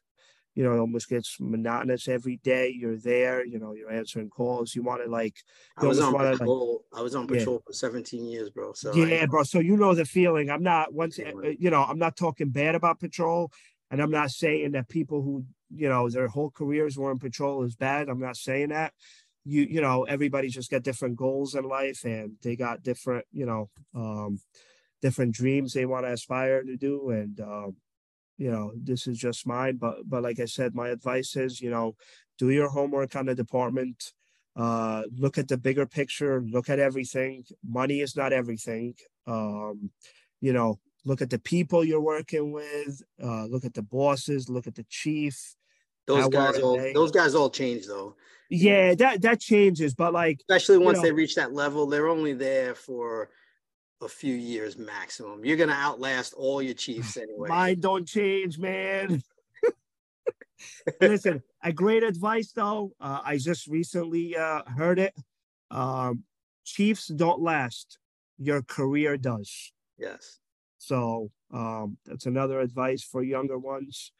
you 0.54 0.64
know, 0.64 0.74
it 0.74 0.80
almost 0.80 1.10
gets 1.10 1.38
monotonous 1.40 2.08
every 2.08 2.38
day. 2.38 2.70
You're 2.70 2.98
there, 2.98 3.44
you 3.44 3.58
know, 3.58 3.74
you're 3.74 3.92
answering 3.92 4.30
calls. 4.30 4.76
You 4.76 4.84
want 4.84 5.04
to 5.04 5.10
like, 5.10 5.38
I 5.76 5.88
was 5.88 6.00
on 6.00 6.14
patrol. 6.14 6.84
Like, 6.92 7.00
I 7.00 7.04
was 7.04 7.16
on 7.16 7.26
patrol 7.26 7.56
yeah. 7.56 7.62
for 7.66 7.74
17 7.74 8.26
years, 8.26 8.52
bro. 8.52 8.74
So 8.74 8.94
yeah, 8.94 9.24
I, 9.24 9.26
bro. 9.26 9.42
So 9.42 9.60
you 9.60 9.76
know 9.76 9.96
the 9.96 10.06
feeling. 10.06 10.52
I'm 10.52 10.64
not 10.64 10.94
once, 10.94 11.18
uh, 11.18 11.50
you 11.58 11.72
know, 11.72 11.84
I'm 11.84 12.00
not 12.00 12.16
talking 12.16 12.50
bad 12.50 12.76
about 12.76 13.00
patrol, 13.00 13.52
and 13.90 14.00
I'm 14.02 14.12
not 14.12 14.30
saying 14.30 14.74
that 14.74 14.88
people 14.88 15.24
who 15.24 15.46
you 15.76 15.90
know, 15.90 16.10
their 16.10 16.28
whole 16.28 16.52
careers 16.52 16.98
were 16.98 17.12
in 17.12 17.20
patrol 17.20 17.64
is 17.64 17.76
bad. 17.76 18.10
I'm 18.10 18.20
not 18.20 18.38
saying 18.38 18.70
that. 18.70 18.94
You 19.44 19.64
you 19.64 19.82
know, 19.82 20.04
everybody's 20.04 20.54
just 20.54 20.72
got 20.72 20.84
different 20.84 21.18
goals 21.18 21.56
in 21.56 21.66
life 21.66 22.04
and 22.04 22.34
they 22.42 22.56
got 22.56 22.84
different, 22.84 23.26
you 23.32 23.46
know, 23.46 23.70
um, 23.94 24.40
different 25.02 25.36
dreams 25.36 25.74
they 25.74 25.86
want 25.86 26.06
to 26.06 26.14
aspire 26.14 26.64
to 26.64 26.78
do. 26.78 27.12
And 27.12 27.40
um, 27.42 27.76
you 28.38 28.52
know, 28.52 28.72
this 28.76 29.08
is 29.08 29.18
just 29.18 29.48
mine. 29.48 29.78
But 29.78 30.10
but 30.10 30.24
like 30.24 30.40
I 30.40 30.46
said, 30.46 30.76
my 30.76 30.90
advice 30.90 31.36
is, 31.36 31.62
you 31.62 31.70
know, 31.70 31.96
do 32.38 32.50
your 32.50 32.70
homework 32.70 33.16
on 33.16 33.28
the 33.28 33.36
department. 33.36 34.14
Uh, 34.56 35.04
look 35.18 35.38
at 35.38 35.48
the 35.48 35.58
bigger 35.58 35.86
picture. 35.86 36.42
Look 36.42 36.70
at 36.70 36.80
everything. 36.80 37.44
Money 37.68 38.02
is 38.02 38.16
not 38.16 38.34
everything. 38.34 38.96
Um, 39.28 39.92
you 40.42 40.54
know, 40.54 40.80
look 41.04 41.22
at 41.22 41.30
the 41.30 41.40
people 41.40 41.84
you're 41.84 42.02
working 42.02 42.52
with. 42.52 43.02
Uh, 43.22 43.46
look 43.46 43.66
at 43.66 43.74
the 43.74 43.82
bosses. 43.82 44.50
Look 44.50 44.68
at 44.68 44.76
the 44.76 44.86
chief. 44.90 45.56
Those 46.08 46.30
guys 46.30 46.60
all 46.60 46.78
those 46.94 47.12
guys 47.12 47.36
all 47.36 47.50
change 47.50 47.88
though. 47.88 48.16
Yeah, 48.50 48.94
that 48.96 49.22
that 49.22 49.40
changes, 49.40 49.96
but 49.96 50.14
like 50.14 50.40
especially 50.42 50.78
once 50.78 50.98
you 50.98 51.04
know, 51.04 51.10
they 51.10 51.12
reach 51.12 51.36
that 51.36 51.54
level, 51.54 51.88
they're 51.88 52.08
only 52.08 52.34
there 52.34 52.76
for 52.76 53.30
a 54.02 54.08
few 54.08 54.36
years 54.36 54.78
maximum. 54.78 55.44
You're 55.44 55.58
gonna 55.58 55.74
outlast 55.74 56.34
all 56.36 56.62
your 56.62 56.76
chiefs 56.76 57.18
anyway. 57.22 57.50
Mine 57.50 57.80
don't 57.80 58.08
change, 58.08 58.60
man. 58.60 59.24
Listen, 61.02 61.42
a 61.64 61.74
great 61.74 62.04
advice 62.04 62.52
though. 62.52 62.92
Uh, 63.00 63.22
I 63.24 63.38
just 63.38 63.68
recently 63.68 64.38
uh, 64.38 64.62
heard 64.78 65.00
it. 65.00 65.16
Um, 65.72 66.24
chiefs 66.64 67.08
don't 67.08 67.42
last; 67.42 67.98
your 68.38 68.62
career 68.62 69.18
does. 69.18 69.72
Yes. 69.98 70.40
So 70.78 71.32
um, 71.52 71.98
that's 72.06 72.28
another 72.28 72.60
advice 72.60 73.02
for 73.02 73.24
younger 73.24 73.58
ones. 73.58 74.12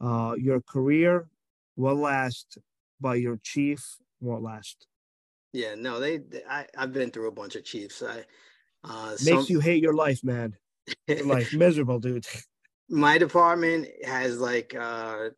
Uh, 0.00 0.34
your 0.38 0.60
career 0.60 1.28
will 1.76 1.96
last, 1.96 2.58
but 3.00 3.20
your 3.20 3.38
chief 3.42 3.96
won't 4.20 4.42
last. 4.42 4.86
Yeah, 5.52 5.74
no, 5.74 6.00
they. 6.00 6.18
they 6.18 6.42
I, 6.48 6.66
I've 6.76 6.92
been 6.92 7.10
through 7.10 7.28
a 7.28 7.32
bunch 7.32 7.56
of 7.56 7.64
chiefs. 7.64 8.02
I 8.02 8.24
uh, 8.84 9.10
Makes 9.10 9.24
some, 9.24 9.46
you 9.48 9.60
hate 9.60 9.82
your 9.82 9.94
life, 9.94 10.22
man. 10.22 10.54
Your 11.08 11.24
life 11.26 11.54
miserable, 11.54 11.98
dude. 11.98 12.26
My 12.88 13.18
department 13.18 13.88
has 14.04 14.38
like 14.38 14.74
uh 14.74 15.30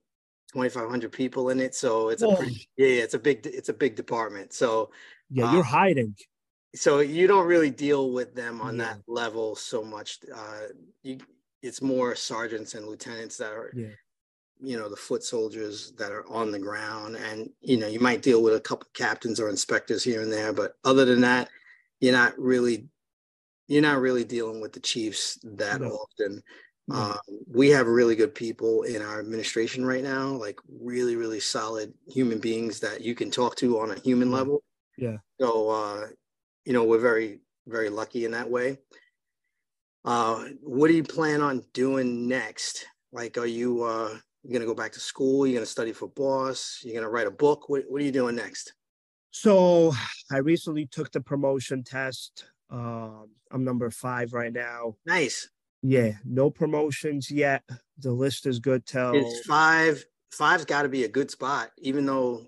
2,500 0.53 1.13
people 1.13 1.51
in 1.51 1.61
it, 1.61 1.75
so 1.75 2.09
it's 2.09 2.23
Whoa. 2.23 2.33
a 2.33 2.37
pretty, 2.37 2.69
yeah, 2.77 3.03
it's 3.03 3.15
a 3.15 3.19
big 3.19 3.47
it's 3.47 3.69
a 3.69 3.75
big 3.75 3.97
department. 3.97 4.53
So 4.53 4.91
yeah, 5.31 5.51
you're 5.53 5.61
um, 5.61 5.67
hiding. 5.67 6.15
So 6.75 7.01
you 7.01 7.27
don't 7.27 7.47
really 7.47 7.71
deal 7.71 8.13
with 8.13 8.35
them 8.35 8.61
on 8.61 8.77
yeah. 8.77 8.85
that 8.85 8.99
level 9.07 9.57
so 9.57 9.83
much. 9.83 10.19
Uh, 10.35 10.69
you, 11.03 11.19
it's 11.63 11.83
more 11.83 12.15
sergeants 12.15 12.75
and 12.75 12.87
lieutenants 12.87 13.37
that 13.39 13.53
are, 13.53 13.73
yeah. 13.75 13.89
You 14.61 14.77
know, 14.77 14.89
the 14.89 14.97
foot 14.97 15.23
soldiers 15.23 15.93
that 15.99 16.13
are 16.13 16.29
on 16.29 16.51
the 16.51 16.59
ground, 16.59 17.17
and 17.17 17.51
you 17.61 17.77
know, 17.77 17.87
you 17.87 18.01
might 18.01 18.23
deal 18.23 18.43
with 18.43 18.55
a 18.55 18.61
couple 18.61 18.89
captains 18.95 19.41
or 19.41 19.49
inspectors 19.49 20.05
here 20.05 20.23
and 20.23 20.33
there, 20.33 20.53
but 20.53 20.75
other 20.85 21.05
than 21.05 21.21
that, 21.21 21.49
you're 22.01 22.13
not 22.13 22.39
really 22.39 22.89
you're 23.69 23.83
not 23.83 24.01
really 24.01 24.25
dealing 24.25 24.61
with 24.61 24.73
the 24.73 24.81
Chiefs 24.81 25.39
that 25.45 25.81
no. 25.81 25.89
often. 25.89 26.43
No. 26.89 26.97
Um, 26.97 27.19
we 27.53 27.69
have 27.69 27.87
really 27.87 28.17
good 28.17 28.35
people 28.35 28.85
in 28.85 29.03
our 29.03 29.21
administration 29.21 29.85
right 29.85 30.03
now, 30.03 30.29
like 30.29 30.59
really, 30.81 31.17
really 31.17 31.39
solid 31.39 31.93
human 32.09 32.39
beings 32.39 32.81
that 32.81 33.03
you 33.03 33.15
can 33.15 33.31
talk 33.31 33.57
to 33.57 33.79
on 33.79 33.91
a 33.91 34.01
human 34.01 34.31
level. 34.31 34.63
Yeah. 34.97 35.19
So, 35.39 35.69
uh, 35.69 36.07
you 36.65 36.73
know, 36.73 36.85
we're 36.85 36.99
very, 36.99 37.41
very 37.67 37.91
lucky 37.91 38.25
in 38.25 38.31
that 38.33 38.51
way. 38.51 38.79
Uh, 40.05 40.45
what 40.63 40.89
do 40.89 40.95
you 40.95 41.05
plan 41.05 41.43
on 41.43 41.63
doing 41.75 42.27
next? 42.27 42.87
Like, 43.13 43.37
are 43.37 43.47
you 43.47 43.85
uh, 43.85 44.17
you 44.45 44.53
gonna 44.53 44.67
go 44.67 44.75
back 44.75 44.93
to 44.93 45.01
school? 45.01 45.47
You're 45.47 45.57
gonna 45.57 45.67
study 45.67 45.93
for 45.93 46.09
boss? 46.09 46.81
You're 46.83 46.95
gonna 46.95 47.11
write 47.11 47.27
a 47.27 47.31
book? 47.31 47.69
What 47.69 47.85
What 47.89 48.01
are 48.01 48.05
you 48.05 48.13
doing 48.13 48.37
next? 48.37 48.75
So, 49.31 49.93
I 50.33 50.39
recently 50.39 50.87
took 50.87 51.13
the 51.13 51.21
promotion 51.21 51.85
test. 51.85 52.47
Um, 52.71 53.29
I'm 53.51 53.63
number 53.63 53.91
five 53.91 54.33
right 54.33 54.53
now. 54.53 54.97
Nice. 55.07 55.49
Yeah, 55.83 56.13
no 56.25 56.51
promotions 56.51 57.31
yet. 57.31 57.63
The 57.99 58.11
list 58.11 58.47
is 58.47 58.59
good 58.59 58.87
till 58.87 59.15
it's 59.15 59.47
five. 59.47 60.05
Five's 60.31 60.65
got 60.65 60.83
to 60.83 60.89
be 60.89 61.05
a 61.05 61.09
good 61.09 61.31
spot, 61.31 61.71
even 61.79 62.05
though 62.07 62.47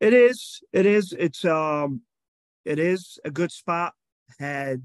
it 0.00 0.12
is. 0.12 0.60
It 0.72 0.86
is. 0.86 1.14
It's 1.18 1.44
um, 1.44 2.02
it 2.64 2.78
is 2.78 3.18
a 3.24 3.30
good 3.30 3.52
spot. 3.52 3.94
Had 4.38 4.82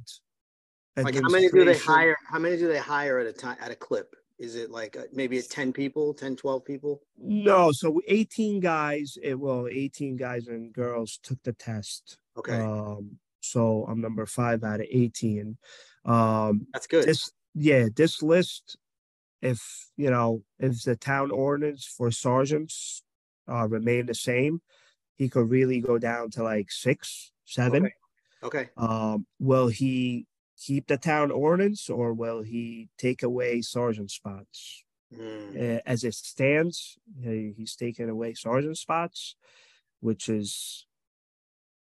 like 0.96 1.16
how 1.16 1.30
many 1.30 1.50
do 1.50 1.66
they 1.66 1.78
hire? 1.78 2.18
How 2.30 2.40
many 2.40 2.58
do 2.58 2.68
they 2.68 2.78
hire 2.78 3.20
at 3.20 3.28
a 3.28 3.34
time 3.34 3.58
at 3.60 3.72
a 3.72 3.76
clip? 3.76 4.16
Is 4.42 4.56
it 4.56 4.72
like 4.72 4.98
uh, 4.98 5.04
maybe 5.14 5.40
10 5.40 5.72
people, 5.72 6.16
10, 6.16 6.36
12 6.36 6.66
people? 6.66 7.04
No, 7.16 7.72
so 7.72 8.02
18 8.08 8.60
guys, 8.60 9.16
it 9.22 9.40
well, 9.40 9.68
18 9.72 10.18
guys 10.18 10.48
and 10.48 10.74
girls 10.74 11.20
took 11.22 11.38
the 11.44 11.54
test. 11.54 12.18
Okay. 12.36 12.58
Um, 12.58 13.20
so 13.40 13.86
I'm 13.88 14.02
number 14.02 14.26
five 14.26 14.64
out 14.64 14.80
of 14.80 14.88
18. 14.90 15.56
Um, 16.06 16.66
That's 16.74 16.88
good. 16.88 17.06
This, 17.06 17.32
yeah, 17.54 17.88
this 17.96 18.24
list, 18.24 18.78
if 19.44 19.62
you 19.96 20.10
know, 20.10 20.42
if 20.58 20.82
the 20.82 20.96
town 20.96 21.30
ordinance 21.30 21.86
for 21.86 22.10
sergeants 22.10 23.04
uh, 23.48 23.68
remain 23.68 24.08
the 24.08 24.16
same, 24.16 24.60
he 25.18 25.30
could 25.30 25.52
really 25.52 25.82
go 25.82 26.00
down 26.00 26.32
to 26.32 26.44
like 26.44 26.72
six, 26.72 27.32
seven. 27.46 27.92
Okay. 28.44 28.58
okay. 28.62 28.70
Um, 28.76 29.28
will 29.40 29.68
he 29.68 30.26
keep 30.62 30.88
the 30.88 30.98
town 30.98 31.32
ordinance 31.32 31.90
or 31.90 32.14
will 32.14 32.42
he 32.42 32.90
take 32.98 33.24
away 33.24 33.62
sergeant 33.62 34.12
spots? 34.12 34.84
Mm. 35.14 35.78
Uh, 35.78 35.82
as 35.86 36.04
it 36.04 36.14
stands, 36.14 36.98
he, 37.22 37.54
he's 37.58 37.76
taking 37.76 38.10
away 38.10 38.34
sergeant 38.34 38.78
spots, 38.78 39.36
which 40.00 40.30
is 40.30 40.86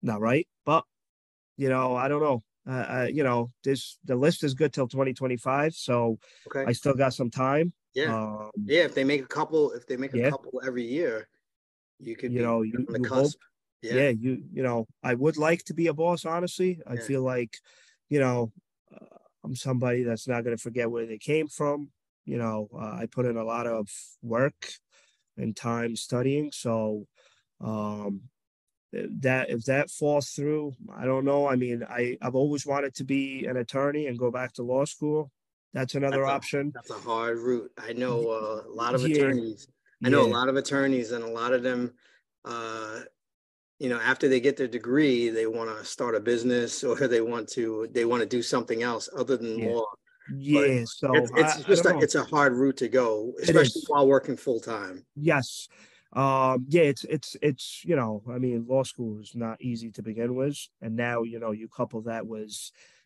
not 0.02 0.22
right. 0.22 0.48
But 0.66 0.86
you 1.58 1.70
know, 1.70 1.96
I 1.96 2.08
don't 2.08 2.22
know. 2.22 2.44
Uh, 2.68 2.72
uh, 2.72 3.08
you 3.12 3.24
know, 3.24 3.52
this 3.64 3.98
the 4.06 4.16
list 4.16 4.44
is 4.44 4.54
good 4.54 4.72
till 4.74 4.88
2025, 4.88 5.74
so 5.76 6.18
okay. 6.48 6.64
I 6.66 6.72
still 6.72 6.94
got 6.94 7.14
some 7.14 7.30
time. 7.30 7.74
Yeah, 7.94 8.16
um, 8.16 8.52
yeah. 8.66 8.84
If 8.84 8.96
they 8.96 9.04
make 9.04 9.22
a 9.22 9.28
couple, 9.28 9.72
if 9.72 9.86
they 9.86 9.98
make 9.98 10.14
a 10.14 10.18
yeah. 10.18 10.30
couple 10.30 10.62
every 10.66 10.86
year, 10.86 11.28
you 12.00 12.16
could, 12.16 12.32
you 12.32 12.42
know, 12.42 12.62
you, 12.62 12.86
the 12.88 13.00
you 13.00 13.06
cusp. 13.06 13.38
Hope, 13.38 13.42
yeah. 13.82 13.94
yeah, 13.94 14.10
you 14.10 14.44
you 14.54 14.64
know, 14.64 14.88
I 15.04 15.14
would 15.14 15.38
like 15.38 15.64
to 15.66 15.74
be 15.74 15.88
a 15.88 15.94
boss. 15.94 16.26
Honestly, 16.26 16.80
I 16.88 16.96
feel 16.96 17.22
like, 17.22 17.58
you 18.14 18.20
know, 18.20 18.52
uh, 18.94 19.18
I'm 19.44 19.56
somebody 19.56 20.04
that's 20.04 20.28
not 20.28 20.44
going 20.44 20.56
to 20.56 20.62
forget 20.62 20.92
where 20.92 21.08
they 21.08 21.18
came 21.18 21.48
from. 21.48 21.90
You 22.26 22.38
know, 22.38 22.70
uh, 22.72 22.98
I 23.02 23.08
put 23.10 23.26
in 23.26 23.38
a 23.38 23.44
lot 23.44 23.66
of 23.66 23.90
work 24.22 24.70
and 25.36 25.56
time 25.56 25.96
studying, 25.96 26.52
so 26.52 27.08
um, 27.60 28.22
that 28.92 29.50
if 29.50 29.66
that 29.66 29.90
falls 29.90 30.30
through, 30.30 30.74
I 30.96 31.06
don't 31.06 31.26
know. 31.26 31.48
I 31.48 31.56
mean, 31.56 31.84
I 31.90 32.16
I've 32.22 32.36
always 32.36 32.68
wanted 32.68 32.94
to 32.96 33.04
be 33.04 33.48
an 33.48 33.58
attorney 33.58 34.06
and 34.06 34.20
go 34.20 34.30
back 34.30 34.54
to 34.54 34.64
law 34.64 34.86
school. 34.86 35.32
That's 35.74 35.96
another 35.96 36.22
that's 36.22 36.32
option. 36.32 36.72
That's 36.76 36.92
a 36.92 37.10
hard 37.10 37.40
route. 37.40 37.72
I 37.80 37.94
know 37.94 38.30
uh, 38.30 38.70
a 38.70 38.74
lot 38.76 38.94
of 38.94 39.02
yeah. 39.08 39.16
attorneys. 39.16 39.68
I 40.06 40.10
know 40.10 40.28
yeah. 40.28 40.32
a 40.32 40.38
lot 40.38 40.50
of 40.50 40.56
attorneys, 40.56 41.14
and 41.14 41.24
a 41.24 41.34
lot 41.42 41.52
of 41.52 41.64
them, 41.64 41.94
uh, 42.46 43.00
you 43.84 43.90
know, 43.90 44.00
after 44.00 44.30
they 44.30 44.40
get 44.40 44.56
their 44.56 44.70
degree, 44.70 45.28
they 45.28 45.46
want 45.46 45.70
to 45.78 45.84
start 45.84 46.16
a 46.16 46.20
business 46.22 46.86
or 46.86 46.96
they 47.06 47.20
want 47.20 47.50
to 47.50 47.90
they 47.92 48.06
want 48.06 48.22
to 48.22 48.26
do 48.26 48.42
something 48.42 48.82
else 48.82 49.10
other 49.18 49.36
than 49.36 49.60
yeah. 49.60 49.72
law. 49.72 49.86
Yeah, 50.34 50.80
but 50.80 50.88
so 50.88 51.14
it's, 51.16 51.32
it's 51.36 51.58
I, 51.58 51.62
just 51.68 51.86
I 51.86 51.92
a, 51.92 51.98
it's 51.98 52.16
a 52.16 52.24
hard 52.24 52.54
route 52.54 52.78
to 52.78 52.88
go, 52.88 53.34
especially 53.42 53.82
while 53.88 54.08
working 54.08 54.38
full 54.38 54.62
time. 54.62 55.06
Yes, 55.18 55.68
um 56.14 56.66
yeah 56.70 56.84
it's 56.84 57.04
it's 57.06 57.36
it's 57.42 57.84
you 57.84 57.96
know 57.96 58.22
i 58.32 58.38
mean 58.38 58.66
law 58.68 58.84
school 58.84 59.20
is 59.20 59.34
not 59.34 59.60
easy 59.60 59.90
to 59.90 60.04
begin 60.04 60.36
with 60.36 60.56
and 60.80 60.96
now 60.96 61.24
you 61.24 61.40
know 61.40 61.50
you 61.50 61.68
couple 61.68 62.02
that 62.02 62.28
with 62.28 62.56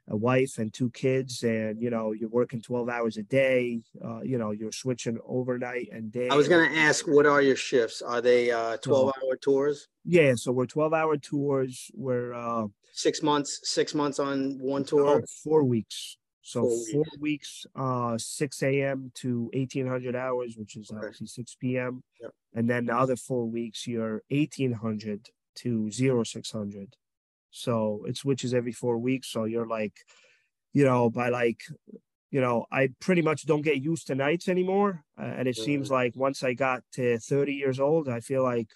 a 0.09 0.15
wife 0.15 0.57
and 0.57 0.73
two 0.73 0.89
kids 0.91 1.43
and 1.43 1.81
you 1.81 1.89
know 1.89 2.13
you're 2.13 2.29
working 2.29 2.61
12 2.61 2.89
hours 2.89 3.17
a 3.17 3.23
day 3.23 3.81
uh, 4.03 4.21
you 4.21 4.37
know 4.37 4.51
you're 4.51 4.71
switching 4.71 5.17
overnight 5.25 5.89
and 5.91 6.11
day 6.11 6.29
i 6.29 6.35
was 6.35 6.47
going 6.47 6.69
to 6.69 6.77
ask 6.77 7.07
what 7.07 7.25
are 7.25 7.41
your 7.41 7.55
shifts 7.55 8.01
are 8.01 8.21
they 8.21 8.51
uh 8.51 8.77
12 8.77 9.07
hour 9.07 9.35
tours 9.35 9.87
yeah 10.05 10.33
so 10.35 10.51
we're 10.51 10.65
12 10.65 10.93
hour 10.93 11.17
tours 11.17 11.91
we're 11.93 12.33
uh 12.33 12.65
six 12.93 13.21
months 13.21 13.59
six 13.63 13.93
months 13.93 14.19
on 14.19 14.57
one 14.59 14.83
tour 14.83 15.21
oh, 15.21 15.21
four 15.43 15.63
weeks 15.63 16.17
so 16.41 16.61
four, 16.61 16.77
four 16.93 17.03
weeks. 17.19 17.65
weeks, 17.65 17.65
uh, 17.75 18.17
6 18.17 18.63
a.m. 18.63 19.11
to 19.15 19.49
1800 19.53 20.15
hours, 20.15 20.55
which 20.55 20.77
is 20.77 20.89
okay. 20.89 20.99
obviously 20.99 21.27
6 21.27 21.57
p.m. 21.59 22.01
Yep. 22.21 22.31
And 22.55 22.69
then 22.69 22.85
the 22.85 22.95
other 22.95 23.17
four 23.17 23.45
weeks, 23.49 23.85
you're 23.85 24.23
1800 24.29 25.29
to 25.55 25.91
0600. 25.91 26.95
So 27.51 28.03
it 28.07 28.17
switches 28.17 28.53
every 28.53 28.71
four 28.71 28.97
weeks. 28.97 29.29
So 29.31 29.45
you're 29.45 29.67
like, 29.67 29.93
you 30.73 30.85
know, 30.85 31.09
by 31.09 31.29
like, 31.29 31.61
you 32.29 32.41
know, 32.41 32.65
I 32.71 32.89
pretty 32.99 33.21
much 33.21 33.45
don't 33.45 33.61
get 33.61 33.81
used 33.81 34.07
to 34.07 34.15
nights 34.15 34.49
anymore. 34.49 35.03
Uh, 35.19 35.25
and 35.25 35.47
it 35.47 35.55
mm-hmm. 35.55 35.65
seems 35.65 35.91
like 35.91 36.15
once 36.15 36.43
I 36.43 36.53
got 36.53 36.83
to 36.93 37.19
30 37.19 37.53
years 37.53 37.79
old, 37.79 38.09
I 38.09 38.19
feel 38.19 38.43
like 38.43 38.69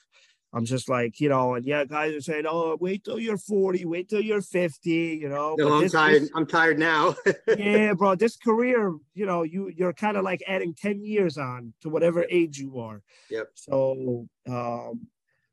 I'm 0.54 0.66
just 0.66 0.90
like, 0.90 1.22
you 1.22 1.30
know, 1.30 1.54
and 1.56 1.66
yeah, 1.66 1.86
guys 1.86 2.14
are 2.14 2.22
saying, 2.22 2.44
"Oh, 2.48 2.78
wait 2.80 3.06
till 3.06 3.20
you're 3.20 3.38
40, 3.38 3.86
wait 3.86 4.10
till 4.10 4.20
you're 4.20 4.42
50," 4.42 4.90
you 4.90 5.30
know. 5.30 5.56
No, 5.58 5.76
I'm 5.76 5.82
this, 5.82 5.94
tired. 5.94 6.24
This, 6.24 6.32
I'm 6.36 6.46
tired 6.46 6.78
now. 6.78 7.16
yeah, 7.58 7.94
bro, 7.94 8.16
this 8.16 8.36
career, 8.36 8.94
you 9.14 9.26
know, 9.26 9.44
you 9.44 9.70
you're 9.70 9.94
kind 9.94 10.18
of 10.18 10.26
like 10.26 10.44
adding 10.48 10.74
10 10.74 11.06
years 11.06 11.38
on 11.38 11.74
to 11.82 11.90
whatever 11.90 12.26
age 12.30 12.58
you 12.58 12.80
are. 12.80 13.02
Yep. 13.30 13.48
So, 13.56 14.28
um, 14.50 15.08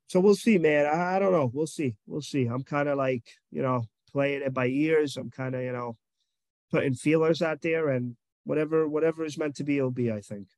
so 0.08 0.20
we'll 0.20 0.34
see, 0.34 0.58
man. 0.58 0.86
I, 0.86 1.16
I 1.16 1.18
don't 1.18 1.32
know. 1.32 1.50
We'll 1.52 1.66
see. 1.66 1.94
We'll 2.06 2.22
see. 2.22 2.46
I'm 2.46 2.64
kind 2.64 2.88
of 2.88 2.96
like, 2.96 3.24
you 3.50 3.62
know, 3.62 3.84
playing 4.10 4.42
it 4.42 4.54
by 4.54 4.66
ears. 4.66 5.16
I'm 5.16 5.30
kind 5.30 5.54
of, 5.54 5.62
you 5.62 5.72
know, 5.72 5.96
putting 6.70 6.94
feelers 6.94 7.42
out 7.42 7.60
there, 7.60 7.90
and 7.90 8.16
whatever 8.44 8.88
whatever 8.88 9.24
is 9.24 9.38
meant 9.38 9.56
to 9.56 9.64
be, 9.64 9.78
it'll 9.78 9.90
be. 9.90 10.10
I 10.10 10.20
think. 10.20 10.48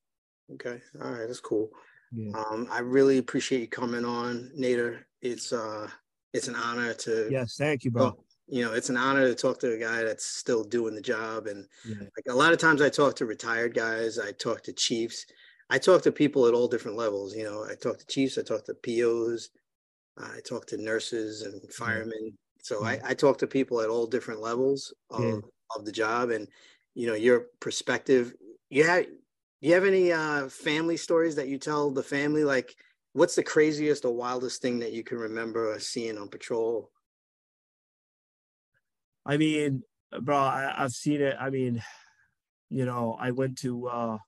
Okay. 0.54 0.80
All 1.02 1.10
right. 1.10 1.26
That's 1.26 1.40
cool. 1.40 1.70
Yeah. 2.12 2.32
Um, 2.32 2.68
I 2.70 2.80
really 2.80 3.18
appreciate 3.18 3.60
you 3.60 3.68
coming 3.68 4.04
on, 4.04 4.50
Nader. 4.58 5.00
It's 5.20 5.52
uh, 5.52 5.88
it's 6.32 6.48
an 6.48 6.54
honor 6.54 6.94
to. 6.94 7.28
Yes, 7.30 7.56
thank 7.56 7.84
you, 7.84 7.90
bro. 7.90 8.16
you 8.46 8.64
know, 8.64 8.72
it's 8.72 8.88
an 8.88 8.96
honor 8.96 9.26
to 9.26 9.34
talk 9.34 9.58
to 9.60 9.72
a 9.72 9.78
guy 9.78 10.02
that's 10.02 10.26
still 10.26 10.64
doing 10.64 10.94
the 10.94 11.00
job. 11.00 11.46
And 11.46 11.66
yeah. 11.84 11.98
like 12.00 12.26
a 12.28 12.34
lot 12.34 12.52
of 12.52 12.58
times, 12.58 12.82
I 12.82 12.88
talk 12.88 13.16
to 13.16 13.26
retired 13.26 13.74
guys. 13.74 14.18
I 14.18 14.32
talk 14.32 14.62
to 14.64 14.72
chiefs. 14.72 15.26
I 15.70 15.78
talk 15.78 16.02
to 16.02 16.12
people 16.12 16.46
at 16.46 16.54
all 16.54 16.68
different 16.68 16.96
levels. 16.96 17.34
You 17.34 17.44
know, 17.44 17.64
I 17.64 17.74
talk 17.74 17.98
to 17.98 18.06
chiefs. 18.06 18.36
I 18.36 18.42
talk 18.42 18.64
to 18.64 18.74
POs. 18.74 19.50
I 20.18 20.40
talk 20.46 20.66
to 20.66 20.82
nurses 20.82 21.42
and 21.42 21.62
firemen. 21.72 22.36
So 22.60 22.84
I, 22.84 23.00
I 23.04 23.14
talk 23.14 23.38
to 23.38 23.46
people 23.46 23.80
at 23.80 23.88
all 23.88 24.06
different 24.06 24.40
levels 24.40 24.92
of, 25.10 25.22
yeah. 25.22 25.38
of 25.76 25.84
the 25.84 25.92
job. 25.92 26.30
And 26.30 26.48
you 26.94 27.06
know, 27.06 27.14
your 27.14 27.46
perspective. 27.60 28.34
You 28.68 28.84
have 28.84 29.04
do 29.04 29.68
you 29.68 29.74
have 29.74 29.84
any 29.84 30.12
uh, 30.12 30.48
family 30.48 30.96
stories 30.96 31.36
that 31.36 31.48
you 31.48 31.58
tell 31.58 31.90
the 31.90 32.02
family? 32.02 32.44
Like, 32.44 32.74
what's 33.12 33.34
the 33.34 33.42
craziest 33.42 34.04
or 34.04 34.14
wildest 34.14 34.62
thing 34.62 34.78
that 34.80 34.92
you 34.92 35.04
can 35.04 35.18
remember 35.18 35.78
seeing 35.78 36.18
on 36.18 36.28
patrol? 36.28 36.90
I 39.26 39.36
mean, 39.36 39.82
bro, 40.22 40.36
I, 40.36 40.74
have 40.76 40.92
seen 40.92 41.20
it. 41.20 41.36
I 41.38 41.50
mean, 41.50 41.82
you 42.70 42.86
know, 42.86 43.16
I 43.20 43.32
went 43.32 43.58
to 43.58 43.88
uh 43.88 44.18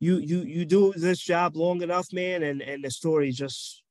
you 0.00 0.18
you 0.18 0.40
you 0.42 0.64
do 0.64 0.92
this 0.96 1.20
job 1.20 1.56
long 1.56 1.82
enough, 1.82 2.12
man, 2.12 2.42
and 2.42 2.62
and 2.62 2.82
the 2.82 2.90
stories 2.90 3.36
just 3.36 3.82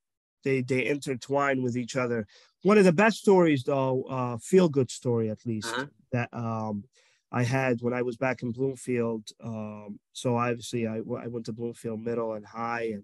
they 0.43 0.61
they 0.61 0.85
intertwine 0.85 1.61
with 1.61 1.77
each 1.77 1.95
other. 1.95 2.27
One 2.63 2.77
of 2.77 2.83
the 2.83 2.91
best 2.91 3.19
stories, 3.19 3.63
though, 3.63 4.03
uh, 4.03 4.37
feel 4.37 4.67
good 4.67 4.91
story 4.91 5.29
at 5.29 5.45
least 5.45 5.67
uh-huh. 5.73 5.85
that 6.11 6.29
um 6.33 6.83
I 7.31 7.43
had 7.43 7.81
when 7.81 7.93
I 7.93 8.01
was 8.01 8.17
back 8.17 8.41
in 8.41 8.51
Bloomfield. 8.51 9.29
Um, 9.43 9.99
so 10.13 10.35
obviously, 10.35 10.87
I, 10.87 10.97
I 10.97 11.27
went 11.27 11.45
to 11.45 11.53
Bloomfield 11.53 12.03
Middle 12.03 12.33
and 12.33 12.45
High, 12.45 12.95
and 12.95 13.03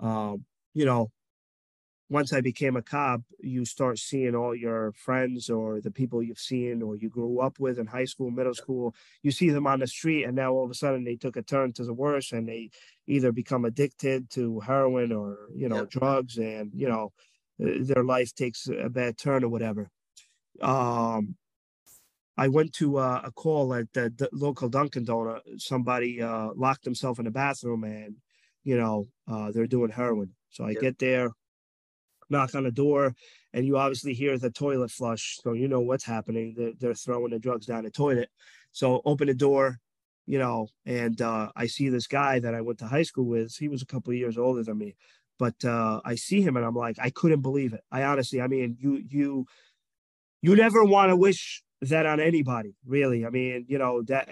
uh, 0.00 0.06
um, 0.06 0.44
you 0.72 0.86
know, 0.86 1.10
once 2.10 2.32
I 2.32 2.40
became 2.40 2.76
a 2.76 2.82
cop, 2.82 3.22
you 3.38 3.64
start 3.64 3.96
seeing 4.00 4.34
all 4.34 4.52
your 4.52 4.92
friends 4.92 5.48
or 5.48 5.80
the 5.80 5.92
people 5.92 6.24
you've 6.24 6.40
seen 6.40 6.82
or 6.82 6.96
you 6.96 7.08
grew 7.08 7.40
up 7.40 7.60
with 7.60 7.78
in 7.78 7.86
high 7.86 8.04
school, 8.04 8.32
middle 8.32 8.52
school. 8.52 8.96
You 9.22 9.30
see 9.30 9.50
them 9.50 9.68
on 9.68 9.78
the 9.78 9.86
street, 9.86 10.24
and 10.24 10.34
now 10.34 10.52
all 10.52 10.64
of 10.64 10.70
a 10.72 10.74
sudden 10.74 11.04
they 11.04 11.14
took 11.14 11.36
a 11.36 11.42
turn 11.42 11.72
to 11.74 11.84
the 11.84 11.94
worse, 11.94 12.32
and 12.32 12.48
they 12.48 12.70
either 13.06 13.30
become 13.30 13.64
addicted 13.64 14.28
to 14.30 14.58
heroin 14.58 15.12
or 15.12 15.38
you 15.54 15.68
know 15.68 15.86
drugs, 15.86 16.36
and 16.36 16.72
you 16.74 16.88
know 16.88 17.12
their 17.58 18.02
life 18.02 18.34
takes 18.34 18.66
a 18.68 18.90
bad 18.90 19.16
turn 19.16 19.44
or 19.44 19.48
whatever. 19.48 19.88
Um, 20.60 21.36
I 22.36 22.48
went 22.48 22.72
to 22.74 22.96
uh, 22.96 23.20
a 23.22 23.30
call 23.30 23.72
at 23.74 23.92
the, 23.92 24.12
the, 24.16 24.28
local 24.32 24.68
Dunkin' 24.68 25.06
Donut. 25.06 25.42
Somebody 25.58 26.20
uh, 26.20 26.48
locked 26.56 26.84
himself 26.84 27.20
in 27.20 27.26
the 27.26 27.30
bathroom, 27.30 27.84
and 27.84 28.16
you 28.64 28.76
know 28.76 29.06
uh, 29.28 29.52
they're 29.52 29.68
doing 29.68 29.92
heroin. 29.92 30.32
So 30.48 30.64
I 30.64 30.74
get 30.74 30.98
there, 30.98 31.30
knock 32.30 32.54
on 32.54 32.64
the 32.64 32.70
door, 32.70 33.14
and 33.52 33.66
you 33.66 33.76
obviously 33.76 34.14
hear 34.14 34.38
the 34.38 34.50
toilet 34.50 34.90
flush, 34.90 35.38
so 35.42 35.52
you 35.52 35.68
know 35.68 35.80
what's 35.80 36.04
happening. 36.04 36.54
They're, 36.56 36.72
they're 36.78 36.94
throwing 36.94 37.30
the 37.30 37.38
drugs 37.38 37.66
down 37.66 37.84
the 37.84 37.90
toilet. 37.90 38.30
So 38.72 39.02
open 39.04 39.26
the 39.26 39.34
door, 39.34 39.78
you 40.26 40.38
know, 40.38 40.68
and 40.86 41.20
uh, 41.20 41.50
I 41.56 41.66
see 41.66 41.88
this 41.88 42.06
guy 42.06 42.38
that 42.38 42.54
I 42.54 42.60
went 42.60 42.78
to 42.78 42.86
high 42.86 43.02
school 43.02 43.26
with. 43.26 43.54
He 43.56 43.68
was 43.68 43.82
a 43.82 43.86
couple 43.86 44.12
years 44.14 44.38
older 44.38 44.62
than 44.62 44.78
me, 44.78 44.94
but 45.38 45.64
uh, 45.64 46.00
I 46.04 46.14
see 46.14 46.40
him, 46.42 46.56
and 46.56 46.64
I'm 46.64 46.76
like, 46.76 46.96
I 47.00 47.10
couldn't 47.10 47.40
believe 47.40 47.72
it. 47.72 47.82
I 47.90 48.04
honestly, 48.04 48.40
I 48.40 48.46
mean, 48.46 48.76
you 48.78 49.02
you 49.08 49.46
you 50.42 50.54
never 50.56 50.84
want 50.84 51.10
to 51.10 51.16
wish 51.16 51.62
that 51.82 52.06
on 52.06 52.20
anybody, 52.20 52.74
really. 52.86 53.26
I 53.26 53.30
mean, 53.30 53.66
you 53.68 53.78
know 53.78 54.02
that 54.02 54.28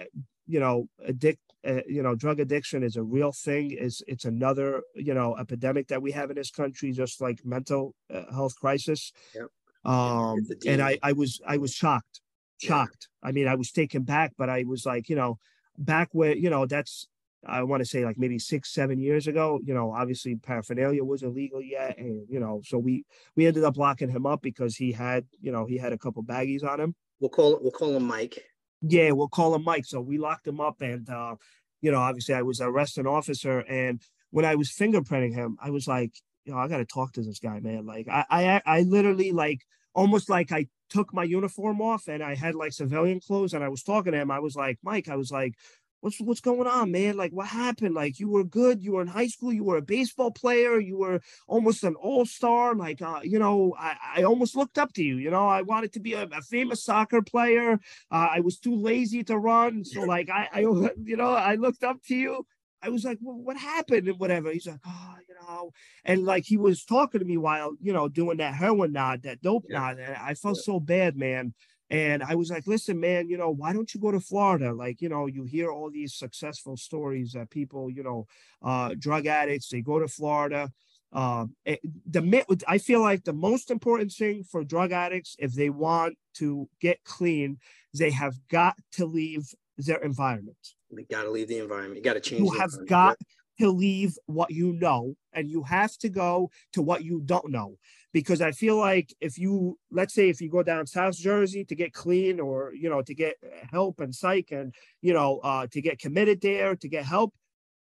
you 0.47 0.59
know 0.59 0.87
addict, 1.05 1.41
uh, 1.67 1.81
you 1.87 2.01
know, 2.01 2.15
drug 2.15 2.39
addiction 2.39 2.83
is 2.83 2.95
a 2.95 3.03
real 3.03 3.31
thing. 3.31 3.71
is 3.71 4.01
It's 4.07 4.25
another 4.25 4.81
you 4.95 5.13
know 5.13 5.37
epidemic 5.37 5.87
that 5.89 6.01
we 6.01 6.11
have 6.11 6.29
in 6.29 6.35
this 6.35 6.51
country, 6.51 6.91
just 6.91 7.21
like 7.21 7.45
mental 7.45 7.95
uh, 8.13 8.31
health 8.31 8.55
crisis. 8.59 9.11
Yep. 9.35 9.47
Um, 9.85 10.39
and 10.65 10.81
I 10.81 10.97
I 11.03 11.13
was 11.13 11.41
I 11.45 11.57
was 11.57 11.73
shocked, 11.73 12.21
shocked. 12.61 13.07
Yeah. 13.23 13.29
I 13.29 13.31
mean, 13.31 13.47
I 13.47 13.55
was 13.55 13.71
taken 13.71 14.03
back, 14.03 14.33
but 14.37 14.49
I 14.49 14.63
was 14.65 14.85
like, 14.85 15.09
you 15.09 15.15
know, 15.15 15.39
back 15.77 16.09
where 16.11 16.35
you 16.35 16.49
know 16.49 16.65
that's 16.65 17.07
I 17.45 17.63
want 17.63 17.81
to 17.81 17.85
say 17.85 18.03
like 18.03 18.17
maybe 18.17 18.37
six, 18.37 18.73
seven 18.73 18.99
years 18.99 19.27
ago, 19.27 19.59
you 19.63 19.73
know, 19.73 19.93
obviously 19.93 20.35
paraphernalia 20.35 21.03
wasn't 21.03 21.35
legal 21.35 21.61
yet. 21.61 21.97
And, 21.97 22.27
you 22.29 22.39
know, 22.39 22.61
so 22.65 22.77
we, 22.77 23.05
we 23.35 23.47
ended 23.47 23.63
up 23.63 23.77
locking 23.77 24.09
him 24.09 24.25
up 24.25 24.41
because 24.41 24.75
he 24.75 24.91
had, 24.91 25.25
you 25.39 25.51
know, 25.51 25.65
he 25.65 25.77
had 25.77 25.93
a 25.93 25.97
couple 25.97 26.23
baggies 26.23 26.65
on 26.65 26.79
him. 26.79 26.95
We'll 27.19 27.29
call 27.29 27.55
it, 27.55 27.61
we'll 27.61 27.71
call 27.71 27.95
him 27.95 28.03
Mike. 28.03 28.43
Yeah, 28.81 29.11
we'll 29.11 29.27
call 29.27 29.55
him 29.55 29.63
Mike. 29.63 29.85
So 29.85 29.99
we 30.01 30.17
locked 30.17 30.47
him 30.47 30.59
up, 30.61 30.81
and 30.81 31.09
uh, 31.09 31.35
you 31.81 31.91
know, 31.91 31.99
obviously, 31.99 32.35
I 32.35 32.41
was 32.43 32.61
arresting 32.61 33.07
officer, 33.07 33.59
and 33.59 34.01
when 34.31 34.45
I 34.45 34.55
was 34.55 34.69
fingerprinting 34.71 35.33
him, 35.33 35.57
I 35.61 35.69
was 35.69 35.87
like, 35.87 36.11
you 36.45 36.53
know, 36.53 36.59
I 36.59 36.67
got 36.67 36.77
to 36.77 36.85
talk 36.85 37.13
to 37.13 37.21
this 37.21 37.39
guy, 37.39 37.59
man. 37.59 37.85
Like, 37.85 38.07
I, 38.07 38.25
I, 38.29 38.61
I 38.65 38.81
literally 38.81 39.31
like 39.31 39.61
almost 39.93 40.29
like 40.29 40.51
I 40.51 40.67
took 40.89 41.13
my 41.13 41.23
uniform 41.23 41.81
off 41.81 42.07
and 42.07 42.23
I 42.23 42.35
had 42.35 42.55
like 42.55 42.71
civilian 42.73 43.19
clothes, 43.19 43.53
and 43.53 43.63
I 43.63 43.69
was 43.69 43.83
talking 43.83 44.13
to 44.13 44.17
him. 44.19 44.31
I 44.31 44.39
was 44.39 44.55
like, 44.55 44.77
Mike, 44.83 45.09
I 45.09 45.15
was 45.15 45.31
like, 45.31 45.55
what's 46.01 46.19
what's 46.21 46.41
going 46.41 46.67
on, 46.67 46.91
man? 46.91 47.17
Like, 47.17 47.31
what 47.31 47.47
happened? 47.47 47.95
Like, 47.95 48.19
you 48.19 48.29
were 48.29 48.43
good. 48.43 48.81
You 48.81 48.93
were 48.93 49.01
in 49.01 49.07
high 49.07 49.27
school. 49.27 49.53
You 49.53 49.63
were 49.63 49.77
a 49.77 49.81
baseball 49.81 50.31
player. 50.31 50.79
You 50.79 50.97
were 50.97 51.21
almost 51.47 51.83
an 51.83 51.95
all 51.95 52.25
star. 52.25 52.75
Like, 52.75 53.01
uh, 53.01 53.21
you 53.23 53.39
know, 53.39 53.75
I, 53.77 53.95
I 54.17 54.23
almost 54.23 54.55
looked 54.55 54.77
up 54.77 54.93
to 54.93 55.03
you. 55.03 55.17
You 55.17 55.31
know, 55.31 55.47
I 55.47 55.61
wanted 55.61 55.93
to 55.93 55.99
be 55.99 56.13
a, 56.13 56.23
a 56.23 56.41
famous 56.41 56.83
soccer 56.83 57.21
player. 57.21 57.79
Uh, 58.11 58.27
I 58.31 58.39
was 58.41 58.59
too 58.59 58.75
lazy 58.75 59.23
to 59.25 59.37
run, 59.37 59.83
so 59.83 60.01
like, 60.01 60.29
I, 60.29 60.49
I, 60.53 60.59
you 60.61 61.17
know, 61.17 61.31
I 61.31 61.55
looked 61.55 61.83
up 61.83 62.01
to 62.07 62.15
you. 62.15 62.45
I 62.81 62.89
was 62.89 63.03
like, 63.03 63.17
well, 63.21 63.35
what 63.35 63.57
happened 63.57 64.07
and 64.07 64.19
whatever. 64.19 64.51
He's 64.51 64.67
like, 64.67 64.79
oh, 64.85 65.15
you 65.27 65.35
know, 65.41 65.71
and 66.05 66.23
like 66.23 66.45
he 66.45 66.57
was 66.57 66.85
talking 66.85 67.19
to 67.19 67.25
me 67.25 67.37
while 67.37 67.73
you 67.81 67.93
know 67.93 68.07
doing 68.07 68.37
that 68.37 68.53
heroin 68.53 68.93
nod, 68.93 69.23
that 69.23 69.41
dope 69.41 69.65
yeah. 69.69 69.79
nod. 69.79 69.99
And 69.99 70.15
I 70.15 70.33
felt 70.33 70.57
yeah. 70.57 70.63
so 70.63 70.79
bad, 70.79 71.17
man. 71.17 71.53
And 71.89 72.21
I 72.21 72.35
was 72.35 72.51
like, 72.51 72.67
listen, 72.67 72.99
man, 72.99 73.29
you 73.29 73.37
know, 73.37 73.49
why 73.49 73.73
don't 73.73 73.93
you 73.93 73.99
go 73.99 74.11
to 74.11 74.19
Florida? 74.19 74.73
Like, 74.73 75.01
you 75.01 75.09
know, 75.09 75.25
you 75.25 75.43
hear 75.43 75.71
all 75.71 75.89
these 75.89 76.13
successful 76.13 76.77
stories 76.77 77.31
that 77.31 77.49
people, 77.49 77.89
you 77.89 78.03
know, 78.03 78.27
uh, 78.61 78.93
drug 78.97 79.25
addicts, 79.25 79.69
they 79.69 79.81
go 79.81 79.97
to 79.99 80.07
Florida. 80.07 80.69
Uh, 81.11 81.47
the 81.65 82.61
I 82.67 82.77
feel 82.77 83.01
like 83.01 83.23
the 83.23 83.33
most 83.33 83.71
important 83.71 84.11
thing 84.11 84.43
for 84.43 84.63
drug 84.63 84.91
addicts, 84.91 85.35
if 85.39 85.53
they 85.53 85.71
want 85.71 86.15
to 86.35 86.69
get 86.79 87.03
clean, 87.03 87.57
they 87.97 88.11
have 88.11 88.35
got 88.49 88.75
to 88.93 89.05
leave 89.05 89.51
their 89.77 89.97
environment. 89.97 90.57
They 90.91 91.03
got 91.03 91.23
to 91.23 91.31
leave 91.31 91.47
the 91.47 91.57
environment. 91.57 91.97
You 91.97 92.03
got 92.03 92.13
to 92.13 92.19
change. 92.19 92.41
You 92.41 92.51
have 92.59 92.71
got 92.87 93.17
to 93.59 93.71
leave 93.71 94.17
what 94.27 94.51
you 94.51 94.73
know, 94.73 95.15
and 95.33 95.49
you 95.49 95.63
have 95.63 95.97
to 95.97 96.09
go 96.09 96.51
to 96.73 96.83
what 96.83 97.03
you 97.03 97.21
don't 97.25 97.49
know 97.49 97.77
because 98.11 98.41
I 98.41 98.51
feel 98.51 98.77
like 98.77 99.13
if 99.21 99.37
you 99.37 99.77
let's 99.91 100.13
say 100.13 100.29
if 100.29 100.41
you 100.41 100.49
go 100.49 100.63
down 100.63 100.87
South 100.87 101.15
Jersey 101.15 101.63
to 101.65 101.75
get 101.75 101.93
clean 101.93 102.39
or 102.39 102.73
you 102.73 102.89
know 102.89 103.01
to 103.01 103.13
get 103.13 103.35
help 103.71 103.99
and 103.99 104.13
psych 104.13 104.49
and 104.51 104.73
you 105.01 105.13
know 105.13 105.39
uh, 105.39 105.67
to 105.71 105.81
get 105.81 105.99
committed 105.99 106.41
there 106.41 106.75
to 106.75 106.87
get 106.87 107.05
help, 107.05 107.33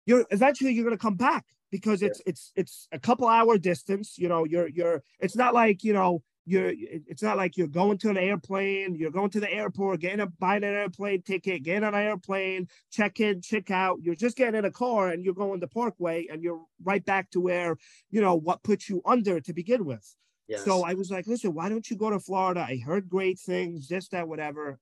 you're 0.05 0.25
eventually 0.31 0.73
you're 0.73 0.83
gonna 0.83 0.97
come 0.97 1.15
back 1.15 1.45
because 1.71 2.01
it's 2.01 2.19
yeah. 2.25 2.31
it's 2.31 2.51
it's 2.55 2.87
a 2.91 2.99
couple 2.99 3.27
hour 3.27 3.57
distance. 3.57 4.17
You 4.17 4.27
know, 4.27 4.43
you're 4.43 4.67
you're 4.67 5.03
it's 5.19 5.35
not 5.35 5.53
like 5.53 5.83
you 5.83 5.93
know 5.93 6.21
you're 6.49 6.73
it's 6.75 7.21
not 7.21 7.37
like 7.37 7.57
you're 7.57 7.67
going 7.67 7.97
to 7.97 8.09
an 8.09 8.17
airplane 8.17 8.95
you're 8.95 9.11
going 9.11 9.29
to 9.29 9.39
the 9.39 9.51
airport 9.51 9.99
getting 9.99 10.19
a 10.19 10.25
buying 10.25 10.63
an 10.63 10.73
airplane 10.73 11.21
ticket 11.21 11.61
getting 11.61 11.83
on 11.83 11.93
an 11.93 12.01
airplane 12.01 12.67
check 12.91 13.19
in 13.19 13.41
check 13.41 13.69
out. 13.69 13.99
You're 14.01 14.15
just 14.15 14.35
getting 14.35 14.57
in 14.57 14.65
a 14.65 14.71
car 14.71 15.09
and 15.09 15.23
you're 15.23 15.35
going 15.35 15.59
to 15.61 15.67
parkway 15.67 16.25
and 16.31 16.41
you're 16.41 16.61
right 16.83 17.05
back 17.05 17.29
to 17.31 17.39
where 17.39 17.77
you 18.09 18.19
know 18.19 18.35
what 18.35 18.63
puts 18.63 18.89
you 18.89 19.01
under 19.05 19.39
to 19.39 19.53
begin 19.53 19.85
with. 19.85 20.15
Yes. 20.47 20.65
so 20.65 20.83
i 20.83 20.95
was 20.95 21.11
like 21.11 21.27
listen 21.27 21.53
why 21.53 21.69
don't 21.69 21.89
you 21.91 21.95
go 21.95 22.09
to 22.09 22.19
florida? 22.19 22.61
I 22.67 22.81
heard 22.83 23.07
great 23.07 23.39
things 23.39 23.87
this 23.87 24.07
that 24.09 24.27
whatever. 24.27 24.79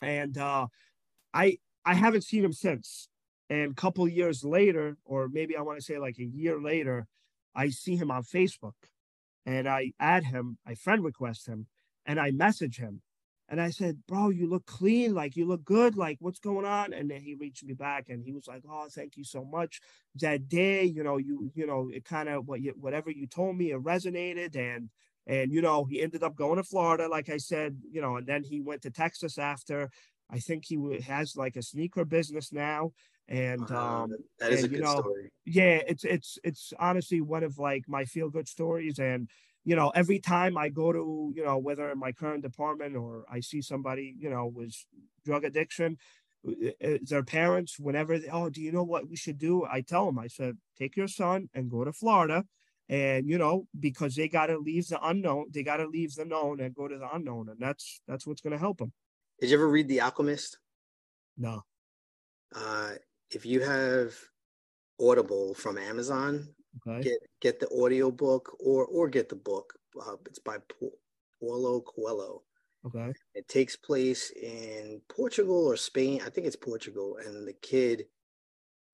And 0.00 0.38
uh 0.38 0.68
i 1.34 1.58
i 1.84 1.94
haven't 1.94 2.22
seen 2.22 2.44
him 2.44 2.52
since. 2.52 3.08
And 3.50 3.72
a 3.72 3.74
couple 3.74 4.06
years 4.08 4.44
later 4.44 4.96
or 5.04 5.28
maybe 5.28 5.56
i 5.56 5.62
want 5.62 5.78
to 5.78 5.84
say 5.84 5.98
like 5.98 6.18
a 6.18 6.24
year 6.24 6.60
later 6.60 7.08
i 7.56 7.70
see 7.70 7.96
him 7.96 8.12
on 8.12 8.22
facebook 8.22 8.74
and 9.46 9.68
I 9.68 9.92
add 9.98 10.24
him, 10.24 10.58
I 10.66 10.74
friend 10.74 11.02
request 11.02 11.46
him, 11.46 11.66
and 12.04 12.20
I 12.20 12.32
message 12.32 12.78
him. 12.78 13.00
And 13.48 13.60
I 13.60 13.70
said, 13.70 13.98
bro, 14.08 14.30
you 14.30 14.48
look 14.48 14.66
clean, 14.66 15.14
like 15.14 15.36
you 15.36 15.46
look 15.46 15.64
good, 15.64 15.96
like 15.96 16.16
what's 16.18 16.40
going 16.40 16.66
on? 16.66 16.92
And 16.92 17.08
then 17.08 17.20
he 17.22 17.34
reached 17.34 17.64
me 17.64 17.74
back 17.74 18.08
and 18.08 18.24
he 18.24 18.32
was 18.32 18.48
like, 18.48 18.62
oh, 18.68 18.88
thank 18.90 19.16
you 19.16 19.22
so 19.22 19.44
much. 19.44 19.80
That 20.16 20.48
day, 20.48 20.82
you 20.82 21.04
know, 21.04 21.16
you 21.16 21.52
you 21.54 21.64
know, 21.64 21.88
it 21.94 22.04
kind 22.04 22.28
of 22.28 22.48
what 22.48 22.60
you, 22.60 22.74
whatever 22.76 23.08
you 23.10 23.28
told 23.28 23.56
me, 23.56 23.70
it 23.70 23.82
resonated, 23.82 24.56
and 24.56 24.90
and 25.28 25.52
you 25.52 25.62
know, 25.62 25.84
he 25.84 26.02
ended 26.02 26.24
up 26.24 26.34
going 26.34 26.56
to 26.56 26.64
Florida, 26.64 27.08
like 27.08 27.28
I 27.28 27.36
said, 27.36 27.78
you 27.88 28.00
know, 28.00 28.16
and 28.16 28.26
then 28.26 28.42
he 28.42 28.60
went 28.60 28.82
to 28.82 28.90
Texas 28.90 29.38
after. 29.38 29.90
I 30.28 30.40
think 30.40 30.64
he 30.64 31.00
has 31.06 31.36
like 31.36 31.54
a 31.54 31.62
sneaker 31.62 32.04
business 32.04 32.52
now, 32.52 32.92
and 33.28 33.70
um, 33.70 34.12
that 34.38 34.52
is 34.52 34.64
and, 34.64 34.66
a 34.66 34.68
good 34.68 34.78
you 34.78 34.84
know, 34.84 35.00
story. 35.00 35.32
Yeah, 35.44 35.80
it's 35.86 36.04
it's 36.04 36.38
it's 36.44 36.72
honestly 36.78 37.20
one 37.20 37.44
of 37.44 37.58
like 37.58 37.84
my 37.88 38.04
feel 38.04 38.30
good 38.30 38.48
stories, 38.48 38.98
and 38.98 39.28
you 39.64 39.74
know, 39.74 39.90
every 39.90 40.20
time 40.20 40.56
I 40.56 40.68
go 40.68 40.92
to, 40.92 41.32
you 41.34 41.44
know, 41.44 41.58
whether 41.58 41.90
in 41.90 41.98
my 41.98 42.12
current 42.12 42.42
department 42.42 42.96
or 42.96 43.24
I 43.28 43.40
see 43.40 43.60
somebody, 43.60 44.14
you 44.16 44.30
know, 44.30 44.46
with 44.46 44.72
drug 45.24 45.44
addiction, 45.44 45.98
their 47.02 47.24
parents, 47.24 47.76
whenever, 47.76 48.16
they, 48.16 48.28
oh, 48.28 48.48
do 48.48 48.62
you 48.62 48.70
know 48.70 48.84
what 48.84 49.08
we 49.08 49.16
should 49.16 49.38
do? 49.38 49.66
I 49.68 49.80
tell 49.80 50.06
them, 50.06 50.20
I 50.20 50.28
said, 50.28 50.56
take 50.78 50.96
your 50.96 51.08
son 51.08 51.48
and 51.52 51.68
go 51.68 51.82
to 51.84 51.92
Florida. 51.92 52.44
And, 52.88 53.28
you 53.28 53.38
know, 53.38 53.66
because 53.78 54.14
they 54.14 54.28
got 54.28 54.46
to 54.46 54.58
leave 54.58 54.86
the 54.86 55.04
unknown, 55.04 55.46
they 55.50 55.64
got 55.64 55.78
to 55.78 55.88
leave 55.88 56.14
the 56.14 56.24
known 56.24 56.60
and 56.60 56.72
go 56.72 56.86
to 56.86 56.96
the 56.96 57.08
unknown. 57.12 57.48
And 57.48 57.58
that's, 57.58 58.00
that's 58.06 58.24
what's 58.24 58.40
going 58.40 58.52
to 58.52 58.60
help 58.60 58.78
them. 58.78 58.92
Did 59.40 59.50
you 59.50 59.56
ever 59.56 59.68
read 59.68 59.88
The 59.88 60.00
Alchemist? 60.00 60.58
No. 61.36 61.64
Uh, 62.54 62.92
if 63.30 63.44
you 63.46 63.60
have 63.60 64.14
Audible 65.00 65.54
from 65.54 65.78
Amazon, 65.78 66.54
Okay. 66.86 67.02
Get 67.02 67.18
get 67.40 67.60
the 67.60 67.82
audio 67.82 68.10
book 68.10 68.56
or 68.60 68.86
or 68.86 69.08
get 69.08 69.28
the 69.28 69.36
book. 69.36 69.74
Uh, 69.98 70.16
it's 70.26 70.38
by 70.38 70.58
Paulo 71.40 71.80
Coelho. 71.80 72.42
Okay. 72.86 73.12
It 73.34 73.48
takes 73.48 73.76
place 73.76 74.30
in 74.30 75.00
Portugal 75.08 75.66
or 75.66 75.76
Spain. 75.76 76.20
I 76.24 76.30
think 76.30 76.46
it's 76.46 76.56
Portugal, 76.56 77.18
and 77.24 77.46
the 77.46 77.54
kid 77.54 78.06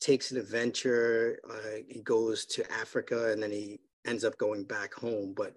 takes 0.00 0.30
an 0.30 0.38
adventure. 0.38 1.40
Uh, 1.48 1.82
he 1.88 2.00
goes 2.00 2.46
to 2.46 2.72
Africa, 2.72 3.32
and 3.32 3.42
then 3.42 3.50
he 3.50 3.80
ends 4.06 4.24
up 4.24 4.38
going 4.38 4.64
back 4.64 4.94
home. 4.94 5.34
But 5.36 5.56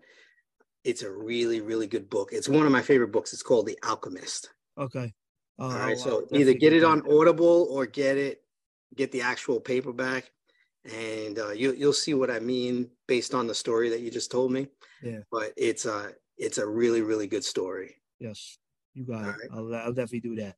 it's 0.83 1.03
a 1.03 1.11
really 1.11 1.61
really 1.61 1.87
good 1.87 2.09
book. 2.09 2.29
It's 2.31 2.49
one 2.49 2.65
of 2.65 2.71
my 2.71 2.81
favorite 2.81 3.11
books. 3.11 3.33
It's 3.33 3.43
called 3.43 3.67
The 3.67 3.77
Alchemist. 3.83 4.49
Okay. 4.77 5.13
Uh, 5.59 5.63
All 5.63 5.69
right. 5.71 5.97
So 5.97 6.27
either 6.31 6.53
get 6.53 6.73
it 6.73 6.83
on 6.83 7.03
Audible 7.09 7.67
or 7.69 7.85
get 7.85 8.17
it 8.17 8.44
get 8.95 9.11
the 9.11 9.21
actual 9.21 9.59
paperback 9.59 10.31
and 10.91 11.39
uh, 11.39 11.51
you 11.51 11.73
you'll 11.73 11.93
see 11.93 12.13
what 12.13 12.29
I 12.29 12.39
mean 12.39 12.89
based 13.07 13.33
on 13.33 13.47
the 13.47 13.55
story 13.55 13.89
that 13.89 14.01
you 14.01 14.11
just 14.11 14.31
told 14.31 14.51
me. 14.51 14.67
Yeah. 15.01 15.19
But 15.31 15.53
it's 15.57 15.85
a 15.85 16.11
it's 16.37 16.57
a 16.57 16.67
really 16.67 17.01
really 17.01 17.27
good 17.27 17.43
story. 17.43 17.95
Yes, 18.19 18.57
you 18.93 19.05
got 19.05 19.23
All 19.23 19.29
it. 19.29 19.33
Right. 19.33 19.49
I'll, 19.53 19.75
I'll 19.75 19.93
definitely 19.93 20.21
do 20.21 20.35
that, 20.37 20.55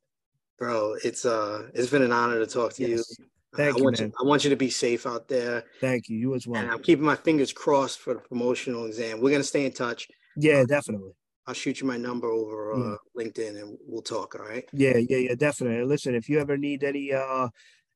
bro. 0.58 0.96
It's 1.02 1.24
uh 1.24 1.68
it's 1.74 1.90
been 1.90 2.02
an 2.02 2.12
honor 2.12 2.38
to 2.38 2.46
talk 2.46 2.74
to 2.74 2.88
yes. 2.88 3.16
you. 3.18 3.26
Thank 3.56 3.76
I 3.76 3.78
you, 3.78 3.84
want 3.84 4.00
man. 4.00 4.08
you. 4.08 4.14
I 4.20 4.28
want 4.28 4.44
you 4.44 4.50
to 4.50 4.56
be 4.56 4.68
safe 4.68 5.06
out 5.06 5.26
there. 5.26 5.64
Thank 5.80 6.10
you. 6.10 6.18
You 6.18 6.34
as 6.34 6.46
well. 6.46 6.60
And 6.60 6.70
I'm 6.70 6.82
keeping 6.82 7.04
my 7.04 7.16
fingers 7.16 7.52
crossed 7.52 7.98
for 7.98 8.14
the 8.14 8.20
promotional 8.20 8.84
exam. 8.84 9.20
We're 9.20 9.30
gonna 9.30 9.44
stay 9.44 9.64
in 9.64 9.72
touch. 9.72 10.08
Yeah, 10.36 10.64
definitely. 10.64 11.12
I'll 11.46 11.54
shoot 11.54 11.80
you 11.80 11.86
my 11.86 11.96
number 11.96 12.28
over 12.28 12.74
uh, 12.74 12.78
yeah. 12.78 12.96
LinkedIn 13.16 13.62
and 13.62 13.78
we'll 13.86 14.02
talk. 14.02 14.34
All 14.38 14.46
right. 14.46 14.68
Yeah, 14.74 14.98
yeah, 14.98 15.16
yeah, 15.16 15.34
definitely. 15.34 15.82
Listen, 15.82 16.14
if 16.14 16.28
you 16.28 16.38
ever 16.40 16.58
need 16.58 16.84
any 16.84 17.10
uh, 17.10 17.48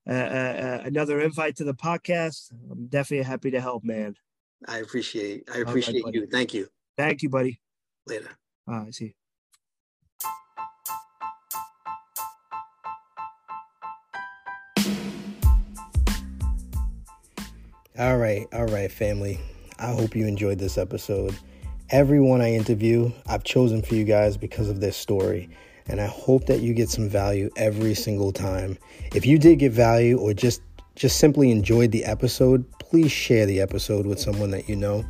Uh, 0.08 0.12
uh, 0.12 0.14
uh, 0.14 0.82
another 0.84 1.20
invite 1.20 1.56
to 1.56 1.64
the 1.64 1.74
podcast. 1.74 2.52
I'm 2.70 2.86
definitely 2.86 3.24
happy 3.24 3.50
to 3.52 3.60
help, 3.60 3.84
man. 3.84 4.16
I 4.66 4.78
appreciate. 4.78 5.48
I 5.52 5.58
appreciate 5.58 6.04
right, 6.04 6.14
you. 6.14 6.26
Thank 6.26 6.54
you. 6.54 6.68
Thank 6.96 7.22
you, 7.22 7.28
buddy. 7.28 7.60
Later. 8.06 8.30
All 8.66 8.80
right. 8.80 8.94
See. 8.94 9.14
All 17.98 18.16
right, 18.16 18.46
all 18.54 18.66
right, 18.66 18.90
family. 18.90 19.38
I 19.78 19.92
hope 19.92 20.16
you 20.16 20.26
enjoyed 20.26 20.58
this 20.58 20.78
episode. 20.78 21.36
Everyone 21.90 22.40
I 22.40 22.54
interview, 22.54 23.12
I've 23.26 23.44
chosen 23.44 23.82
for 23.82 23.94
you 23.94 24.04
guys 24.04 24.38
because 24.38 24.70
of 24.70 24.80
their 24.80 24.92
story 24.92 25.50
and 25.88 26.00
I 26.00 26.06
hope 26.06 26.46
that 26.46 26.60
you 26.60 26.74
get 26.74 26.88
some 26.88 27.08
value 27.08 27.50
every 27.56 27.94
single 27.94 28.32
time. 28.32 28.78
If 29.14 29.26
you 29.26 29.38
did 29.38 29.58
get 29.58 29.72
value 29.72 30.18
or 30.18 30.34
just 30.34 30.62
just 30.94 31.18
simply 31.18 31.50
enjoyed 31.50 31.90
the 31.90 32.04
episode, 32.04 32.70
please 32.78 33.10
share 33.10 33.46
the 33.46 33.60
episode 33.60 34.06
with 34.06 34.20
someone 34.20 34.50
that 34.50 34.68
you 34.68 34.76
know. 34.76 35.04